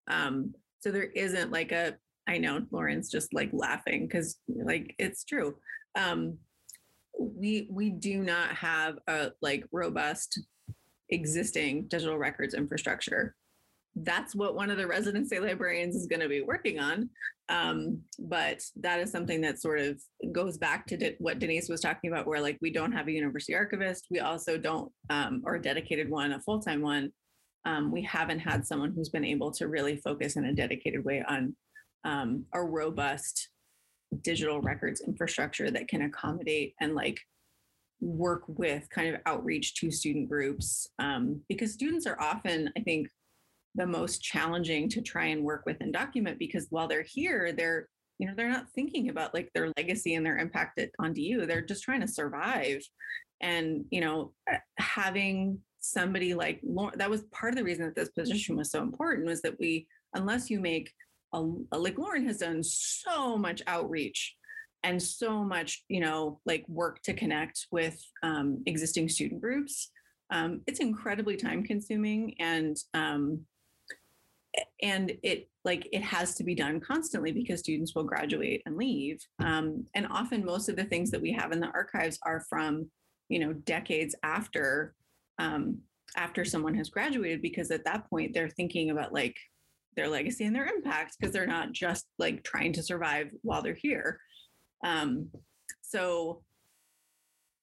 Um, 0.07 0.53
so 0.81 0.91
there 0.91 1.05
isn't 1.05 1.51
like 1.51 1.71
a, 1.71 1.95
I 2.27 2.37
know 2.37 2.65
Lauren's 2.71 3.09
just 3.09 3.33
like 3.33 3.49
laughing 3.51 4.07
because 4.07 4.37
like 4.47 4.95
it's 4.99 5.23
true. 5.23 5.55
Um, 5.95 6.37
we 7.19 7.67
we 7.69 7.89
do 7.89 8.23
not 8.23 8.49
have 8.49 8.97
a 9.07 9.31
like 9.41 9.65
robust 9.71 10.39
existing 11.09 11.87
digital 11.87 12.17
records 12.17 12.53
infrastructure 12.53 13.35
that's 13.95 14.35
what 14.35 14.55
one 14.55 14.71
of 14.71 14.77
the 14.77 14.87
residency 14.87 15.39
librarians 15.39 15.95
is 15.95 16.07
going 16.07 16.21
to 16.21 16.29
be 16.29 16.41
working 16.41 16.79
on. 16.79 17.09
Um, 17.49 18.01
but 18.17 18.61
that 18.77 18.99
is 18.99 19.11
something 19.11 19.41
that 19.41 19.61
sort 19.61 19.79
of 19.79 20.01
goes 20.31 20.57
back 20.57 20.87
to 20.87 20.97
de- 20.97 21.15
what 21.19 21.39
Denise 21.39 21.67
was 21.67 21.81
talking 21.81 22.11
about, 22.11 22.25
where 22.25 22.41
like 22.41 22.57
we 22.61 22.71
don't 22.71 22.93
have 22.93 23.07
a 23.07 23.11
university 23.11 23.53
archivist. 23.53 24.07
We 24.09 24.19
also 24.19 24.57
don't, 24.57 24.91
um, 25.09 25.41
or 25.45 25.55
a 25.55 25.61
dedicated 25.61 26.09
one, 26.09 26.31
a 26.31 26.39
full 26.39 26.61
time 26.61 26.81
one. 26.81 27.11
Um, 27.65 27.91
we 27.91 28.01
haven't 28.03 28.39
had 28.39 28.65
someone 28.65 28.93
who's 28.95 29.09
been 29.09 29.25
able 29.25 29.51
to 29.51 29.67
really 29.67 29.97
focus 29.97 30.35
in 30.35 30.45
a 30.45 30.53
dedicated 30.53 31.03
way 31.03 31.23
on 31.27 31.55
um, 32.05 32.45
a 32.53 32.63
robust 32.63 33.49
digital 34.21 34.61
records 34.61 35.01
infrastructure 35.01 35.71
that 35.71 35.87
can 35.87 36.03
accommodate 36.03 36.73
and 36.81 36.95
like 36.95 37.19
work 38.01 38.43
with 38.47 38.89
kind 38.89 39.13
of 39.13 39.21
outreach 39.25 39.75
to 39.75 39.91
student 39.91 40.27
groups 40.27 40.87
um, 40.99 41.39
because 41.47 41.71
students 41.71 42.05
are 42.07 42.19
often 42.19 42.71
i 42.77 42.81
think 42.81 43.07
the 43.75 43.85
most 43.85 44.21
challenging 44.21 44.89
to 44.89 45.01
try 45.01 45.25
and 45.25 45.43
work 45.43 45.63
with 45.65 45.77
and 45.79 45.93
document 45.93 46.37
because 46.39 46.67
while 46.69 46.87
they're 46.87 47.03
here, 47.03 47.53
they're 47.53 47.87
you 48.19 48.27
know 48.27 48.33
they're 48.35 48.49
not 48.49 48.69
thinking 48.75 49.09
about 49.09 49.33
like 49.33 49.49
their 49.53 49.71
legacy 49.77 50.15
and 50.15 50.25
their 50.25 50.37
impact 50.37 50.79
on 50.99 51.15
you. 51.15 51.45
They're 51.45 51.61
just 51.61 51.83
trying 51.83 52.01
to 52.01 52.07
survive, 52.07 52.81
and 53.41 53.85
you 53.89 54.01
know 54.01 54.33
uh, 54.51 54.57
having 54.77 55.59
somebody 55.79 56.33
like 56.33 56.61
that 56.95 57.09
was 57.09 57.23
part 57.31 57.53
of 57.53 57.57
the 57.57 57.63
reason 57.63 57.85
that 57.85 57.95
this 57.95 58.09
position 58.09 58.55
was 58.55 58.69
so 58.69 58.81
important 58.81 59.25
was 59.25 59.41
that 59.41 59.57
we 59.59 59.87
unless 60.13 60.49
you 60.49 60.59
make 60.59 60.91
like 61.33 61.97
Lauren 61.97 62.27
has 62.27 62.37
done 62.37 62.61
so 62.63 63.37
much 63.37 63.61
outreach 63.67 64.35
and 64.83 65.01
so 65.01 65.43
much 65.43 65.83
you 65.89 65.99
know 65.99 66.39
like 66.45 66.65
work 66.67 67.01
to 67.03 67.13
connect 67.13 67.67
with 67.71 68.01
um, 68.23 68.61
existing 68.65 69.09
student 69.09 69.41
groups. 69.41 69.91
Um, 70.31 70.61
it's 70.65 70.79
incredibly 70.79 71.35
time 71.35 71.63
consuming 71.63 72.35
and 72.39 72.77
um, 72.93 73.45
and 74.81 75.13
it 75.23 75.49
like 75.63 75.87
it 75.91 76.01
has 76.01 76.35
to 76.35 76.43
be 76.43 76.55
done 76.55 76.79
constantly 76.79 77.31
because 77.31 77.59
students 77.59 77.95
will 77.95 78.03
graduate 78.03 78.61
and 78.65 78.75
leave. 78.75 79.19
Um, 79.39 79.85
and 79.93 80.07
often 80.09 80.45
most 80.45 80.69
of 80.69 80.75
the 80.75 80.85
things 80.85 81.11
that 81.11 81.21
we 81.21 81.31
have 81.33 81.51
in 81.51 81.59
the 81.59 81.67
archives 81.67 82.19
are 82.25 82.45
from 82.49 82.89
you 83.29 83.39
know 83.39 83.53
decades 83.53 84.15
after 84.23 84.93
um, 85.39 85.79
after 86.17 86.43
someone 86.43 86.75
has 86.75 86.89
graduated 86.89 87.41
because 87.41 87.71
at 87.71 87.85
that 87.85 88.09
point 88.09 88.33
they're 88.33 88.49
thinking 88.49 88.89
about 88.89 89.13
like 89.13 89.37
their 89.95 90.07
legacy 90.07 90.45
and 90.45 90.55
their 90.55 90.67
impact 90.67 91.15
because 91.19 91.33
they're 91.33 91.45
not 91.45 91.71
just 91.71 92.07
like 92.17 92.43
trying 92.43 92.73
to 92.73 92.83
survive 92.83 93.29
while 93.41 93.61
they're 93.61 93.73
here 93.73 94.19
um, 94.83 95.29
so 95.81 96.41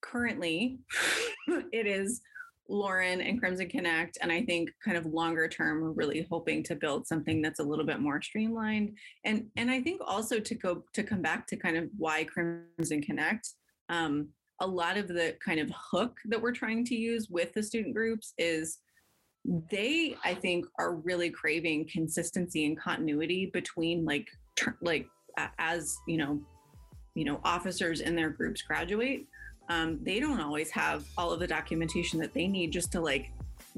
currently 0.00 0.78
it 1.72 1.86
is 1.86 2.20
Lauren 2.68 3.20
and 3.20 3.40
Crimson 3.40 3.68
Connect. 3.68 4.18
And 4.20 4.30
I 4.30 4.42
think 4.42 4.70
kind 4.84 4.96
of 4.96 5.06
longer 5.06 5.48
term, 5.48 5.80
we're 5.80 5.90
really 5.90 6.26
hoping 6.30 6.62
to 6.64 6.74
build 6.74 7.06
something 7.06 7.40
that's 7.40 7.60
a 7.60 7.64
little 7.64 7.86
bit 7.86 8.00
more 8.00 8.20
streamlined. 8.20 8.96
And 9.24 9.46
and 9.56 9.70
I 9.70 9.80
think 9.80 10.00
also 10.04 10.38
to 10.38 10.54
go 10.54 10.84
to 10.92 11.02
come 11.02 11.22
back 11.22 11.46
to 11.48 11.56
kind 11.56 11.76
of 11.76 11.88
why 11.96 12.24
Crimson 12.24 13.02
Connect. 13.02 13.48
Um, 13.88 14.28
a 14.60 14.66
lot 14.66 14.96
of 14.96 15.06
the 15.06 15.36
kind 15.42 15.60
of 15.60 15.70
hook 15.92 16.18
that 16.26 16.42
we're 16.42 16.52
trying 16.52 16.84
to 16.86 16.96
use 16.96 17.28
with 17.30 17.52
the 17.54 17.62
student 17.62 17.94
groups 17.94 18.34
is 18.38 18.78
they 19.70 20.14
i 20.24 20.34
think 20.34 20.66
are 20.78 20.94
really 20.96 21.30
craving 21.30 21.88
consistency 21.90 22.66
and 22.66 22.78
continuity 22.78 23.46
between 23.46 24.04
like 24.04 24.28
like 24.82 25.06
as 25.58 25.96
you 26.06 26.16
know 26.18 26.40
you 27.14 27.24
know 27.24 27.40
officers 27.44 28.00
in 28.00 28.14
their 28.14 28.30
groups 28.30 28.62
graduate 28.62 29.26
um, 29.68 29.98
they 30.02 30.18
don't 30.18 30.40
always 30.40 30.70
have 30.70 31.04
all 31.16 31.30
of 31.30 31.40
the 31.40 31.46
documentation 31.46 32.18
that 32.20 32.32
they 32.32 32.46
need 32.46 32.72
just 32.72 32.90
to 32.92 33.00
like 33.00 33.32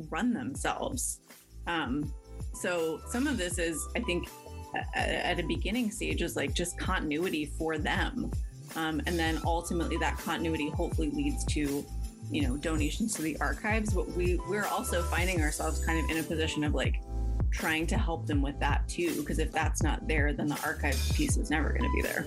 run 0.08 0.32
themselves. 0.32 1.20
Um, 1.66 2.12
so 2.54 3.00
some 3.08 3.26
of 3.26 3.36
this 3.36 3.58
is, 3.58 3.88
I 3.96 4.00
think, 4.00 4.28
at 4.94 5.40
a 5.40 5.42
beginning 5.42 5.90
stage 5.90 6.22
is 6.22 6.36
like 6.36 6.54
just 6.54 6.78
continuity 6.78 7.46
for 7.46 7.76
them. 7.76 8.30
Um, 8.76 9.02
and 9.06 9.18
then 9.18 9.40
ultimately 9.44 9.96
that 9.96 10.16
continuity 10.18 10.70
hopefully 10.70 11.10
leads 11.10 11.44
to 11.46 11.84
you 12.30 12.42
know 12.42 12.56
donations 12.56 13.14
to 13.14 13.22
the 13.22 13.36
archives 13.40 13.92
but 13.92 14.08
we 14.12 14.40
we're 14.48 14.66
also 14.66 15.02
finding 15.02 15.40
ourselves 15.40 15.84
kind 15.84 16.02
of 16.02 16.10
in 16.10 16.18
a 16.18 16.22
position 16.22 16.64
of 16.64 16.74
like 16.74 17.00
trying 17.50 17.86
to 17.86 17.98
help 17.98 18.26
them 18.26 18.40
with 18.40 18.58
that 18.60 18.86
too 18.88 19.14
because 19.20 19.38
if 19.38 19.50
that's 19.50 19.82
not 19.82 20.06
there 20.06 20.32
then 20.32 20.46
the 20.46 20.60
archive 20.64 20.98
piece 21.14 21.36
is 21.36 21.50
never 21.50 21.70
going 21.70 21.82
to 21.82 21.90
be 21.94 22.02
there 22.02 22.24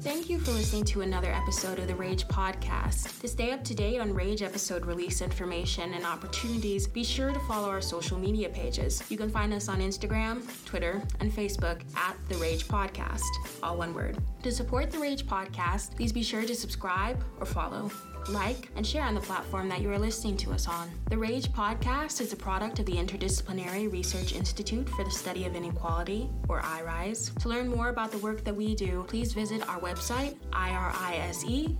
Thank 0.00 0.30
you 0.30 0.38
for 0.38 0.52
listening 0.52 0.84
to 0.84 1.00
another 1.00 1.32
episode 1.32 1.80
of 1.80 1.88
the 1.88 1.94
Rage 1.94 2.26
Podcast. 2.28 3.20
To 3.20 3.26
stay 3.26 3.50
up 3.50 3.64
to 3.64 3.74
date 3.74 3.98
on 3.98 4.14
Rage 4.14 4.42
episode 4.42 4.86
release 4.86 5.20
information 5.22 5.92
and 5.94 6.06
opportunities, 6.06 6.86
be 6.86 7.02
sure 7.02 7.32
to 7.32 7.40
follow 7.40 7.68
our 7.68 7.80
social 7.80 8.16
media 8.16 8.48
pages. 8.48 9.02
You 9.08 9.18
can 9.18 9.28
find 9.28 9.52
us 9.52 9.68
on 9.68 9.80
Instagram, 9.80 10.46
Twitter, 10.64 11.02
and 11.18 11.32
Facebook 11.32 11.80
at 11.96 12.16
The 12.28 12.36
Rage 12.36 12.68
Podcast, 12.68 13.24
all 13.60 13.76
one 13.76 13.92
word. 13.92 14.18
To 14.44 14.52
support 14.52 14.92
The 14.92 15.00
Rage 15.00 15.26
Podcast, 15.26 15.96
please 15.96 16.12
be 16.12 16.22
sure 16.22 16.42
to 16.44 16.54
subscribe 16.54 17.22
or 17.40 17.46
follow 17.46 17.90
like, 18.30 18.70
and 18.76 18.86
share 18.86 19.04
on 19.04 19.14
the 19.14 19.20
platform 19.20 19.68
that 19.68 19.80
you 19.80 19.90
are 19.90 19.98
listening 19.98 20.36
to 20.38 20.52
us 20.52 20.66
on. 20.68 20.90
The 21.10 21.18
Rage 21.18 21.52
podcast 21.52 22.20
is 22.20 22.32
a 22.32 22.36
product 22.36 22.78
of 22.78 22.86
the 22.86 22.94
Interdisciplinary 22.94 23.90
Research 23.92 24.32
Institute 24.34 24.88
for 24.88 25.04
the 25.04 25.10
Study 25.10 25.44
of 25.44 25.54
Inequality, 25.54 26.28
or 26.48 26.60
IRISE. 26.60 27.32
To 27.40 27.48
learn 27.48 27.68
more 27.68 27.88
about 27.88 28.10
the 28.10 28.18
work 28.18 28.44
that 28.44 28.54
we 28.54 28.74
do, 28.74 29.04
please 29.08 29.32
visit 29.32 29.68
our 29.68 29.80
website, 29.80 30.36
irise.du.edu. 30.52 31.78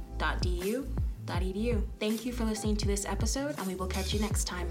Thank 2.01 2.25
you 2.25 2.33
for 2.33 2.45
listening 2.45 2.77
to 2.77 2.87
this 2.87 3.05
episode, 3.05 3.55
and 3.59 3.67
we 3.67 3.75
will 3.75 3.87
catch 3.87 4.15
you 4.15 4.21
next 4.21 4.45
time. 4.45 4.69